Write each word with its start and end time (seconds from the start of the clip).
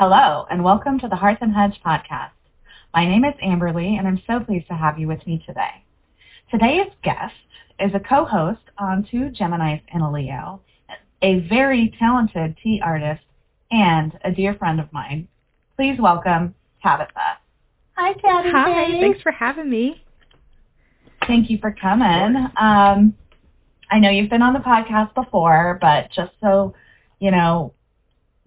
Hello, 0.00 0.46
and 0.48 0.62
welcome 0.62 1.00
to 1.00 1.08
the 1.08 1.16
Hearth 1.16 1.38
and 1.40 1.52
Hedge 1.52 1.80
podcast. 1.84 2.30
My 2.94 3.04
name 3.04 3.24
is 3.24 3.34
Amberle, 3.44 3.98
and 3.98 4.06
I'm 4.06 4.22
so 4.28 4.38
pleased 4.38 4.68
to 4.68 4.74
have 4.74 4.96
you 4.96 5.08
with 5.08 5.26
me 5.26 5.42
today. 5.44 5.82
Today's 6.52 6.92
guest 7.02 7.34
is 7.80 7.90
a 7.96 7.98
co-host 7.98 8.62
on 8.78 9.08
Two 9.10 9.30
Geminis 9.30 9.82
and 9.92 10.04
a 10.04 10.08
Leo, 10.08 10.60
a 11.22 11.40
very 11.48 11.92
talented 11.98 12.56
tea 12.62 12.80
artist, 12.80 13.24
and 13.72 14.16
a 14.22 14.30
dear 14.30 14.54
friend 14.54 14.78
of 14.78 14.86
mine. 14.92 15.26
Please 15.74 15.98
welcome 15.98 16.54
Tabitha. 16.80 17.38
Hi, 17.96 18.12
Tabitha. 18.12 18.56
Hi, 18.56 19.00
thanks 19.00 19.20
for 19.20 19.32
having 19.32 19.68
me. 19.68 20.00
Thank 21.26 21.50
you 21.50 21.58
for 21.58 21.72
coming. 21.72 22.46
Um, 22.56 23.16
I 23.90 23.98
know 23.98 24.10
you've 24.10 24.30
been 24.30 24.42
on 24.42 24.52
the 24.52 24.60
podcast 24.60 25.12
before, 25.16 25.76
but 25.80 26.08
just 26.12 26.30
so 26.40 26.72
you 27.18 27.32
know, 27.32 27.74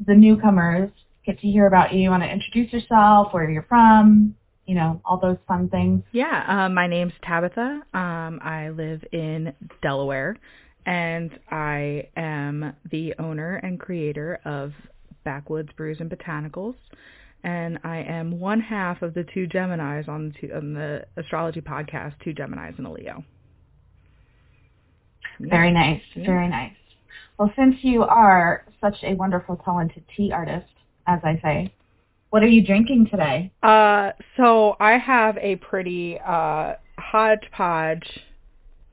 the 0.07 0.15
newcomers 0.15 0.89
get 1.25 1.39
to 1.39 1.47
hear 1.47 1.67
about 1.67 1.93
you. 1.93 1.99
You 2.01 2.09
want 2.09 2.23
to 2.23 2.29
introduce 2.29 2.71
yourself, 2.73 3.33
where 3.33 3.49
you're 3.49 3.65
from, 3.69 4.35
you 4.65 4.75
know, 4.75 5.01
all 5.05 5.19
those 5.19 5.37
fun 5.47 5.69
things. 5.69 6.03
Yeah, 6.11 6.43
um, 6.47 6.73
my 6.73 6.87
name's 6.87 7.13
Tabitha. 7.23 7.81
Um, 7.93 8.39
I 8.43 8.69
live 8.69 9.03
in 9.11 9.53
Delaware, 9.81 10.37
and 10.85 11.31
I 11.49 12.09
am 12.15 12.73
the 12.89 13.13
owner 13.19 13.57
and 13.57 13.79
creator 13.79 14.39
of 14.45 14.73
Backwoods 15.23 15.69
Brews 15.77 15.97
and 15.99 16.09
Botanicals. 16.09 16.75
And 17.43 17.79
I 17.83 17.97
am 17.97 18.39
one 18.39 18.59
half 18.59 19.01
of 19.01 19.15
the 19.15 19.23
two 19.33 19.47
Geminis 19.47 20.07
on, 20.07 20.33
two, 20.39 20.51
on 20.53 20.73
the 20.73 21.05
astrology 21.17 21.59
podcast, 21.61 22.13
Two 22.23 22.33
Geminis 22.35 22.77
and 22.77 22.85
a 22.85 22.91
Leo. 22.91 23.23
Very 25.39 25.71
nice, 25.71 26.01
Yeah. 26.13 26.25
very 26.25 26.47
nice. 26.47 26.73
Well, 27.39 27.51
since 27.55 27.83
you 27.83 28.03
are 28.03 28.65
such 28.79 29.03
a 29.03 29.15
wonderful, 29.15 29.55
talented 29.57 30.03
tea 30.15 30.31
artist, 30.31 30.67
as 31.07 31.19
I 31.23 31.39
say, 31.41 31.73
what 32.29 32.43
are 32.43 32.47
you 32.47 32.65
drinking 32.65 33.07
today? 33.11 33.51
Uh, 33.61 34.11
so 34.37 34.75
I 34.79 34.97
have 34.97 35.37
a 35.37 35.57
pretty 35.57 36.17
uh, 36.25 36.75
hodgepodge 36.97 38.07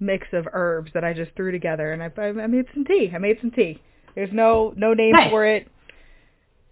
mix 0.01 0.27
of 0.33 0.47
herbs 0.53 0.91
that 0.95 1.05
I 1.05 1.12
just 1.12 1.33
threw 1.36 1.51
together, 1.53 1.92
and 1.92 2.03
I, 2.03 2.11
I 2.20 2.47
made 2.47 2.67
some 2.75 2.84
tea. 2.84 3.11
I 3.14 3.19
made 3.19 3.39
some 3.41 3.51
tea. 3.51 3.81
There's 4.14 4.33
no 4.33 4.73
no 4.77 4.95
name 4.95 5.12
Nice. 5.12 5.31
for 5.31 5.45
it. 5.47 5.69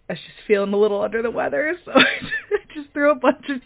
I 0.09 0.13
was 0.15 0.19
just 0.21 0.47
feeling 0.47 0.73
a 0.73 0.77
little 0.77 1.01
under 1.03 1.23
the 1.23 1.31
weather, 1.31 1.77
so 1.85 1.93
I 1.95 2.05
just 2.75 2.91
threw 2.93 3.11
a 3.11 3.15
bunch 3.17 3.49
of 3.49 3.61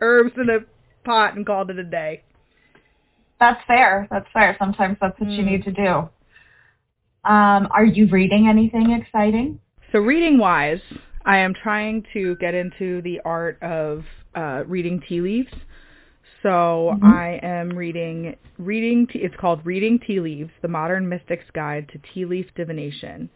herbs 0.00 0.32
in 0.36 0.48
a 0.50 0.58
pot 1.04 1.36
and 1.36 1.44
called 1.46 1.70
it 1.70 1.78
a 1.78 1.84
day. 1.84 2.22
That's 3.38 3.60
fair. 3.66 4.06
That's 4.10 4.26
fair. 4.32 4.56
Sometimes 4.58 4.98
that's 5.00 5.18
what 5.18 5.30
you 5.30 5.42
Mm. 5.42 5.50
need 5.50 5.64
to 5.64 5.72
do. 5.72 5.88
Um, 7.24 7.68
are 7.70 7.84
you 7.84 8.06
reading 8.08 8.48
anything 8.48 8.92
exciting? 8.92 9.60
So 9.92 9.98
reading 9.98 10.38
wise, 10.38 10.80
I 11.24 11.38
am 11.38 11.52
trying 11.52 12.04
to 12.12 12.36
get 12.36 12.54
into 12.54 13.02
the 13.02 13.20
art 13.24 13.60
of 13.62 14.04
uh, 14.36 14.62
reading 14.66 15.00
tea 15.08 15.20
leaves. 15.20 15.52
So 16.42 16.96
Mhm. 16.96 17.12
I 17.12 17.40
am 17.42 17.70
reading 17.70 18.36
reading. 18.58 19.06
Tea, 19.08 19.18
it's 19.18 19.34
called 19.36 19.60
Reading 19.66 19.98
Tea 19.98 20.20
Leaves: 20.20 20.52
The 20.62 20.68
Modern 20.68 21.08
Mystic's 21.08 21.50
Guide 21.52 21.88
to 21.88 21.98
Tea 21.98 22.24
Leaf 22.24 22.46
Divination. 22.54 23.28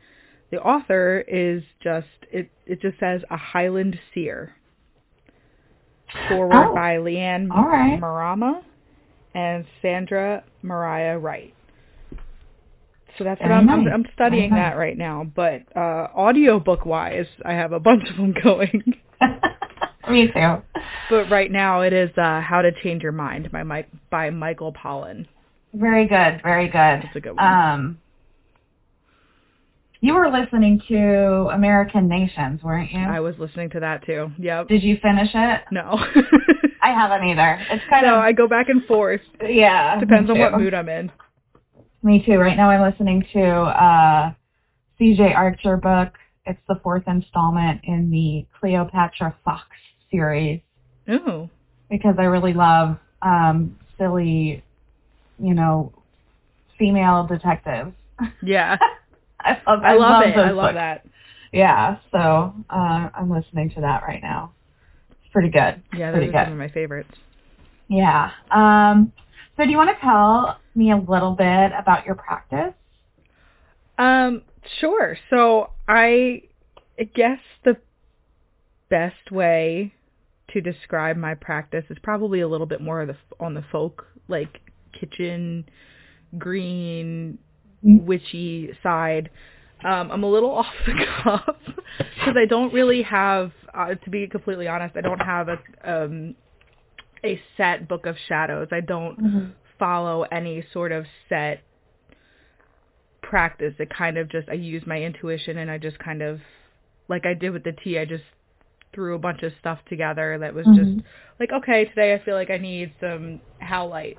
The 0.50 0.62
author 0.62 1.24
is 1.26 1.64
just 1.80 2.06
it. 2.30 2.48
It 2.66 2.80
just 2.80 2.98
says 3.00 3.22
a 3.30 3.36
Highland 3.36 3.98
seer. 4.14 4.54
Forward 6.28 6.54
Oh, 6.54 6.74
by 6.74 6.96
Leanne 6.96 7.48
right. 7.50 8.00
Marrama 8.00 8.62
and 9.34 9.66
Sandra 9.82 10.44
Mariah 10.62 11.18
Wright. 11.18 11.54
So 13.18 13.24
that's 13.24 13.40
what 13.40 13.50
I'm, 13.52 13.68
I'm. 13.68 13.86
I'm 13.86 14.04
studying 14.14 14.50
that 14.50 14.76
right 14.76 14.96
now. 14.98 15.24
But 15.24 15.62
uh 15.76 16.08
audiobook 16.16 16.84
wise, 16.86 17.26
I 17.44 17.52
have 17.52 17.72
a 17.72 17.80
bunch 17.80 18.08
of 18.10 18.16
them 18.16 18.34
going. 18.42 18.82
Me 20.10 20.26
too. 20.26 20.56
but 21.08 21.30
right 21.30 21.50
now 21.50 21.80
it 21.80 21.92
is 21.92 22.10
uh 22.18 22.40
How 22.40 22.60
to 22.62 22.70
Change 22.82 23.02
Your 23.02 23.12
Mind 23.12 23.50
by 23.50 23.62
Mike 23.62 23.88
by 24.10 24.30
Michael 24.30 24.72
Pollan. 24.72 25.26
Very 25.72 26.06
good. 26.06 26.40
Very 26.42 26.66
good. 26.66 26.74
That's 26.74 27.16
a 27.16 27.20
good 27.20 27.36
one. 27.36 27.44
Um, 27.44 27.98
you 30.00 30.14
were 30.14 30.30
listening 30.30 30.82
to 30.88 31.48
American 31.52 32.08
Nations, 32.08 32.62
weren't 32.62 32.92
you? 32.92 33.00
I 33.00 33.20
was 33.20 33.34
listening 33.38 33.70
to 33.70 33.80
that 33.80 34.04
too. 34.04 34.30
Yep. 34.38 34.68
Did 34.68 34.82
you 34.82 34.98
finish 35.00 35.30
it? 35.32 35.62
No. 35.70 35.98
I 36.82 36.92
haven't 36.92 37.26
either. 37.26 37.58
It's 37.70 37.82
kind 37.88 38.04
no, 38.06 38.16
of 38.16 38.20
I 38.20 38.32
go 38.32 38.46
back 38.46 38.68
and 38.68 38.84
forth. 38.84 39.22
yeah. 39.42 39.98
Depends 39.98 40.28
on 40.28 40.38
what 40.38 40.58
mood 40.58 40.74
I'm 40.74 40.90
in. 40.90 41.10
Me 42.04 42.22
too. 42.24 42.36
Right 42.36 42.56
now, 42.56 42.68
I'm 42.68 42.82
listening 42.82 43.24
to 43.32 43.42
uh, 43.42 44.32
C.J. 44.98 45.32
Archer 45.32 45.78
book. 45.78 46.12
It's 46.44 46.60
the 46.68 46.78
fourth 46.82 47.04
installment 47.06 47.80
in 47.84 48.10
the 48.10 48.46
Cleopatra 48.60 49.34
Fox 49.42 49.64
series 50.10 50.60
Ooh. 51.10 51.48
because 51.90 52.16
I 52.18 52.24
really 52.24 52.52
love 52.52 52.98
um, 53.22 53.78
silly, 53.98 54.62
you 55.38 55.54
know, 55.54 55.94
female 56.78 57.26
detectives. 57.26 57.92
Yeah. 58.42 58.76
I 59.40 59.58
love. 59.66 59.80
I 59.82 59.94
love 59.94 60.22
it. 60.24 60.36
those 60.36 60.44
I 60.44 60.50
love 60.50 60.64
books. 60.66 60.74
that. 60.74 61.06
Yeah. 61.52 61.96
So 62.12 62.54
uh, 62.68 63.08
I'm 63.14 63.30
listening 63.30 63.70
to 63.76 63.80
that 63.80 64.02
right 64.02 64.20
now. 64.22 64.52
It's 65.10 65.32
pretty 65.32 65.48
good. 65.48 65.82
Yeah, 65.96 66.10
pretty 66.12 66.26
those 66.26 66.34
are 66.34 66.38
good. 66.38 66.44
some 66.46 66.52
of 66.52 66.58
my 66.58 66.68
favorites. 66.68 67.14
Yeah. 67.88 68.30
Um, 68.50 69.10
so 69.56 69.64
do 69.64 69.70
you 69.70 69.76
want 69.76 69.90
to 69.90 70.00
tell 70.00 70.58
me 70.74 70.90
a 70.92 70.96
little 70.96 71.32
bit 71.32 71.72
about 71.78 72.04
your 72.06 72.14
practice? 72.14 72.74
Um, 73.98 74.42
sure. 74.80 75.16
So 75.30 75.70
I 75.88 76.42
guess 77.14 77.38
the 77.64 77.76
best 78.90 79.30
way 79.30 79.92
to 80.50 80.60
describe 80.60 81.16
my 81.16 81.34
practice 81.34 81.84
is 81.90 81.98
probably 82.02 82.40
a 82.40 82.48
little 82.48 82.66
bit 82.66 82.80
more 82.80 83.00
of 83.00 83.08
the 83.08 83.16
on 83.40 83.54
the 83.54 83.64
folk 83.72 84.06
like 84.28 84.60
kitchen 84.98 85.64
green 86.38 87.38
Mm. 87.84 88.04
witchy 88.04 88.70
side. 88.82 89.30
Um, 89.84 90.10
I'm 90.10 90.22
a 90.22 90.30
little 90.30 90.50
off 90.54 90.66
the 90.86 91.06
cuff 91.22 91.56
because 91.98 92.36
I 92.36 92.46
don't 92.46 92.72
really 92.72 93.02
have, 93.02 93.52
uh, 93.74 93.94
to 93.94 94.10
be 94.10 94.26
completely 94.26 94.66
honest, 94.66 94.96
I 94.96 95.02
don't 95.02 95.20
have 95.20 95.48
a 95.48 95.58
um, 95.84 96.34
a 97.24 97.40
set 97.56 97.88
book 97.88 98.06
of 98.06 98.16
shadows. 98.28 98.68
I 98.72 98.80
don't 98.80 99.18
Mm-hmm. 99.18 99.50
follow 99.78 100.22
any 100.30 100.64
sort 100.72 100.92
of 100.92 101.04
set 101.28 101.62
practice. 103.22 103.74
It 103.78 103.90
kind 103.90 104.18
of 104.18 104.28
just 104.30 104.48
I 104.48 104.54
use 104.54 104.82
my 104.86 105.00
intuition 105.02 105.58
and 105.58 105.70
I 105.70 105.78
just 105.78 105.98
kind 105.98 106.22
of 106.22 106.40
like 107.08 107.26
I 107.26 107.34
did 107.34 107.50
with 107.50 107.64
the 107.64 107.72
tea. 107.72 107.98
I 107.98 108.04
just 108.04 108.24
threw 108.94 109.14
a 109.14 109.18
bunch 109.18 109.42
of 109.42 109.52
stuff 109.58 109.78
together 109.88 110.38
that 110.38 110.54
was 110.54 110.66
Mhm. 110.66 110.76
just 110.76 111.06
like 111.40 111.50
okay, 111.52 111.86
today 111.86 112.14
I 112.14 112.18
feel 112.18 112.34
like 112.34 112.50
I 112.50 112.58
need 112.58 112.92
some 113.00 113.40
howlite 113.60 114.18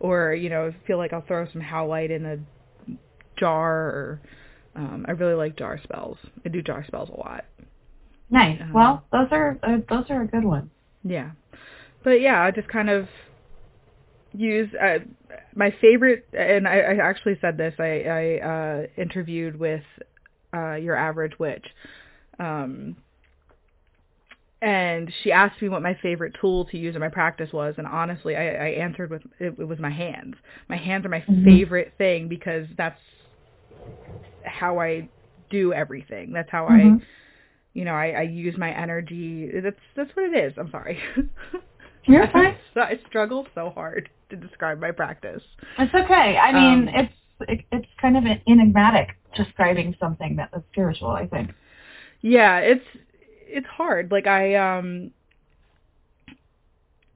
or 0.00 0.34
you 0.34 0.48
know, 0.50 0.72
feel 0.86 0.98
like 0.98 1.12
I'll 1.12 1.22
throw 1.22 1.46
some 1.46 1.62
howlite 1.62 2.10
in 2.10 2.24
a 2.26 2.38
jar 3.36 3.72
or 3.74 4.20
um 4.76 5.04
I 5.08 5.12
really 5.12 5.34
like 5.34 5.56
jar 5.56 5.78
spells. 5.82 6.18
I 6.44 6.48
do 6.50 6.62
jar 6.62 6.84
spells 6.86 7.08
a 7.08 7.16
lot. 7.18 7.44
Nice. 8.30 8.60
Um, 8.62 8.72
well, 8.72 9.04
those 9.12 9.28
are 9.32 9.58
uh, 9.62 9.78
those 9.88 10.04
are 10.10 10.22
a 10.22 10.26
good 10.26 10.44
one. 10.44 10.70
Yeah. 11.02 11.30
But 12.02 12.20
yeah, 12.20 12.42
I 12.42 12.50
just 12.50 12.68
kind 12.68 12.90
of 12.90 13.08
use 14.32 14.72
uh, 14.74 14.98
my 15.54 15.74
favorite 15.80 16.26
and 16.32 16.66
I, 16.66 16.78
I 16.80 16.94
actually 16.96 17.38
said 17.40 17.56
this. 17.56 17.74
I 17.78 18.02
I 18.02 18.38
uh 18.40 18.86
interviewed 18.96 19.58
with 19.58 19.82
uh 20.54 20.74
your 20.74 20.96
average 20.96 21.38
witch. 21.38 21.66
Um 22.38 22.96
and 24.60 25.12
she 25.22 25.32
asked 25.32 25.60
me 25.60 25.68
what 25.68 25.82
my 25.82 25.94
favorite 26.02 26.36
tool 26.40 26.64
to 26.66 26.78
use 26.78 26.94
in 26.94 27.00
my 27.00 27.08
practice 27.08 27.52
was 27.52 27.74
and 27.78 27.86
honestly 27.86 28.36
I, 28.36 28.48
I 28.54 28.68
answered 28.70 29.10
with 29.10 29.22
it, 29.40 29.54
it 29.58 29.68
was 29.68 29.78
my 29.78 29.90
hands. 29.90 30.36
My 30.68 30.76
hands 30.76 31.04
are 31.04 31.08
my 31.10 31.24
Mhm. 31.28 31.44
favorite 31.44 31.94
thing 31.98 32.28
because 32.28 32.66
that's 32.76 33.00
how 34.44 34.78
I 34.80 35.08
do 35.50 35.72
everything. 35.72 36.32
That's 36.32 36.50
how 36.50 36.66
I 36.66 36.94
Mhm. 36.94 37.02
you 37.74 37.84
know, 37.84 37.94
I, 37.94 38.08
I 38.10 38.22
use 38.22 38.56
my 38.58 38.70
energy. 38.72 39.50
That's 39.62 39.80
that's 39.96 40.10
what 40.16 40.26
it 40.32 40.36
is. 40.44 40.54
I'm 40.58 40.70
sorry. 40.70 40.98
You're 42.04 42.26
fine. 42.32 42.56
I 42.76 42.98
struggle 43.08 43.46
so 43.54 43.70
hard 43.70 44.08
to 44.30 44.36
describe 44.36 44.80
my 44.80 44.90
practice. 44.90 45.42
It's 45.78 45.94
okay. 45.94 46.36
I 46.38 46.52
mean, 46.52 46.88
Um, 46.88 46.94
it's 46.94 47.12
it, 47.48 47.64
it's 47.72 47.86
kind 48.00 48.16
of 48.16 48.24
enigmatic 48.46 49.08
describing 49.36 49.94
something 49.98 50.36
that 50.36 50.50
is 50.56 50.62
spiritual. 50.72 51.10
I 51.10 51.26
think. 51.26 51.50
Yeah, 52.20 52.58
it's 52.58 52.84
it's 53.46 53.66
hard. 53.66 54.10
Like 54.10 54.26
I 54.26 54.54
um 54.54 55.10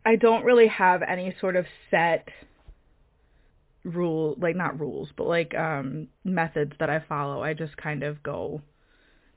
I 0.05 0.17
don't 0.17 0.45
really 0.45 0.69
have 0.69 1.03
any 1.03 1.35
sort 1.41 1.57
of 1.57 1.67
set 1.91 2.29
rule 3.85 4.37
like 4.41 4.57
not 4.57 4.79
rules, 4.81 5.09
but 5.17 5.27
like 5.27 5.55
um 5.55 6.09
methods 6.25 6.73
that 6.81 6.91
I 6.91 7.01
follow. 7.09 7.43
I 7.43 7.55
just 7.55 7.77
kind 7.77 8.03
of 8.03 8.23
go 8.23 8.61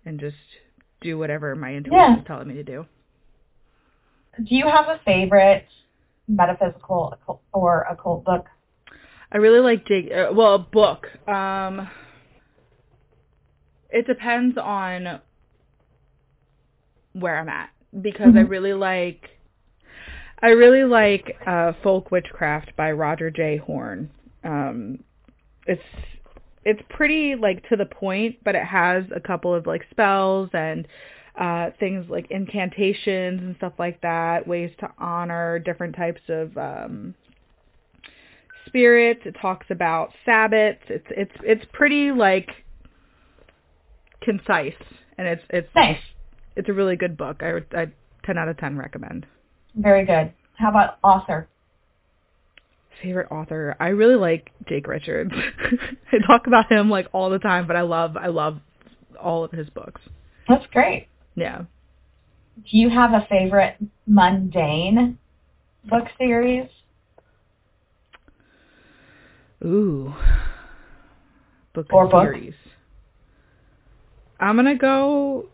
and 0.05 0.19
just 0.19 0.35
do 1.01 1.17
whatever 1.17 1.55
my 1.55 1.73
intuition 1.73 1.97
Yeah. 1.97 2.19
is 2.19 2.27
telling 2.27 2.47
me 2.47 2.55
to 2.55 2.63
do. 2.63 2.85
Do 4.37 4.55
you 4.55 4.67
have 4.67 4.87
a 4.87 4.99
favorite 5.05 5.65
metaphysical 6.27 7.17
or 7.53 7.81
occult 7.89 8.23
book? 8.23 8.45
I 9.31 9.37
really 9.37 9.59
like 9.59 9.85
dig. 9.85 10.11
Uh, 10.11 10.31
well, 10.33 10.55
a 10.55 10.59
book. 10.59 11.07
Um, 11.27 11.89
it 13.89 14.07
depends 14.07 14.57
on 14.57 15.19
where 17.13 17.37
I'm 17.37 17.49
at 17.49 17.69
because 18.01 18.35
I 18.35 18.43
Mhm. 18.43 18.49
really 18.49 18.73
like 18.73 19.29
I 20.41 20.49
really 20.51 20.83
like 20.85 21.35
uh 21.45 21.73
Folk 21.83 22.11
Witchcraft 22.11 22.75
by 22.77 22.91
Roger 22.91 23.29
J. 23.29 23.57
Horne. 23.57 24.09
Um 24.43 25.03
it's 25.65 25.83
it's 26.65 26.81
pretty 26.89 27.35
like 27.35 27.67
to 27.69 27.75
the 27.75 27.85
point, 27.85 28.37
but 28.43 28.55
it 28.55 28.63
has 28.63 29.03
a 29.13 29.19
couple 29.19 29.53
of 29.53 29.65
like 29.67 29.85
spells 29.91 30.49
and 30.53 30.87
uh 31.39 31.71
things 31.79 32.05
like 32.09 32.27
incantations 32.29 33.41
and 33.41 33.55
stuff 33.57 33.73
like 33.79 34.01
that, 34.01 34.45
ways 34.47 34.71
to 34.79 34.89
honor 34.99 35.57
different 35.59 35.95
types 35.95 36.21
of 36.29 36.55
um 36.57 37.15
spirits. 38.67 39.21
It 39.25 39.35
talks 39.41 39.65
about 39.69 40.11
sabbats. 40.27 40.79
It's 40.89 41.07
it's 41.09 41.31
it's 41.43 41.65
pretty 41.73 42.11
like 42.11 42.49
concise 44.21 44.73
and 45.17 45.27
it's 45.27 45.43
it's 45.49 45.69
Nice. 45.75 45.97
it's 46.55 46.69
a 46.69 46.73
really 46.73 46.95
good 46.95 47.17
book. 47.17 47.41
I 47.41 47.53
would 47.53 47.65
I 47.75 47.87
10 48.25 48.37
out 48.37 48.49
of 48.49 48.57
10 48.57 48.77
recommend. 48.77 49.25
Very 49.75 50.05
good. 50.05 50.33
How 50.57 50.69
about 50.69 50.97
author? 51.03 51.47
Favorite 53.01 53.31
author? 53.31 53.77
I 53.79 53.87
really 53.89 54.15
like 54.17 54.51
Jake 54.67 54.87
Richards. 54.87 55.31
I 56.11 56.17
talk 56.27 56.47
about 56.47 56.69
him 56.71 56.89
like 56.89 57.07
all 57.13 57.29
the 57.29 57.39
time, 57.39 57.65
but 57.65 57.77
I 57.77 57.81
love 57.81 58.17
I 58.17 58.27
love 58.27 58.59
all 59.21 59.43
of 59.45 59.51
his 59.51 59.69
books. 59.69 60.01
That's 60.49 60.65
great. 60.73 61.07
Yeah. 61.39 61.63
Do 62.55 62.77
you 62.77 62.89
have 62.89 63.13
a 63.13 63.25
favorite 63.29 63.77
mundane 64.05 65.17
book 65.85 66.05
series? 66.17 66.67
Ooh. 69.63 70.13
Book 71.73 71.87
Or 71.91 72.07
book. 72.07 72.23
series. 72.23 72.53
I'm 74.39 74.55
gonna 74.55 74.75
go 74.75 75.47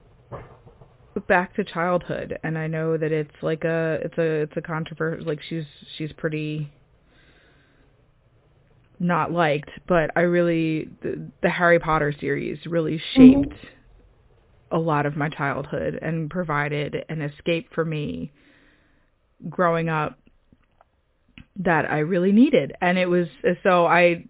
back 1.27 1.55
to 1.55 1.63
childhood, 1.63 2.37
and 2.43 2.57
I 2.57 2.67
know 2.67 2.97
that 2.97 3.11
it's 3.11 3.35
like 3.41 3.63
a 3.63 3.99
it's 4.03 4.17
a 4.17 4.41
it's 4.41 4.57
a 4.57 4.61
controversial 4.61 5.25
like 5.25 5.41
she's 5.47 5.65
she's 5.97 6.11
pretty 6.13 6.71
not 8.99 9.31
liked, 9.31 9.71
but 9.87 10.11
I 10.15 10.21
really 10.21 10.89
the, 11.01 11.29
the 11.41 11.49
Harry 11.49 11.79
Potter 11.79 12.13
series 12.19 12.59
really 12.65 12.97
mm-hmm. 12.97 13.43
shaped 13.43 13.65
a 14.71 14.77
lot 14.77 15.06
of 15.06 15.15
my 15.15 15.29
childhood 15.29 16.00
and 16.01 16.29
provided 16.29 17.06
an 17.09 17.21
escape 17.21 17.73
for 17.73 17.85
me 17.85 18.31
growing 19.50 19.89
up 19.89 20.19
that 21.57 21.89
I 21.89 22.00
really 22.00 22.31
needed. 22.31 22.73
And 22.81 22.97
it 22.97 23.09
was 23.09 23.27
so 23.63 23.85
I 23.85 24.25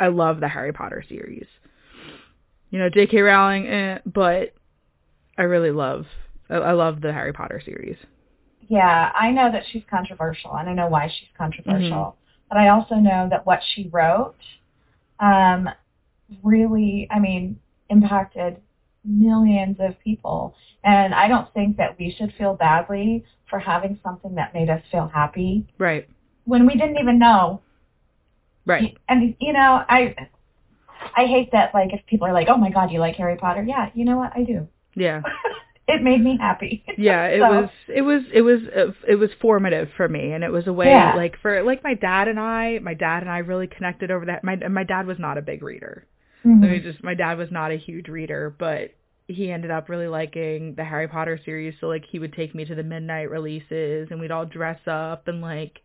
I 0.00 0.08
love 0.08 0.40
the 0.40 0.48
Harry 0.48 0.72
Potter 0.72 1.04
series. 1.08 1.46
You 2.70 2.78
know, 2.78 2.88
J.K. 2.88 3.20
Rowling, 3.20 3.66
eh, 3.66 3.98
but 4.06 4.54
I 5.36 5.42
really 5.42 5.70
love 5.70 6.06
I, 6.48 6.56
I 6.56 6.72
love 6.72 7.00
the 7.00 7.12
Harry 7.12 7.32
Potter 7.32 7.60
series. 7.64 7.96
Yeah, 8.68 9.12
I 9.14 9.30
know 9.32 9.50
that 9.52 9.64
she's 9.70 9.82
controversial, 9.90 10.54
and 10.56 10.68
I 10.68 10.72
know 10.72 10.88
why 10.88 11.08
she's 11.08 11.28
controversial. 11.36 11.90
Mhm. 11.90 12.14
But 12.48 12.58
I 12.58 12.68
also 12.68 12.96
know 12.96 13.28
that 13.30 13.44
what 13.46 13.60
she 13.74 13.88
wrote 13.92 14.36
um, 15.20 15.68
really, 16.42 17.06
I 17.10 17.18
mean, 17.18 17.58
impacted 17.88 18.56
millions 19.04 19.76
of 19.80 19.98
people. 20.00 20.54
And 20.84 21.14
I 21.14 21.28
don't 21.28 21.52
think 21.54 21.76
that 21.76 21.98
we 21.98 22.14
should 22.16 22.32
feel 22.38 22.54
badly 22.54 23.24
for 23.48 23.58
having 23.58 23.98
something 24.02 24.34
that 24.36 24.54
made 24.54 24.70
us 24.70 24.82
feel 24.90 25.08
happy 25.12 25.66
Right. 25.78 26.08
when 26.44 26.66
we 26.66 26.74
didn't 26.74 26.98
even 26.98 27.18
know. 27.18 27.62
Right. 28.66 28.96
And 29.08 29.34
you 29.40 29.52
know, 29.52 29.84
I 29.88 30.14
I 31.16 31.26
hate 31.26 31.50
that 31.52 31.74
like 31.74 31.92
if 31.92 32.04
people 32.06 32.26
are 32.28 32.32
like, 32.32 32.48
"Oh 32.48 32.56
my 32.56 32.70
god, 32.70 32.90
you 32.92 33.00
like 33.00 33.16
Harry 33.16 33.36
Potter?" 33.36 33.62
Yeah, 33.66 33.90
you 33.94 34.04
know 34.04 34.16
what? 34.16 34.32
I 34.36 34.44
do. 34.44 34.68
Yeah. 34.94 35.22
it 35.88 36.00
made 36.02 36.22
me 36.22 36.38
happy. 36.40 36.84
Yeah, 36.96 37.26
it 37.26 37.40
So, 37.40 37.48
was 37.50 37.70
it 37.88 38.02
was 38.02 38.22
it 38.32 38.42
was 38.42 38.60
uh, 38.74 38.92
it 39.08 39.16
was 39.16 39.30
formative 39.40 39.88
for 39.96 40.08
me 40.08 40.30
and 40.32 40.44
it 40.44 40.52
was 40.52 40.66
a 40.68 40.72
way 40.72 40.86
Yeah. 40.90 41.14
like 41.16 41.36
for 41.42 41.62
like 41.64 41.82
my 41.82 41.94
dad 41.94 42.28
and 42.28 42.38
I, 42.38 42.78
my 42.78 42.94
dad 42.94 43.22
and 43.22 43.30
I 43.30 43.38
really 43.38 43.66
connected 43.66 44.10
over 44.12 44.26
that. 44.26 44.44
My 44.44 44.56
my 44.68 44.84
dad 44.84 45.06
was 45.06 45.18
not 45.18 45.38
a 45.38 45.42
big 45.42 45.62
reader. 45.62 46.06
Mhm. 46.44 46.60
Let 46.62 46.70
me 46.70 46.80
just 46.80 47.02
my 47.02 47.14
dad 47.14 47.38
was 47.38 47.50
not 47.50 47.70
a 47.70 47.76
huge 47.76 48.08
reader, 48.08 48.54
but 48.58 48.90
he 49.28 49.50
ended 49.50 49.70
up 49.70 49.88
really 49.88 50.08
liking 50.08 50.74
the 50.74 50.84
Harry 50.84 51.08
Potter 51.08 51.40
series, 51.44 51.74
so 51.80 51.86
like 51.88 52.04
he 52.10 52.18
would 52.18 52.32
take 52.32 52.54
me 52.54 52.64
to 52.64 52.74
the 52.74 52.82
midnight 52.82 53.30
releases 53.30 54.08
and 54.10 54.20
we'd 54.20 54.30
all 54.30 54.44
dress 54.46 54.80
up 54.86 55.28
and 55.28 55.40
like 55.40 55.80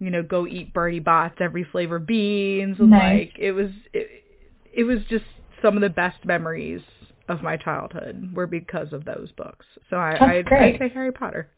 you 0.00 0.10
know, 0.10 0.22
go 0.22 0.46
eat 0.46 0.72
Bertie 0.72 0.98
Bott's 0.98 1.36
every 1.40 1.62
flavor 1.62 1.98
beans 1.98 2.76
and 2.80 2.90
Nice. 2.90 3.28
like 3.28 3.38
it 3.38 3.52
was 3.52 3.70
it, 3.92 4.08
it 4.72 4.84
was 4.84 4.98
just 5.10 5.24
some 5.62 5.76
of 5.76 5.82
the 5.82 5.90
best 5.90 6.24
memories 6.24 6.80
of 7.28 7.42
my 7.42 7.56
childhood 7.56 8.30
were 8.34 8.46
because 8.46 8.92
of 8.92 9.04
those 9.04 9.30
books. 9.36 9.66
So 9.90 9.96
I 9.96 10.12
I'd. 10.18 10.48
I'd 10.52 10.78
say 10.78 10.88
Harry 10.94 11.12
Potter. 11.12 11.48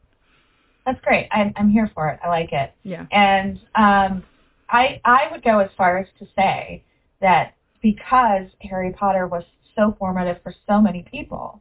That's 0.85 1.01
great. 1.03 1.29
I'm 1.31 1.53
I'm 1.57 1.71
here 1.71 1.91
for 1.95 2.09
it. 2.09 2.19
I 2.25 2.29
like 2.29 2.53
it. 2.53 2.73
Yeah. 2.83 3.07
And 3.13 3.59
um, 3.77 4.25
I 4.69 5.01
I 5.05 5.29
would 5.31 5.45
go 5.45 5.61
as 5.61 5.71
far 5.77 5.99
as 5.99 6.09
to 6.19 6.27
say 6.37 6.83
that 7.21 7.55
because 7.83 8.47
Harry 8.63 8.93
Potter 8.93 9.27
was 9.27 9.45
so 9.77 9.95
formative 9.99 10.41
for 10.43 10.55
so 10.69 10.81
many 10.81 11.03
people, 11.03 11.61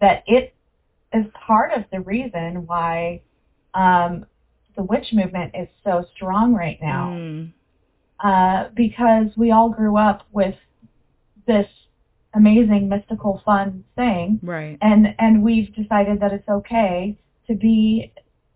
that 0.00 0.22
it 0.26 0.54
is 1.12 1.26
part 1.34 1.72
of 1.72 1.84
the 1.92 2.00
reason 2.00 2.66
why 2.66 3.20
um, 3.74 4.24
the 4.76 4.82
witch 4.82 5.12
movement 5.12 5.54
is 5.54 5.68
so 5.84 6.04
strong 6.14 6.54
right 6.54 6.78
now. 6.80 7.08
Mm, 7.10 7.52
Uh, 8.20 8.68
because 8.74 9.28
we 9.36 9.50
all 9.50 9.70
grew 9.70 9.96
up 9.96 10.22
with 10.32 10.54
this 11.46 11.66
amazing 12.34 12.88
mystical 12.88 13.42
fun 13.44 13.82
thing 13.96 14.38
right. 14.42 14.78
and 14.82 15.08
and 15.18 15.42
we've 15.42 15.74
decided 15.74 16.20
that 16.20 16.32
it's 16.32 16.48
okay 16.48 17.16
to 17.48 17.54
be 17.54 18.12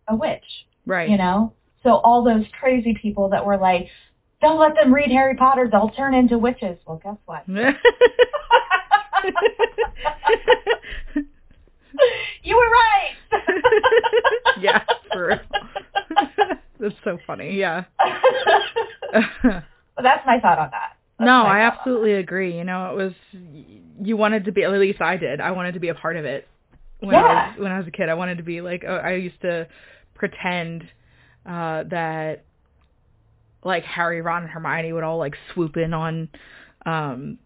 a 0.06 0.14
witch 0.14 0.44
Right. 0.86 1.08
you 1.08 1.16
know 1.16 1.52
so 1.82 1.94
all 1.96 2.22
those 2.22 2.44
crazy 2.60 2.94
people 2.94 3.28
that 3.30 3.44
were 3.44 3.56
like 3.56 3.88
don't 4.44 4.58
let 4.60 4.74
them 4.74 4.92
read 4.92 5.10
harry 5.10 5.36
potter 5.36 5.68
they'll 5.70 5.90
turn 5.90 6.14
into 6.14 6.38
witches 6.38 6.76
well 6.86 7.00
guess 7.02 7.16
what 7.26 7.46
you 12.42 12.56
were 12.56 12.70
right 12.70 13.14
yeah, 14.60 14.82
for 15.12 15.26
real. 15.28 15.38
That's 16.80 16.94
so 17.04 17.18
funny. 17.26 17.56
Yeah. 17.56 17.84
but 17.98 19.62
that's 20.02 20.26
my 20.26 20.40
thought 20.40 20.58
on 20.58 20.70
that 20.70 20.96
That's 21.18 21.26
no, 21.26 21.42
I 21.42 21.60
absolutely 21.60 22.14
agree. 22.14 22.56
You 22.56 22.64
know, 22.64 22.90
it 22.90 22.96
was 22.96 23.12
you 24.02 24.16
wanted 24.16 24.44
to 24.44 24.52
be 24.52 24.62
at 24.64 24.72
least 24.72 25.00
I 25.00 25.16
did. 25.16 25.40
I 25.40 25.52
wanted 25.52 25.74
to 25.74 25.80
be 25.80 25.88
a 25.88 25.94
part 25.94 26.16
of 26.16 26.24
it 26.24 26.46
when 27.00 27.14
I 27.14 27.22
was 27.22 27.58
when 27.58 27.72
I 27.72 27.78
was 27.78 27.86
a 27.86 27.90
kid. 27.90 28.08
I 28.08 28.14
wanted 28.14 28.38
to 28.38 28.44
be 28.44 28.60
like 28.60 28.84
oh, 28.86 28.96
I 28.96 29.14
used 29.14 29.40
to 29.42 29.66
pretend 30.14 30.82
uh 31.46 31.84
that 31.90 32.44
like 33.64 33.84
Harry, 33.84 34.20
Ron, 34.20 34.42
and 34.42 34.50
Hermione 34.50 34.92
would 34.92 35.04
all 35.04 35.18
like 35.18 35.34
swoop 35.52 35.76
in 35.76 35.92
on 35.94 36.28
um 36.86 37.38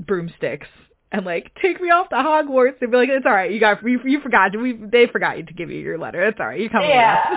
broomsticks 0.00 0.68
and 1.12 1.24
like 1.24 1.52
take 1.62 1.80
me 1.80 1.88
off 1.90 2.08
to 2.10 2.16
Hogwarts 2.16 2.80
and 2.82 2.90
be 2.90 2.96
like, 2.96 3.08
it's 3.08 3.24
all 3.26 3.32
right, 3.32 3.50
you 3.50 3.60
got 3.60 3.82
you, 3.82 4.00
you 4.04 4.20
forgot 4.20 4.56
we 4.60 4.72
they 4.74 5.06
forgot 5.06 5.36
you 5.38 5.44
to 5.44 5.52
give 5.54 5.70
you 5.70 5.78
your 5.80 5.98
letter. 5.98 6.22
It's 6.26 6.38
all 6.40 6.46
right, 6.46 6.60
you 6.60 6.68
come 6.70 6.82
Yeah. 6.82 7.36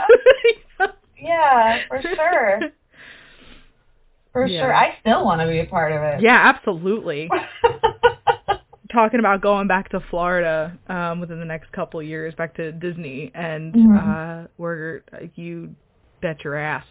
yeah 1.22 1.80
for 1.88 2.02
sure 2.02 2.60
for 4.32 4.46
Yeah. 4.48 4.62
sure 4.62 4.74
i 4.74 4.96
still 5.02 5.26
want 5.26 5.42
to 5.42 5.48
be 5.48 5.60
a 5.60 5.66
part 5.66 5.92
of 5.92 6.02
it 6.02 6.22
yeah, 6.22 6.54
absolutely. 6.56 7.30
talking 8.92 9.20
about 9.20 9.42
going 9.42 9.68
back 9.68 9.90
to 9.90 10.00
Florida 10.10 10.78
um 10.88 11.20
within 11.20 11.40
the 11.40 11.46
next 11.46 11.72
couple 11.74 12.00
of 12.00 12.06
years, 12.06 12.34
back 12.36 12.56
to 12.56 12.72
Disney, 12.72 13.32
and 13.36 13.74
Mhm. 13.76 14.44
uh 14.46 14.48
where 14.58 15.04
you 15.36 15.76
bet 16.22 16.44
your 16.44 16.56
ass 16.56 16.86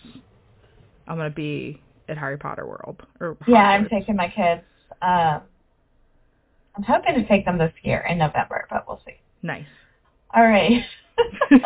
I'm 1.09 1.17
gonna 1.17 1.31
be 1.31 1.83
at 2.09 2.17
Harry 2.17 2.39
Potter 2.39 2.67
World. 2.67 3.03
Or 3.21 3.37
yeah 3.49 3.69
i'm 3.71 3.89
taking 3.89 4.15
my 4.17 4.29
kids 4.29 4.63
um 5.03 5.41
i'm 6.77 6.83
hoping 6.87 7.15
to 7.15 7.27
take 7.27 7.45
them 7.45 7.59
this 7.59 7.73
year 7.83 8.07
in 8.09 8.19
november 8.19 8.67
but 8.71 8.85
we'll 8.87 9.03
see 9.05 9.17
nice. 9.43 9.67
all 10.35 10.43
right 10.45 10.85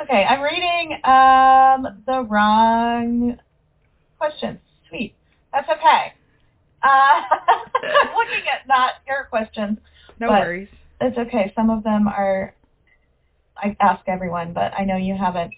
Okay, 0.00 0.24
I'm 0.24 0.40
reading 0.42 0.92
um, 1.02 2.02
the 2.06 2.22
wrong 2.28 3.36
questions. 4.16 4.60
Sweet. 4.88 5.12
That's 5.52 5.68
okay. 5.68 6.12
Uh, 6.84 6.86
I'm 7.82 8.14
looking 8.14 8.46
at 8.48 8.68
not 8.68 8.92
your 9.08 9.24
questions. 9.28 9.78
no 10.20 10.28
worries. 10.28 10.68
It's 11.00 11.18
okay. 11.18 11.52
Some 11.56 11.68
of 11.68 11.82
them 11.82 12.06
are, 12.06 12.54
I 13.56 13.76
ask 13.80 14.06
everyone, 14.06 14.52
but 14.52 14.72
I 14.78 14.84
know 14.84 14.96
you 14.96 15.16
haven't 15.16 15.52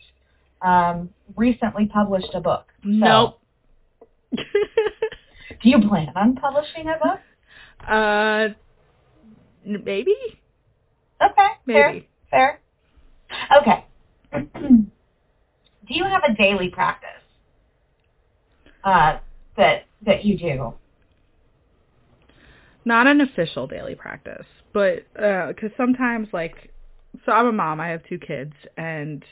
um, 0.62 1.10
recently 1.36 1.86
published 1.86 2.34
a 2.34 2.40
book. 2.40 2.66
So, 2.82 2.88
Nope. 2.88 3.40
Do 5.62 5.68
you 5.68 5.80
plan 5.88 6.12
on 6.16 6.36
publishing 6.36 6.86
a 6.88 6.98
book? 7.04 7.20
uh, 7.88 8.48
maybe, 9.64 10.14
Okay. 11.22 11.48
maybe. 11.66 12.08
Fair. 12.30 12.60
Fair. 13.50 13.58
Okay. 13.60 13.84
Do 14.32 15.94
you 15.94 16.04
have 16.04 16.22
a 16.28 16.34
daily 16.34 16.68
practice 16.68 17.08
uh, 18.84 19.18
that 19.56 19.84
that 20.06 20.24
you 20.24 20.38
do? 20.38 20.74
Not 22.84 23.06
an 23.06 23.20
official 23.20 23.66
daily 23.66 23.94
practice, 23.94 24.46
but 24.72 25.04
because 25.14 25.70
sometimes 25.76 26.28
like 26.32 26.72
so 27.26 27.32
i'm 27.32 27.46
a 27.46 27.52
mom 27.52 27.80
i 27.80 27.88
have 27.88 28.02
two 28.08 28.18
kids 28.18 28.52
and 28.76 29.24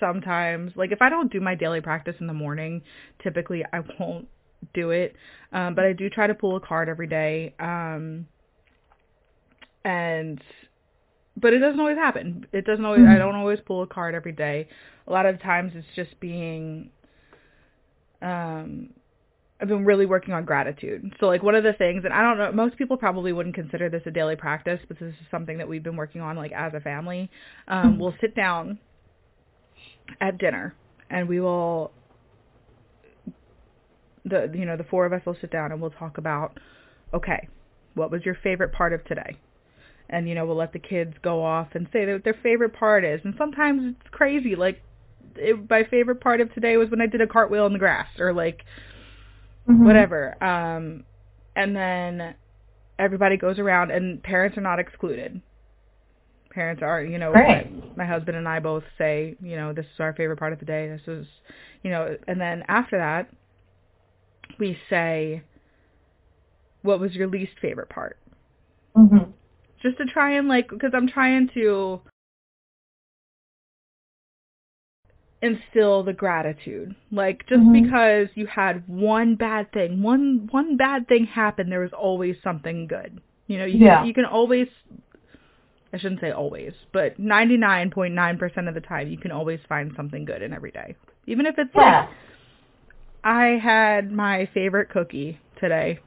sometimes. 0.00 0.72
Like 0.76 0.92
if 0.92 1.02
i 1.02 1.08
don't 1.08 1.32
do 1.32 1.40
my 1.40 1.54
daily 1.54 1.80
practice 1.80 2.16
in 2.20 2.26
the 2.26 2.32
morning 2.32 2.82
typically 3.22 3.64
i 3.72 3.80
won't 4.00 4.28
do 4.74 4.90
it. 4.90 5.14
Um 5.52 5.74
but 5.74 5.84
i 5.84 5.92
do 5.92 6.08
try 6.10 6.26
to 6.26 6.34
pull 6.34 6.56
a 6.56 6.60
card 6.60 6.88
every 6.88 7.06
day 7.06 7.54
um 7.60 8.26
and 9.84 10.40
but 11.36 11.52
it 11.52 11.60
doesn't 11.60 11.78
always 11.78 11.96
happen. 11.96 12.46
It 12.52 12.64
doesn't 12.64 12.84
always 12.84 13.04
i 13.08 13.18
don't 13.18 13.36
always 13.36 13.60
pull 13.64 13.82
a 13.82 13.86
card 13.86 14.14
every 14.14 14.32
day. 14.32 14.68
A 15.06 15.12
lot 15.12 15.26
of 15.26 15.40
times 15.40 15.72
it's 15.74 15.86
just 15.94 16.18
being 16.20 16.90
um 18.20 18.90
I've 19.60 19.68
been 19.68 19.84
really 19.84 20.06
working 20.06 20.34
on 20.34 20.44
gratitude. 20.44 21.12
So 21.18 21.26
like 21.26 21.42
one 21.42 21.56
of 21.56 21.64
the 21.64 21.72
things, 21.72 22.04
and 22.04 22.14
I 22.14 22.22
don't 22.22 22.38
know, 22.38 22.52
most 22.52 22.76
people 22.76 22.96
probably 22.96 23.32
wouldn't 23.32 23.56
consider 23.56 23.88
this 23.88 24.02
a 24.06 24.10
daily 24.10 24.36
practice, 24.36 24.78
but 24.86 25.00
this 25.00 25.08
is 25.08 25.26
something 25.30 25.58
that 25.58 25.68
we've 25.68 25.82
been 25.82 25.96
working 25.96 26.20
on 26.20 26.36
like 26.36 26.52
as 26.52 26.74
a 26.74 26.80
family. 26.80 27.28
Um, 27.66 27.98
we'll 27.98 28.14
sit 28.20 28.36
down 28.36 28.78
at 30.20 30.38
dinner 30.38 30.74
and 31.10 31.28
we 31.28 31.40
will, 31.40 31.90
the 34.24 34.50
you 34.54 34.66
know 34.66 34.76
the 34.76 34.84
four 34.84 35.06
of 35.06 35.12
us 35.12 35.22
will 35.24 35.36
sit 35.40 35.50
down 35.50 35.72
and 35.72 35.80
we'll 35.80 35.90
talk 35.90 36.18
about, 36.18 36.58
okay, 37.14 37.48
what 37.94 38.10
was 38.10 38.24
your 38.24 38.34
favorite 38.42 38.72
part 38.72 38.92
of 38.92 39.04
today? 39.04 39.36
And 40.10 40.28
you 40.28 40.34
know 40.34 40.46
we'll 40.46 40.56
let 40.56 40.72
the 40.72 40.78
kids 40.78 41.14
go 41.22 41.42
off 41.42 41.68
and 41.72 41.88
say 41.92 42.10
what 42.12 42.24
their 42.24 42.36
favorite 42.42 42.72
part 42.72 43.04
is, 43.04 43.20
and 43.24 43.34
sometimes 43.38 43.94
it's 43.98 44.10
crazy. 44.10 44.54
Like 44.56 44.82
it, 45.36 45.68
my 45.70 45.84
favorite 45.84 46.20
part 46.20 46.40
of 46.40 46.52
today 46.54 46.76
was 46.76 46.90
when 46.90 47.00
I 47.00 47.06
did 47.06 47.20
a 47.20 47.26
cartwheel 47.26 47.66
in 47.66 47.72
the 47.72 47.78
grass, 47.78 48.08
or 48.18 48.32
like 48.32 48.64
Mhm. 49.68 49.84
whatever. 49.84 50.42
Um, 50.42 51.04
and 51.56 51.76
then 51.76 52.34
everybody 52.98 53.36
goes 53.36 53.58
around, 53.58 53.90
and 53.90 54.22
parents 54.22 54.56
are 54.56 54.62
not 54.62 54.78
excluded. 54.78 55.40
Parents 56.58 56.82
are, 56.82 57.04
you 57.04 57.18
know, 57.18 57.30
Great. 57.30 57.70
my, 57.70 57.82
my 57.98 58.04
husband 58.04 58.36
and 58.36 58.48
I 58.48 58.58
both 58.58 58.82
say, 58.98 59.36
you 59.40 59.54
know, 59.54 59.72
this 59.72 59.84
is 59.94 60.00
our 60.00 60.12
favorite 60.14 60.38
part 60.40 60.52
of 60.52 60.58
the 60.58 60.64
day. 60.64 60.88
This 60.88 61.06
is, 61.06 61.24
you 61.84 61.90
know, 61.92 62.16
and 62.26 62.40
then 62.40 62.64
after 62.66 62.98
that, 62.98 63.28
we 64.58 64.76
say, 64.90 65.40
what 66.82 66.98
was 66.98 67.14
your 67.14 67.28
least 67.28 67.52
favorite 67.62 67.88
part? 67.90 68.16
Mhm. 68.96 69.32
Just 69.80 69.98
to 69.98 70.04
try 70.06 70.32
and 70.32 70.48
like, 70.48 70.68
because 70.68 70.90
I'm 70.94 71.06
trying 71.06 71.48
to 71.54 72.00
instill 75.42 76.02
the 76.02 76.12
gratitude. 76.12 76.92
Like 77.12 77.46
just 77.46 77.62
Mhm. 77.62 77.84
because 77.84 78.30
you 78.34 78.48
had 78.48 78.82
one 78.88 79.36
bad 79.36 79.70
thing, 79.70 80.02
one 80.02 80.48
one 80.50 80.76
bad 80.76 81.06
thing 81.06 81.24
happened, 81.24 81.70
there 81.70 81.78
was 81.78 81.92
always 81.92 82.34
something 82.42 82.88
good. 82.88 83.20
You 83.46 83.58
know, 83.58 83.64
you 83.64 83.78
Yeah. 83.78 83.98
can, 83.98 84.06
you 84.08 84.12
can 84.12 84.24
always 84.24 84.66
I 85.92 85.98
shouldn't 85.98 86.20
say 86.20 86.30
always, 86.32 86.72
but 86.92 87.18
99.9% 87.18 88.68
of 88.68 88.74
the 88.74 88.80
time 88.80 89.08
you 89.08 89.16
can 89.16 89.30
always 89.32 89.60
find 89.68 89.92
something 89.96 90.24
good 90.24 90.42
in 90.42 90.52
every 90.52 90.70
day. 90.70 90.94
Even 91.26 91.46
if 91.46 91.58
it's 91.58 91.70
Yeah. 91.74 92.00
like 92.02 92.08
I 93.24 93.46
had 93.58 94.12
my 94.12 94.46
favorite 94.54 94.90
cookie 94.90 95.38
today. 95.56 95.98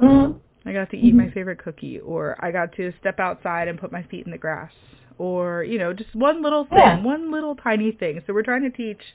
Mhm. 0.00 0.40
I 0.66 0.72
got 0.72 0.90
to 0.90 0.96
eat 0.98 1.14
my 1.14 1.26
Mhm. 1.26 1.32
favorite 1.34 1.58
cookie 1.58 2.00
or 2.00 2.36
I 2.38 2.50
got 2.50 2.72
to 2.72 2.92
step 2.92 3.20
outside 3.20 3.68
and 3.68 3.78
put 3.78 3.92
my 3.92 4.02
feet 4.04 4.24
in 4.26 4.32
the 4.32 4.38
grass 4.38 4.72
or 5.18 5.62
you 5.64 5.78
know 5.78 5.92
just 5.92 6.14
one 6.14 6.42
little 6.42 6.64
thing, 6.64 6.78
Yeah. 6.78 7.00
one 7.02 7.30
little 7.30 7.54
tiny 7.56 7.92
thing. 7.92 8.22
So 8.26 8.32
we're 8.34 8.42
trying 8.42 8.62
to 8.62 8.70
teach 8.70 9.14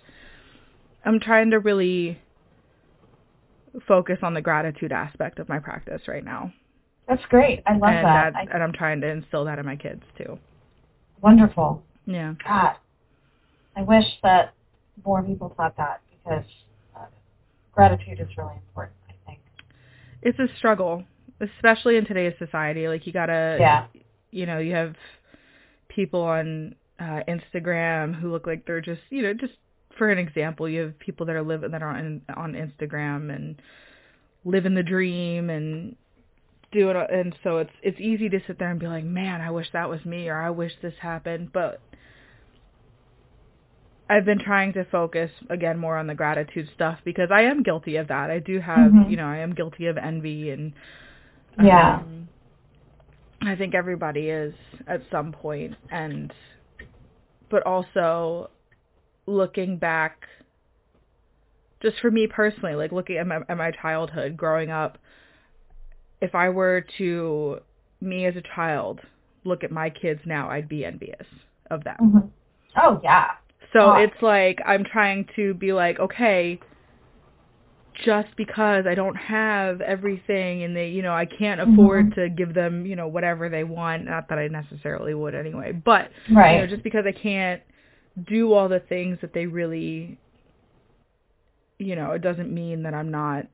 I'm 1.03 1.19
trying 1.19 1.51
to 1.51 1.59
really 1.59 2.19
focus 3.87 4.19
on 4.23 4.33
the 4.33 4.41
gratitude 4.41 4.91
aspect 4.91 5.37
of 5.39 5.49
my 5.49 5.59
practice 5.59 6.07
right 6.07 6.23
now. 6.23 6.51
That's 7.07 7.23
great. 7.29 7.61
I 7.65 7.73
love 7.73 7.83
and 7.83 8.05
that. 8.05 8.33
that 8.33 8.35
I, 8.35 8.53
and 8.53 8.63
I'm 8.63 8.73
trying 8.73 9.01
to 9.01 9.07
instill 9.09 9.45
that 9.45 9.59
in 9.59 9.65
my 9.65 9.75
kids 9.75 10.01
too. 10.17 10.37
wonderful. 11.21 11.83
Yeah. 12.05 12.33
God, 12.45 12.75
I 13.75 13.81
wish 13.81 14.05
that 14.23 14.53
more 15.05 15.21
people 15.23 15.53
thought 15.57 15.75
that 15.77 16.01
because 16.11 16.45
uh, 16.95 17.05
gratitude 17.73 18.19
is 18.19 18.27
really 18.37 18.53
important. 18.55 18.95
I 19.09 19.13
think. 19.25 19.39
It's 20.21 20.39
a 20.39 20.47
struggle, 20.57 21.03
especially 21.41 21.97
in 21.97 22.05
today's 22.05 22.33
society. 22.39 22.87
Like 22.87 23.05
you 23.05 23.13
got 23.13 23.27
to 23.27 23.57
Yeah. 23.59 23.85
you 24.31 24.45
know, 24.45 24.57
you 24.59 24.73
have 24.73 24.95
people 25.89 26.21
on 26.21 26.75
uh, 26.99 27.21
Instagram 27.27 28.13
who 28.19 28.31
look 28.31 28.47
like 28.47 28.65
they're 28.65 28.81
just, 28.81 29.01
you 29.09 29.21
know, 29.23 29.33
just 29.33 29.53
for 29.97 30.09
an 30.09 30.17
example, 30.17 30.67
you 30.67 30.81
have 30.81 30.99
people 30.99 31.25
that 31.25 31.35
are 31.35 31.43
living 31.43 31.71
that 31.71 31.81
are 31.81 31.89
on 31.89 32.21
on 32.35 32.53
Instagram 32.53 33.33
and 33.33 33.61
living 34.43 34.75
the 34.75 34.83
dream 34.83 35.49
and 35.49 35.95
do 36.75 36.89
it, 36.91 36.97
and 37.11 37.35
so 37.43 37.57
it's 37.59 37.71
it's 37.81 37.99
easy 37.99 38.29
to 38.29 38.39
sit 38.45 38.59
there 38.59 38.69
and 38.69 38.79
be 38.79 38.87
like, 38.87 39.03
man, 39.05 39.41
I 39.41 39.51
wish 39.51 39.67
that 39.73 39.89
was 39.89 40.05
me, 40.05 40.29
or 40.29 40.37
I 40.41 40.49
wish 40.51 40.73
this 40.81 40.93
happened, 41.01 41.51
but 41.53 41.81
I've 44.09 44.25
been 44.25 44.39
trying 44.39 44.73
to 44.73 44.85
focus 44.85 45.31
again 45.49 45.79
more 45.79 45.97
on 45.97 46.07
the 46.07 46.13
gratitude 46.13 46.69
stuff 46.75 46.99
because 47.03 47.29
I 47.31 47.41
am 47.43 47.63
guilty 47.63 47.95
of 47.95 48.07
that. 48.09 48.29
I 48.29 48.39
do 48.39 48.59
have, 48.59 48.91
Mhm. 48.93 49.09
you 49.09 49.17
know, 49.17 49.25
I 49.27 49.37
am 49.37 49.53
guilty 49.55 49.87
of 49.87 49.97
envy 49.97 50.51
and 50.51 50.73
Yeah. 51.59 51.95
um, 51.97 52.29
I 53.41 53.55
think 53.55 53.73
everybody 53.73 54.29
is 54.29 54.53
at 54.87 55.01
some 55.11 55.31
point 55.31 55.75
and 55.91 56.31
but 57.49 57.63
also 57.65 58.49
looking 59.27 59.77
back 59.77 60.27
just 61.81 61.99
for 61.99 62.11
me 62.11 62.27
personally, 62.27 62.75
like 62.75 62.91
looking 62.91 63.17
at 63.17 63.27
my, 63.27 63.39
at 63.49 63.57
my 63.57 63.71
childhood 63.71 64.37
growing 64.37 64.69
up, 64.71 64.97
if 66.21 66.33
I 66.35 66.49
were 66.49 66.85
to 66.97 67.59
me 68.01 68.25
as 68.25 68.35
a 68.35 68.41
child 68.55 69.01
look 69.43 69.63
at 69.63 69.71
my 69.71 69.89
kids 69.89 70.19
now, 70.25 70.49
I'd 70.49 70.67
be 70.67 70.83
envious 70.85 71.25
of 71.69 71.83
them. 71.83 71.97
Mhm. 72.01 72.29
Oh 72.77 72.99
yeah. 73.03 73.31
So 73.73 73.91
Ah. 73.91 73.97
it's 73.97 74.21
like 74.21 74.59
I'm 74.65 74.83
trying 74.83 75.25
to 75.35 75.53
be 75.53 75.71
like, 75.73 75.99
okay, 75.99 76.59
just 78.03 78.35
because 78.35 78.85
I 78.85 78.93
don't 78.95 79.15
have 79.15 79.79
everything 79.81 80.63
and 80.63 80.75
they, 80.75 80.89
you 80.89 81.01
know, 81.01 81.13
I 81.13 81.25
can't 81.25 81.61
afford 81.61 82.07
Mhm. 82.11 82.15
to 82.15 82.29
give 82.29 82.53
them, 82.53 82.85
you 82.85 82.95
know, 82.95 83.07
whatever 83.07 83.47
they 83.47 83.63
want, 83.63 84.05
not 84.05 84.27
that 84.29 84.37
I 84.37 84.47
necessarily 84.49 85.13
would 85.13 85.33
anyway, 85.33 85.71
but 85.71 86.11
Right. 86.29 86.53
you 86.55 86.59
know, 86.61 86.67
just 86.67 86.83
because 86.83 87.05
I 87.05 87.11
can't 87.13 87.61
do 88.27 88.51
all 88.53 88.67
the 88.67 88.79
things 88.81 89.19
that 89.21 89.33
they 89.33 89.45
really 89.47 90.17
you 91.77 91.93
know, 91.97 92.11
it 92.13 92.21
doesn't 92.21 92.53
mean 92.53 92.83
that 92.83 92.93
I'm 92.93 93.11
not 93.11 93.47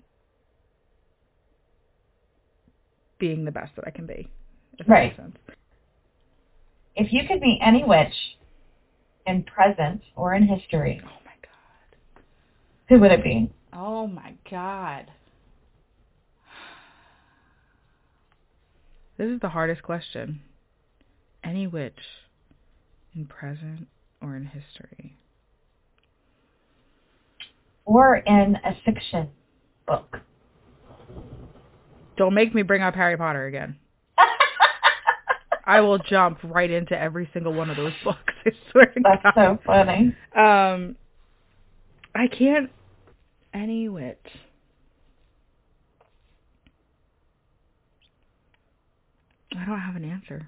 being 3.21 3.45
the 3.45 3.51
best 3.51 3.73
that 3.77 3.85
I 3.87 3.91
can 3.91 4.05
be. 4.07 4.27
If 4.73 4.79
that 4.79 4.89
Right. 4.89 5.03
makes 5.05 5.15
sense. 5.17 5.37
If 6.95 7.13
you 7.13 7.25
could 7.27 7.39
be 7.39 7.57
any 7.61 7.85
witch 7.85 8.13
in 9.27 9.43
present 9.43 10.01
or 10.17 10.33
in 10.33 10.43
history, 10.43 10.99
Oh 11.05 11.07
my 11.23 11.31
god. 11.41 11.97
who 12.89 12.99
would 12.99 13.11
it 13.11 13.23
be? 13.23 13.49
Oh 13.71 14.07
my 14.07 14.33
god. 14.49 15.05
This 19.17 19.29
is 19.29 19.39
the 19.39 19.49
hardest 19.49 19.83
question. 19.83 20.41
Any 21.43 21.67
witch 21.67 21.99
in 23.15 23.27
present 23.27 23.87
or 24.19 24.35
in 24.35 24.45
history? 24.45 25.15
Or 27.85 28.17
in 28.17 28.55
a 28.65 28.73
fiction 28.83 29.29
book? 29.85 30.19
Don't 32.21 32.35
make 32.35 32.53
me 32.53 32.61
bring 32.61 32.83
up 32.83 32.93
Harry 32.93 33.17
Potter 33.17 33.47
again. 33.47 33.77
I 35.65 35.81
will 35.81 35.97
jump 35.97 36.37
right 36.43 36.69
into 36.69 36.95
every 36.95 37.27
single 37.33 37.51
one 37.51 37.71
of 37.71 37.77
those 37.77 37.93
books. 38.03 38.31
I 38.45 38.51
swear 38.69 38.93
That's 39.01 39.23
God. 39.23 39.33
so 39.33 39.59
funny. 39.65 40.15
Um, 40.35 40.95
I 42.13 42.27
can't. 42.27 42.69
Any 43.55 43.89
witch. 43.89 44.19
I 49.59 49.65
don't 49.65 49.79
have 49.79 49.95
an 49.95 50.05
answer. 50.05 50.47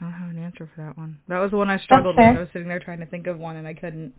I 0.00 0.04
don't 0.06 0.12
have 0.12 0.30
an 0.30 0.42
answer 0.42 0.68
for 0.74 0.82
that 0.82 0.98
one. 0.98 1.18
That 1.28 1.38
was 1.38 1.52
the 1.52 1.56
one 1.56 1.70
I 1.70 1.78
struggled 1.78 2.16
with. 2.16 2.24
I 2.26 2.32
was 2.40 2.48
sitting 2.52 2.66
there 2.66 2.80
trying 2.80 2.98
to 2.98 3.06
think 3.06 3.28
of 3.28 3.38
one 3.38 3.54
and 3.54 3.68
I 3.68 3.74
couldn't. 3.74 4.12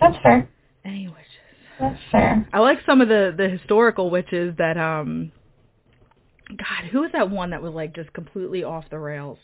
That's 0.00 0.16
fair. 0.22 0.48
Any 0.84 1.08
witches. 1.08 1.24
That's 1.80 1.98
fair. 2.12 2.48
I 2.52 2.60
like 2.60 2.78
some 2.86 3.00
of 3.00 3.08
the 3.08 3.34
the 3.36 3.48
historical 3.48 4.10
witches 4.10 4.54
that 4.58 4.78
um. 4.78 5.32
God, 6.58 6.88
who 6.90 7.00
was 7.00 7.10
that 7.12 7.30
one 7.30 7.50
that 7.50 7.62
was 7.62 7.74
like 7.74 7.94
just 7.94 8.12
completely 8.12 8.64
off 8.64 8.84
the 8.90 8.98
rails 8.98 9.38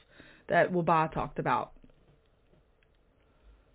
that 0.49 0.73
Waba 0.73 1.13
talked 1.13 1.39
about? 1.39 1.73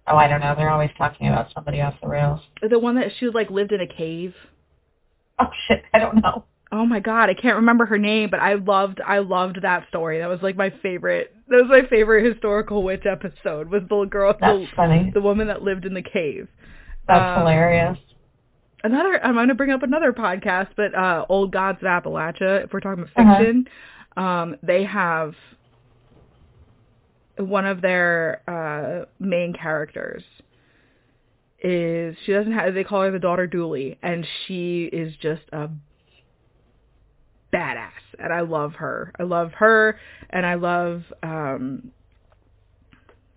Oh, 0.08 0.16
I 0.18 0.28
don't 0.28 0.42
know. 0.42 0.56
They're 0.56 0.70
always 0.70 0.90
talking 0.98 1.28
about 1.28 1.48
somebody 1.54 1.80
off 1.80 1.94
the 2.02 2.08
rails. 2.08 2.40
The 2.68 2.80
one 2.80 2.96
that 2.96 3.12
she 3.20 3.26
was 3.26 3.34
like 3.36 3.50
lived 3.50 3.72
in 3.72 3.82
a 3.82 3.88
cave. 3.88 4.34
Oh 5.40 5.48
shit, 5.68 5.84
I 5.94 6.00
don't 6.00 6.16
know. 6.22 6.46
Oh 6.72 6.86
my 6.86 7.00
god, 7.02 7.30
I 7.30 7.34
can't 7.34 7.58
remember 7.58 7.86
her 7.86 7.98
name, 7.98 8.30
but 8.30 8.40
I 8.40 8.54
loved 8.54 9.02
I 9.06 9.20
loved 9.20 9.60
that 9.62 9.88
story. 9.90 10.20
That 10.20 10.30
was 10.30 10.40
like 10.42 10.56
my 10.56 10.74
favorite. 10.82 11.36
That 11.50 11.58
was 11.64 11.70
my 11.70 11.88
favorite 11.90 12.26
historical 12.26 12.82
witch 12.84 13.06
episode. 13.06 13.70
Was 13.70 13.84
the 13.90 14.06
girl, 14.06 14.36
That's 14.40 14.58
the, 14.60 14.68
funny. 14.76 15.12
the 15.14 15.22
woman 15.22 15.48
that 15.48 15.62
lived 15.64 15.86
in 15.86 15.94
the 15.94 16.02
cave. 16.02 16.48
That's 17.08 17.38
Um, 17.38 17.40
hilarious. 17.42 17.98
Another, 18.84 19.24
I'm 19.24 19.36
going 19.36 19.50
to 19.50 19.56
bring 19.56 19.72
up 19.72 19.84
another 19.84 20.12
podcast, 20.12 20.70
but 20.76 20.96
uh, 20.96 21.26
Old 21.30 21.52
Gods 21.52 21.80
of 21.82 21.86
Appalachia. 21.88 22.64
If 22.64 22.74
we're 22.74 22.80
talking 22.80 23.04
about 23.04 23.16
Uh-huh. 23.18 23.38
fiction, 23.38 23.68
Um, 24.18 24.56
they 24.64 24.84
have 24.84 25.34
one 27.38 27.66
of 27.66 27.82
their 27.82 28.42
uh, 28.48 29.06
main 29.20 29.54
characters 29.54 30.24
is 31.64 32.16
she 32.26 32.32
doesn't 32.34 32.52
have 32.54 32.74
they 32.74 32.84
call 32.84 33.04
her 33.04 33.12
the 33.12 33.20
daughter 33.20 33.46
Dooley 33.48 33.98
and 34.02 34.26
she 34.46 34.86
is 34.86 35.14
just 35.22 35.44
a 35.54 35.70
badass 37.54 37.92
and 38.20 38.34
I 38.34 38.42
love 38.42 38.74
her. 38.74 39.14
I 39.20 39.24
love 39.24 39.52
her 39.54 39.98
and 40.32 40.46
I 40.46 40.56
love 40.56 41.04
um 41.24 41.92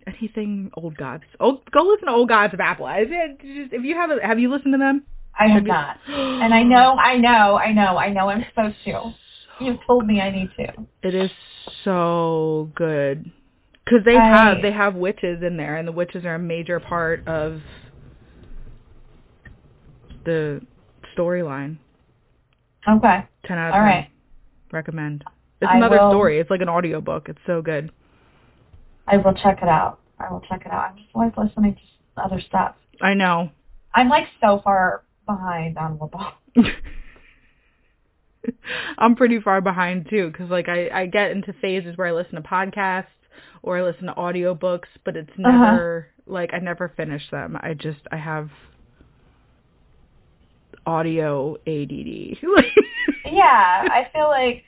anything 0.07 0.71
old 0.75 0.97
gods. 0.97 1.23
Old 1.39 1.69
go 1.71 1.83
listen 1.83 2.07
to 2.07 2.13
old 2.13 2.29
gods 2.29 2.53
of 2.53 2.59
Apple. 2.59 2.87
Is 2.87 3.07
it 3.09 3.39
just 3.41 3.73
if 3.73 3.83
you 3.83 3.95
haven't 3.95 4.23
have 4.23 4.39
you 4.39 4.49
listened 4.51 4.73
to 4.73 4.77
them? 4.79 5.03
I 5.39 5.47
have 5.47 5.63
not. 5.63 5.97
And 6.07 6.53
I 6.53 6.63
know, 6.63 6.95
I 6.97 7.17
know, 7.17 7.55
I 7.57 7.71
know, 7.73 7.97
I 7.97 8.09
know 8.11 8.29
I'm 8.29 8.45
supposed 8.49 8.75
to. 8.85 9.13
You've 9.59 9.79
told 9.87 10.05
me 10.05 10.19
I 10.21 10.29
need 10.31 10.49
to. 10.57 10.73
It 11.01 11.15
is 11.15 11.31
so 11.83 12.69
good 12.75 13.31
because 13.83 14.03
they 14.05 14.17
I- 14.17 14.27
have 14.27 14.61
they 14.61 14.71
have 14.71 14.95
witches 14.95 15.41
in 15.43 15.57
there, 15.57 15.75
and 15.77 15.87
the 15.87 15.91
witches 15.93 16.25
are 16.25 16.35
a 16.35 16.39
major 16.39 16.79
part 16.79 17.25
of 17.27 17.61
the 20.25 20.61
storyline. 21.17 21.77
Okay. 22.87 23.25
Ten 23.45 23.57
out 23.57 23.69
of 23.69 23.73
All 23.75 23.79
ten. 23.79 23.85
right. 23.87 24.09
Recommend. 24.71 25.23
It's 25.61 25.71
I 25.71 25.77
another 25.77 25.97
will- 25.99 26.11
story. 26.11 26.39
It's 26.39 26.49
like 26.49 26.61
an 26.61 26.69
audio 26.69 27.01
book. 27.01 27.27
It's 27.29 27.39
so 27.45 27.61
good. 27.61 27.91
I 29.07 29.17
will 29.17 29.33
check 29.33 29.59
it 29.61 29.69
out. 29.69 29.99
I 30.19 30.31
will 30.31 30.41
check 30.41 30.63
it 30.65 30.71
out. 30.71 30.91
I'm 30.91 30.97
just 30.97 31.09
always 31.13 31.31
listening 31.37 31.75
to 31.75 32.21
other 32.23 32.41
stuff. 32.41 32.75
I 33.01 33.13
know. 33.13 33.51
I'm 33.93 34.09
like 34.09 34.27
so 34.41 34.61
far 34.63 35.03
behind 35.25 35.77
on 35.77 35.97
football. 35.99 36.33
I'm 38.97 39.15
pretty 39.15 39.39
far 39.41 39.59
behind 39.61 40.07
too 40.09 40.29
because 40.31 40.49
like 40.49 40.69
I 40.69 40.89
I 40.89 41.05
get 41.07 41.31
into 41.31 41.53
phases 41.53 41.97
where 41.97 42.07
I 42.07 42.11
listen 42.11 42.35
to 42.35 42.41
podcasts 42.41 43.05
or 43.63 43.77
I 43.77 43.83
listen 43.83 44.05
to 44.05 44.13
audiobooks, 44.13 44.87
but 45.03 45.15
it's 45.17 45.31
Uh-huh. 45.43 45.61
never 45.61 46.07
like 46.27 46.53
I 46.53 46.59
never 46.59 46.89
finish 46.95 47.23
them. 47.31 47.57
I 47.59 47.73
just 47.73 47.99
I 48.11 48.17
have 48.17 48.49
audio 50.85 51.55
ADD. 51.67 52.37
Yeah, 53.25 53.87
I 53.89 54.07
feel 54.13 54.27
like, 54.27 54.63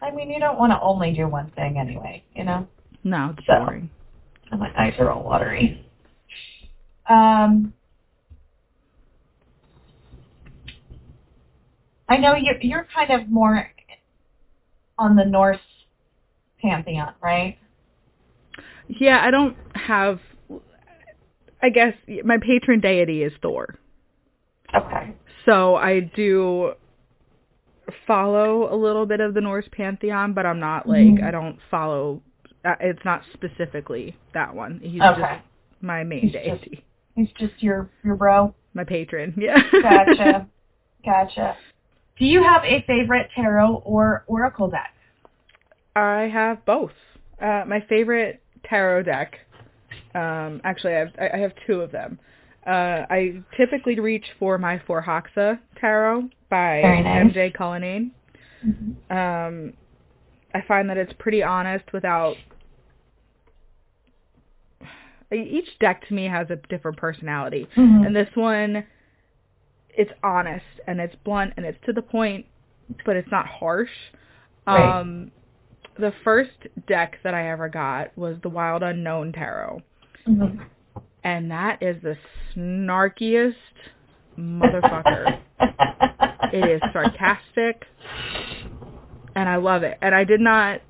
I 0.00 0.10
mean, 0.10 0.30
you 0.30 0.40
don't 0.40 0.58
want 0.58 0.72
to 0.72 0.80
only 0.80 1.12
do 1.12 1.28
one 1.28 1.50
thing 1.50 1.76
anyway, 1.78 2.24
you 2.34 2.42
know? 2.44 2.66
no, 3.04 3.34
it's 3.36 3.46
So. 3.46 3.58
boring. 3.58 3.90
And 4.50 4.58
my 4.60 4.70
eyes 4.76 4.94
are 4.98 5.10
all 5.10 5.22
watery. 5.22 5.84
Um, 7.08 7.74
I 12.08 12.16
know 12.18 12.34
you're, 12.34 12.60
you're 12.60 12.86
kind 12.94 13.10
of 13.10 13.28
more 13.30 13.70
on 14.98 15.16
the 15.16 15.24
Norse 15.24 15.58
pantheon, 16.60 17.14
right? 17.22 17.58
Yeah, 18.88 19.20
I 19.22 19.30
don't 19.30 19.56
have. 19.74 20.20
I 21.62 21.70
guess 21.70 21.94
my 22.24 22.36
patron 22.38 22.80
deity 22.80 23.22
is 23.22 23.32
Thor, 23.40 23.78
Okay. 24.74 25.14
so 25.46 25.76
I 25.76 26.00
do 26.00 26.74
follow 28.06 28.72
a 28.72 28.76
little 28.76 29.06
bit 29.06 29.20
of 29.20 29.32
the 29.32 29.40
Norse 29.40 29.66
pantheon, 29.72 30.34
but 30.34 30.44
I'm 30.44 30.60
not 30.60 30.86
like 30.86 31.06
Mhm. 31.06 31.22
I 31.24 31.30
don't 31.30 31.58
follow. 31.70 32.20
uh, 32.66 32.76
It's 32.80 33.02
not 33.04 33.22
specifically 33.32 34.14
that 34.34 34.54
one. 34.54 34.80
He's 34.80 35.00
Okay. 35.00 35.20
just 35.20 35.42
my 35.82 36.02
main 36.04 36.20
He's 36.20 36.32
just- 36.32 36.44
deity, 36.44 36.84
He's 37.14 37.30
just 37.32 37.62
your, 37.62 37.88
your 38.02 38.16
bro. 38.16 38.54
my 38.74 38.84
patron. 38.84 39.32
Yeah. 39.36 39.62
Gotcha. 39.82 40.46
gotcha. 41.04 41.56
Do 42.18 42.26
you 42.26 42.42
have 42.42 42.62
a 42.64 42.82
favorite 42.86 43.28
tarot 43.34 43.82
or 43.84 44.24
oracle 44.26 44.68
deck? 44.68 44.92
I 45.96 46.22
have 46.32 46.64
both. 46.64 46.92
Uh, 47.40 47.64
my 47.66 47.80
favorite 47.88 48.40
tarot 48.64 49.02
deck. 49.02 49.38
Um, 50.14 50.60
actually, 50.64 50.94
I 50.94 50.98
have 50.98 51.10
I 51.34 51.36
have 51.38 51.52
two 51.66 51.80
of 51.80 51.90
them. 51.90 52.18
Uh, 52.66 53.04
I 53.10 53.42
typically 53.56 53.98
reach 54.00 54.24
for 54.38 54.56
my 54.58 54.78
Forhaxa 54.78 55.58
Tarot 55.80 56.30
by 56.48 56.80
nice. 56.82 57.32
MJ 57.32 57.52
Cullinane. 57.52 58.10
Um, 59.10 59.74
I 60.54 60.62
find 60.66 60.88
that 60.88 60.96
it's 60.96 61.12
pretty 61.18 61.42
honest 61.42 61.84
without. 61.92 62.36
Each 65.32 65.78
deck 65.80 66.06
to 66.08 66.14
me 66.14 66.26
has 66.26 66.48
a 66.50 66.56
different 66.68 66.96
personality, 66.96 67.66
Mhm. 67.76 68.06
and 68.06 68.14
this 68.16 68.28
one, 68.36 68.84
it's 69.96 70.10
honest 70.22 70.64
and 70.86 71.00
it's 71.00 71.14
blunt 71.24 71.54
and 71.56 71.64
it's 71.66 71.78
to 71.86 71.92
the 71.92 72.02
point, 72.02 72.46
but 73.04 73.16
it's 73.16 73.30
not 73.30 73.46
harsh. 73.46 73.90
Right. 74.66 75.00
Um, 75.00 75.30
the 75.98 76.12
first 76.24 76.50
deck 76.88 77.18
that 77.22 77.34
I 77.34 77.50
ever 77.50 77.68
got 77.68 78.16
was 78.18 78.36
the 78.42 78.48
Wild 78.48 78.82
Unknown 78.82 79.32
Tarot, 79.32 79.82
Mhm. 80.26 80.64
and 81.22 81.50
that 81.50 81.82
is 81.82 82.02
the 82.02 82.16
snarkiest 82.54 83.54
motherfucker. 84.36 85.38
it 86.52 86.64
is 86.64 86.82
sarcastic, 86.92 87.86
and 89.36 89.48
I 89.48 89.56
love 89.56 89.82
it. 89.84 89.98
And 90.02 90.14
I 90.14 90.24
did 90.24 90.40
not. 90.40 90.80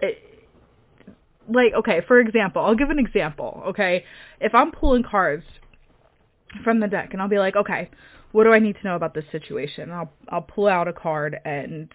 It, 0.00 0.22
like, 1.48 1.72
okay, 1.74 2.00
for 2.06 2.20
example, 2.20 2.62
I'll 2.64 2.76
give 2.76 2.90
an 2.90 2.98
example. 2.98 3.62
Okay, 3.66 4.04
if 4.40 4.54
I'm 4.54 4.70
pulling 4.70 5.02
cards 5.02 5.44
from 6.62 6.80
the 6.80 6.88
deck, 6.88 7.10
and 7.12 7.20
I'll 7.22 7.28
be 7.28 7.38
like, 7.38 7.56
okay, 7.56 7.90
what 8.32 8.44
do 8.44 8.52
I 8.52 8.58
need 8.58 8.76
to 8.76 8.84
know 8.84 8.96
about 8.96 9.14
this 9.14 9.24
situation? 9.32 9.84
And 9.84 9.92
I'll 9.92 10.12
I'll 10.28 10.42
pull 10.42 10.66
out 10.68 10.88
a 10.88 10.92
card 10.92 11.38
and 11.44 11.88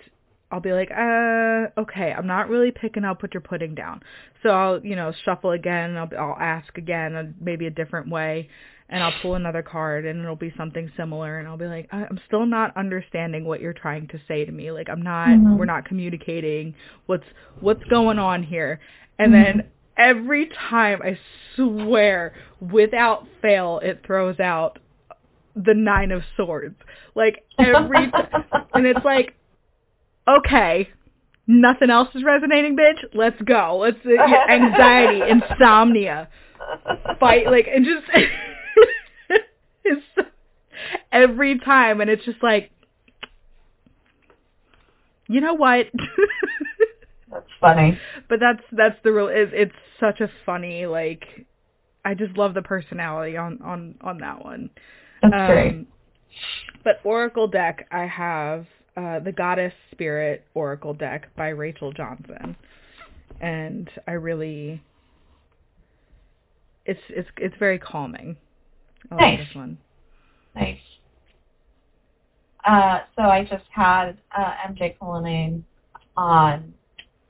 I'll 0.52 0.60
be 0.60 0.74
like, 0.74 0.89
uh, 0.91 1.67
okay, 1.80 2.12
I'm 2.12 2.26
not 2.26 2.50
really 2.50 2.72
picking 2.72 3.04
up 3.06 3.22
what 3.22 3.34
you're 3.36 3.41
putting 3.41 3.76
down. 3.76 4.02
So 4.41 4.50
I'll, 4.50 4.84
you 4.84 4.95
know, 4.95 5.13
shuffle 5.24 5.52
again. 5.52 5.95
I'll, 5.95 6.10
I'll 6.17 6.38
ask 6.39 6.76
again, 6.78 7.15
uh, 7.15 7.24
maybe 7.39 7.67
a 7.67 7.69
different 7.69 8.10
way, 8.10 8.50
and 8.89 9.04
I'll 9.04 9.12
pull 9.12 9.36
another 9.36 9.62
card, 9.62 10.06
and 10.08 10.19
it'll 10.24 10.36
be 10.36 10.52
something 10.58 10.91
similar, 10.98 11.38
and 11.38 11.48
I'll 11.48 11.58
be 11.58 11.67
like, 11.67 11.88
I'm 11.91 12.19
still 12.26 12.48
not 12.48 12.76
understanding 12.76 13.45
what 13.45 13.62
you're 13.62 13.74
trying 13.74 14.08
to 14.08 14.19
say 14.28 14.43
to 14.43 14.52
me. 14.52 14.72
Like, 14.72 14.89
I'm 14.89 15.04
not, 15.04 15.30
Mhm. 15.38 15.58
we're 15.60 15.65
not 15.65 15.86
communicating. 15.86 16.74
What's 17.06 17.28
what's 17.60 17.84
going 17.84 18.17
on 18.17 18.41
here? 18.41 18.80
And 19.19 19.32
then 19.32 19.63
every 19.99 20.49
time, 20.69 21.01
I 21.03 21.19
swear, 21.55 22.33
without 22.62 23.27
fail, 23.41 23.79
it 23.83 24.01
throws 24.05 24.39
out 24.39 24.79
the 25.55 25.73
nine 25.73 26.12
of 26.12 26.23
swords. 26.38 26.77
Like 27.15 27.43
every, 27.59 28.07
t- 28.07 28.12
and 28.73 28.85
it's 28.85 29.03
like, 29.03 29.35
okay, 30.27 30.89
nothing 31.45 31.89
else 31.89 32.09
is 32.15 32.23
resonating, 32.23 32.77
bitch. 32.77 33.03
Let's 33.13 33.41
go. 33.41 33.79
Let's 33.81 33.97
uh, 34.05 34.51
anxiety, 34.51 35.21
insomnia, 35.29 36.29
fight, 37.19 37.45
like, 37.47 37.67
and 37.73 37.85
just 37.85 38.05
it's 39.83 40.05
every 41.12 41.59
time, 41.59 41.99
and 41.99 42.09
it's 42.09 42.23
just 42.23 42.41
like, 42.41 42.71
you 45.27 45.41
know 45.41 45.55
what? 45.55 45.88
Funny. 47.60 47.98
but 48.30 48.39
that's 48.39 48.63
that's 48.72 48.95
the 49.04 49.12
real. 49.12 49.28
It, 49.28 49.50
it's 49.54 49.76
such 50.00 50.22
a 50.22 50.30
funny 50.45 50.86
like. 50.86 51.26
I 52.06 52.13
just 52.13 52.38
love 52.38 52.54
the 52.54 52.62
personality 52.62 53.36
on 53.38 53.62
on 53.62 53.95
on 54.02 54.17
that 54.19 54.43
one. 54.43 54.69
That's 55.22 55.34
Um, 55.34 55.48
great. 55.48 55.88
But 56.84 57.02
Oracle 57.04 57.48
deck, 57.48 57.88
I 57.91 58.06
have 58.06 58.65
uh, 58.95 59.19
the 59.19 59.32
Goddess 59.34 59.74
Spirit 59.91 60.45
Oracle 60.54 60.93
deck 60.93 61.28
by 61.36 61.50
Rachel 61.50 61.91
Johnson, 61.91 62.56
and 63.41 63.89
I 64.08 64.12
really, 64.13 64.82
it's 66.86 67.02
it's 67.10 67.30
it's 67.38 67.56
very 67.60 67.80
calming. 67.80 68.38
I 69.12 69.15
Nice. 69.15 69.39
this 69.39 69.56
one. 69.56 69.78
Nice. 70.56 70.80
Uh, 72.65 73.00
so 73.15 73.24
I 73.24 73.43
just 73.43 73.65
had 73.72 74.17
uh, 74.38 74.54
MJ 74.69 74.98
Cullinane 75.00 75.65
on. 76.15 76.74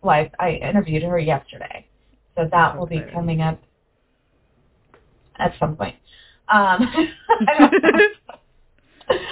Well, 0.01 0.27
I, 0.39 0.51
interviewed 0.51 1.03
her 1.03 1.19
yesterday, 1.19 1.85
so 2.35 2.47
that 2.51 2.77
will 2.77 2.85
be 2.85 3.01
coming 3.13 3.41
up 3.41 3.59
at 5.37 5.53
some 5.59 5.75
point. 5.75 5.95
Um, 6.47 6.87
I. 7.47 7.69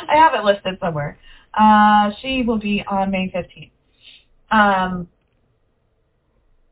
I 0.10 0.16
have 0.16 0.34
it 0.34 0.44
listed 0.44 0.78
somewhere. 0.80 1.18
Uh, 1.54 2.12
she 2.22 2.44
will 2.44 2.58
be 2.58 2.84
on 2.88 3.12
May 3.12 3.30
15th. 3.30 3.72
Um, 4.52 5.08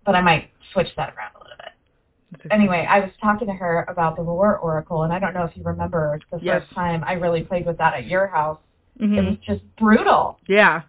but 0.06 0.16
I 0.16 0.22
might 0.22 0.50
switch 0.74 0.88
that 0.98 1.14
around 1.16 1.32
a 1.36 1.40
little 1.40 1.58
bit. 1.58 2.52
Anyway, 2.52 2.86
I 2.90 3.00
was 3.00 3.12
talking 3.22 3.48
to 3.48 3.54
her 3.54 3.86
about 3.88 4.16
the 4.16 4.24
War 4.24 4.58
Oracle, 4.58 5.04
and 5.04 5.14
I 5.14 5.20
don't 5.20 5.34
know 5.34 5.44
if 5.44 5.56
you 5.56 5.64
remember 5.64 6.20
the 6.32 6.40
Yes. 6.42 6.64
first 6.64 6.74
time 6.76 7.04
I 7.06 7.14
really 7.14 7.44
played 7.44 7.66
with 7.66 7.78
that 7.78 7.94
at 7.94 8.06
your 8.06 8.28
house. 8.28 8.60
Mhm. 9.00 9.18
It 9.18 9.26
was 9.26 9.38
just 9.40 9.76
brutal, 9.78 10.40
Yeah. 10.48 10.82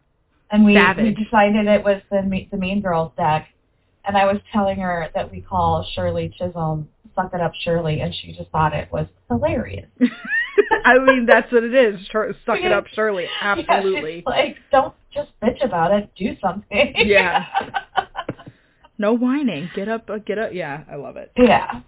And 0.50 0.64
we, 0.64 0.74
we 0.74 1.10
decided 1.24 1.66
it 1.66 1.84
was 1.84 2.00
the 2.10 2.46
the 2.50 2.56
Mean 2.56 2.80
Girls 2.80 3.12
deck. 3.16 3.48
And 4.04 4.16
I 4.16 4.24
was 4.24 4.40
telling 4.52 4.78
her 4.78 5.08
that 5.14 5.30
we 5.32 5.40
call 5.40 5.84
Shirley 5.94 6.32
Chisholm 6.38 6.88
"Suck 7.16 7.32
It 7.34 7.40
Up, 7.40 7.52
Shirley," 7.62 8.00
and 8.00 8.14
she 8.14 8.32
just 8.32 8.50
thought 8.50 8.72
it 8.72 8.88
was 8.92 9.06
hilarious. 9.28 9.88
I 10.84 10.98
mean, 10.98 11.26
that's 11.26 11.50
what 11.52 11.64
it 11.64 11.74
is. 11.74 12.00
Suck 12.12 12.60
it 12.60 12.70
up, 12.72 12.86
Shirley. 12.88 13.26
Absolutely. 13.42 14.18
she's 14.18 14.26
like, 14.26 14.56
don't 14.70 14.94
just 15.12 15.30
bitch 15.42 15.64
about 15.64 15.90
it. 15.92 16.10
Do 16.16 16.36
something. 16.40 16.94
Yeah. 17.04 17.44
No 18.98 19.12
whining. 19.12 19.68
Get 19.74 19.88
up. 19.88 20.08
uh, 20.08 20.18
Get 20.18 20.38
up. 20.38 20.54
Yeah, 20.54 20.84
I 20.90 20.94
love 20.96 21.16
it. 21.16 21.30
yeah. 21.36 21.80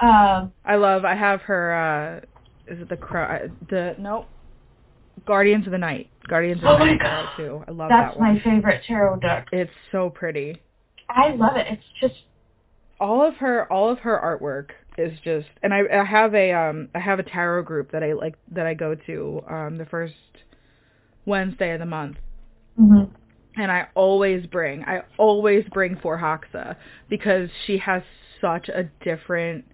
Um. 0.00 0.52
I 0.64 0.76
love. 0.76 1.04
I 1.04 1.14
have 1.14 1.40
her. 1.42 1.72
uh 2.68 2.72
Is 2.72 2.80
it 2.82 2.88
the 2.88 2.96
crow? 2.96 3.48
The 3.70 3.94
no. 3.98 4.26
Guardians 5.26 5.66
of 5.66 5.72
the 5.72 5.78
Night. 5.78 6.08
Guardians 6.28 6.58
of 6.58 6.62
the 6.62 6.68
Oh 6.70 6.78
Night 6.78 7.00
God. 7.00 7.28
too. 7.36 7.64
I 7.66 7.70
love 7.70 7.88
That's 7.90 8.14
that 8.14 8.20
one. 8.20 8.34
my 8.34 8.40
favorite 8.42 8.82
tarot 8.86 9.16
deck. 9.20 9.48
It's 9.52 9.70
so 9.90 10.10
pretty. 10.10 10.60
I 11.08 11.30
love 11.34 11.56
it. 11.56 11.66
It's 11.70 11.84
just 12.00 12.14
all 13.00 13.26
of 13.26 13.34
her 13.36 13.70
all 13.72 13.90
of 13.90 13.98
her 14.00 14.18
artwork 14.40 14.70
is 14.96 15.18
just 15.24 15.48
and 15.62 15.72
I, 15.74 15.80
I 15.92 16.04
have 16.04 16.34
a 16.34 16.52
um 16.52 16.88
I 16.94 17.00
have 17.00 17.18
a 17.18 17.22
tarot 17.24 17.64
group 17.64 17.90
that 17.92 18.02
I 18.02 18.12
like 18.12 18.34
that 18.52 18.66
I 18.66 18.74
go 18.74 18.94
to 18.94 19.42
um 19.50 19.78
the 19.78 19.86
first 19.86 20.14
Wednesday 21.26 21.72
of 21.72 21.80
the 21.80 21.86
month 21.86 22.16
mhm. 22.80 23.10
and 23.56 23.70
I 23.72 23.88
always 23.94 24.46
bring 24.46 24.84
I 24.84 25.02
always 25.18 25.64
bring 25.72 25.96
Forhaxa 25.96 26.76
because 27.08 27.48
she 27.66 27.78
has 27.78 28.02
such 28.40 28.68
a 28.68 28.84
different 29.04 29.64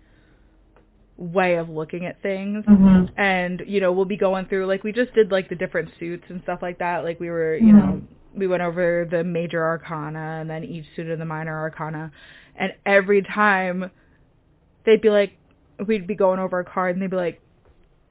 way 1.19 1.57
of 1.57 1.69
looking 1.69 2.07
at 2.07 2.23
things 2.23 2.65
Mhm. 2.65 3.11
and 3.17 3.63
you 3.67 3.81
know 3.81 3.91
we'll 3.93 4.05
be 4.05 4.17
going 4.17 4.47
through 4.47 4.67
like 4.67 4.85
we 4.85 4.93
just 4.93 5.13
did 5.15 5.33
like 5.33 5.49
the 5.49 5.57
different 5.57 5.91
suits 5.99 6.25
and 6.29 6.41
stuff 6.45 6.61
like 6.63 6.79
that 6.79 7.03
like 7.03 7.19
we 7.19 7.29
were 7.29 7.57
you 7.57 7.73
Mhm. 7.73 7.77
know 7.77 8.03
we 8.37 8.47
went 8.47 8.63
over 8.63 9.05
the 9.11 9.25
major 9.25 9.65
arcana 9.65 10.39
and 10.41 10.49
then 10.49 10.63
each 10.63 10.87
suit 10.95 11.09
of 11.11 11.19
the 11.19 11.25
minor 11.25 11.59
arcana 11.59 12.13
and 12.55 12.73
every 12.87 13.21
time 13.23 13.91
they'd 14.85 15.01
be 15.01 15.11
like 15.11 15.33
we'd 15.87 16.07
be 16.07 16.15
going 16.15 16.39
over 16.39 16.61
a 16.61 16.65
card 16.65 16.95
and 16.95 17.03
they'd 17.03 17.11
be 17.11 17.17
like 17.17 17.41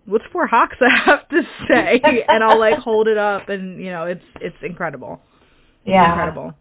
what's 0.05 0.25
for 0.33 0.49
i 0.53 0.67
have 1.05 1.27
to 1.29 1.43
say 1.69 2.01
and 2.27 2.43
I'll 2.43 2.59
like 2.59 2.77
hold 2.77 3.07
it 3.07 3.17
up 3.17 3.47
and 3.47 3.81
you 3.81 3.89
know 3.89 4.03
it's 4.05 4.25
it's 4.41 4.57
incredible 4.63 5.21
Yeah. 5.85 6.09
incredible 6.09 6.53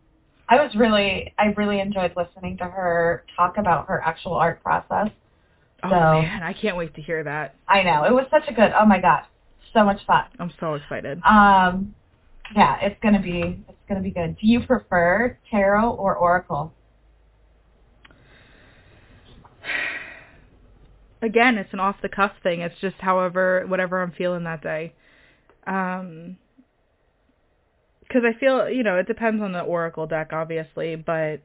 I 0.49 0.63
was 0.63 0.73
really, 0.77 1.35
I 1.41 1.47
really 1.57 1.81
enjoyed 1.81 2.13
listening 2.17 2.57
to 2.59 2.65
her 2.67 3.25
talk 3.35 3.59
about 3.59 3.89
her 3.89 4.01
actual 4.01 4.35
art 4.35 4.63
process. 4.63 5.09
Oh 5.83 5.91
So- 5.91 6.23
man 6.23 6.43
I 6.43 6.53
can't 6.53 6.77
wait 6.77 6.95
to 6.95 7.03
hear 7.03 7.23
that 7.25 7.55
I 7.69 7.83
know 7.83 8.05
it 8.05 8.13
was 8.13 8.27
such 8.31 8.45
a 8.49 8.53
good. 8.55 8.73
Oh 8.79 8.87
my 8.87 9.01
god, 9.01 9.25
so 9.73 9.85
much 9.85 10.05
fun. 10.07 10.25
I'm 10.39 10.53
so 10.61 10.75
excited 10.75 11.21
Um, 11.25 11.95
yeah, 12.55 12.77
it's 12.81 12.99
gonna 13.03 13.21
be, 13.21 13.61
it's 13.69 13.79
gonna 13.89 14.01
be 14.03 14.11
good. 14.13 14.37
Do 14.41 14.47
you 14.47 14.61
prefer 14.65 15.37
tarot 15.51 15.91
or 15.91 16.15
oracle? 16.17 16.73
again, 21.23 21.59
it's 21.59 21.73
an 21.73 21.81
off 21.81 21.97
the 22.03 22.09
cuff 22.09 22.33
thing. 22.43 22.61
It's 22.61 22.79
just 22.81 22.97
however 22.99 23.65
whatever 23.67 24.03
I'm 24.03 24.13
feeling 24.13 24.45
that 24.45 24.63
day. 24.63 24.93
Um 25.67 26.37
because 28.01 28.23
I 28.25 28.39
feel, 28.39 28.69
you 28.71 28.85
know, 28.85 28.99
it 28.99 29.09
depends 29.09 29.43
on 29.43 29.51
the 29.53 29.61
oracle 29.63 30.07
deck 30.07 30.33
obviously, 30.33 30.95
but 30.95 31.39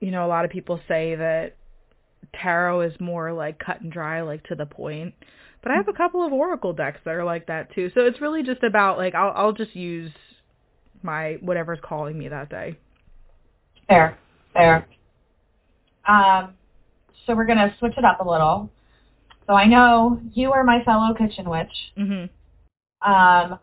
you 0.00 0.10
know, 0.10 0.26
a 0.26 0.28
lot 0.28 0.44
of 0.44 0.50
people 0.50 0.78
say 0.86 1.14
that 1.14 1.54
tarot 2.34 2.82
is 2.82 3.00
more 3.00 3.32
like 3.32 3.58
cut 3.58 3.80
and 3.80 3.92
dry, 3.92 4.22
like 4.22 4.44
to 4.44 4.54
the 4.54 4.66
point. 4.66 5.14
But 5.62 5.72
I 5.72 5.76
have 5.76 5.88
a 5.88 5.92
couple 5.92 6.24
of 6.24 6.32
oracle 6.32 6.72
decks 6.72 7.00
that 7.04 7.14
are 7.14 7.24
like 7.24 7.46
that 7.46 7.74
too. 7.74 7.90
So 7.94 8.02
it's 8.02 8.20
really 8.20 8.42
just 8.42 8.62
about 8.62 8.96
like 8.96 9.14
I'll 9.14 9.32
I'll 9.34 9.52
just 9.52 9.74
use 9.74 10.12
my 11.02 11.38
whatever's 11.40 11.80
calling 11.82 12.18
me 12.18 12.28
that 12.28 12.48
day. 12.48 12.76
Fair, 13.88 14.18
fair. 14.52 14.86
Um, 16.06 16.54
so 17.26 17.34
we're 17.34 17.46
gonna 17.46 17.74
switch 17.78 17.94
it 17.96 18.04
up 18.04 18.20
a 18.20 18.28
little. 18.28 18.70
So 19.46 19.54
I 19.54 19.66
know 19.66 20.20
you 20.32 20.52
are 20.52 20.62
my 20.62 20.82
fellow 20.84 21.14
kitchen 21.14 21.48
witch. 21.48 21.92
Mhm. 21.96 22.28
Um, 23.02 23.58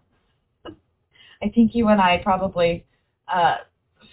I 1.41 1.49
think 1.53 1.75
you 1.75 1.87
and 1.89 2.01
I 2.01 2.19
probably 2.23 2.85
uh, 3.31 3.57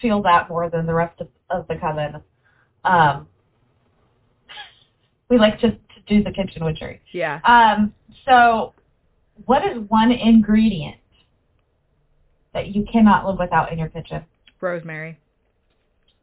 feel 0.00 0.22
that 0.22 0.48
more 0.48 0.68
than 0.70 0.86
the 0.86 0.94
rest 0.94 1.20
of, 1.20 1.28
of 1.50 1.66
the 1.68 1.76
coven. 1.76 2.20
Um, 2.84 3.28
we 5.32 5.38
like 5.38 5.58
to, 5.60 5.70
to 5.70 5.78
do 6.06 6.22
the 6.22 6.30
kitchen 6.30 6.62
witchery. 6.62 7.00
Yeah. 7.12 7.40
Um, 7.44 7.94
so, 8.26 8.74
what 9.46 9.64
is 9.66 9.78
one 9.88 10.12
ingredient 10.12 10.96
that 12.52 12.68
you 12.68 12.84
cannot 12.92 13.24
live 13.26 13.38
without 13.38 13.72
in 13.72 13.78
your 13.78 13.88
kitchen? 13.88 14.24
Rosemary. 14.60 15.18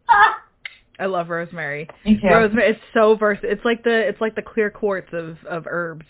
Ah, 0.07 0.35
I 0.99 1.07
love 1.07 1.29
rosemary. 1.29 1.89
me 2.05 2.19
too. 2.21 2.27
Rosemary, 2.27 2.69
it's 2.69 2.79
so 2.93 3.15
versatile. 3.15 3.49
It's 3.51 3.65
like 3.65 3.83
the 3.83 4.07
it's 4.07 4.21
like 4.21 4.35
the 4.35 4.43
clear 4.43 4.69
quartz 4.69 5.09
of 5.11 5.37
of 5.49 5.65
herbs. 5.67 6.05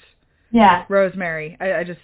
yeah, 0.52 0.84
Rosemary, 0.90 1.56
I, 1.62 1.74
I 1.76 1.84
just 1.86 2.00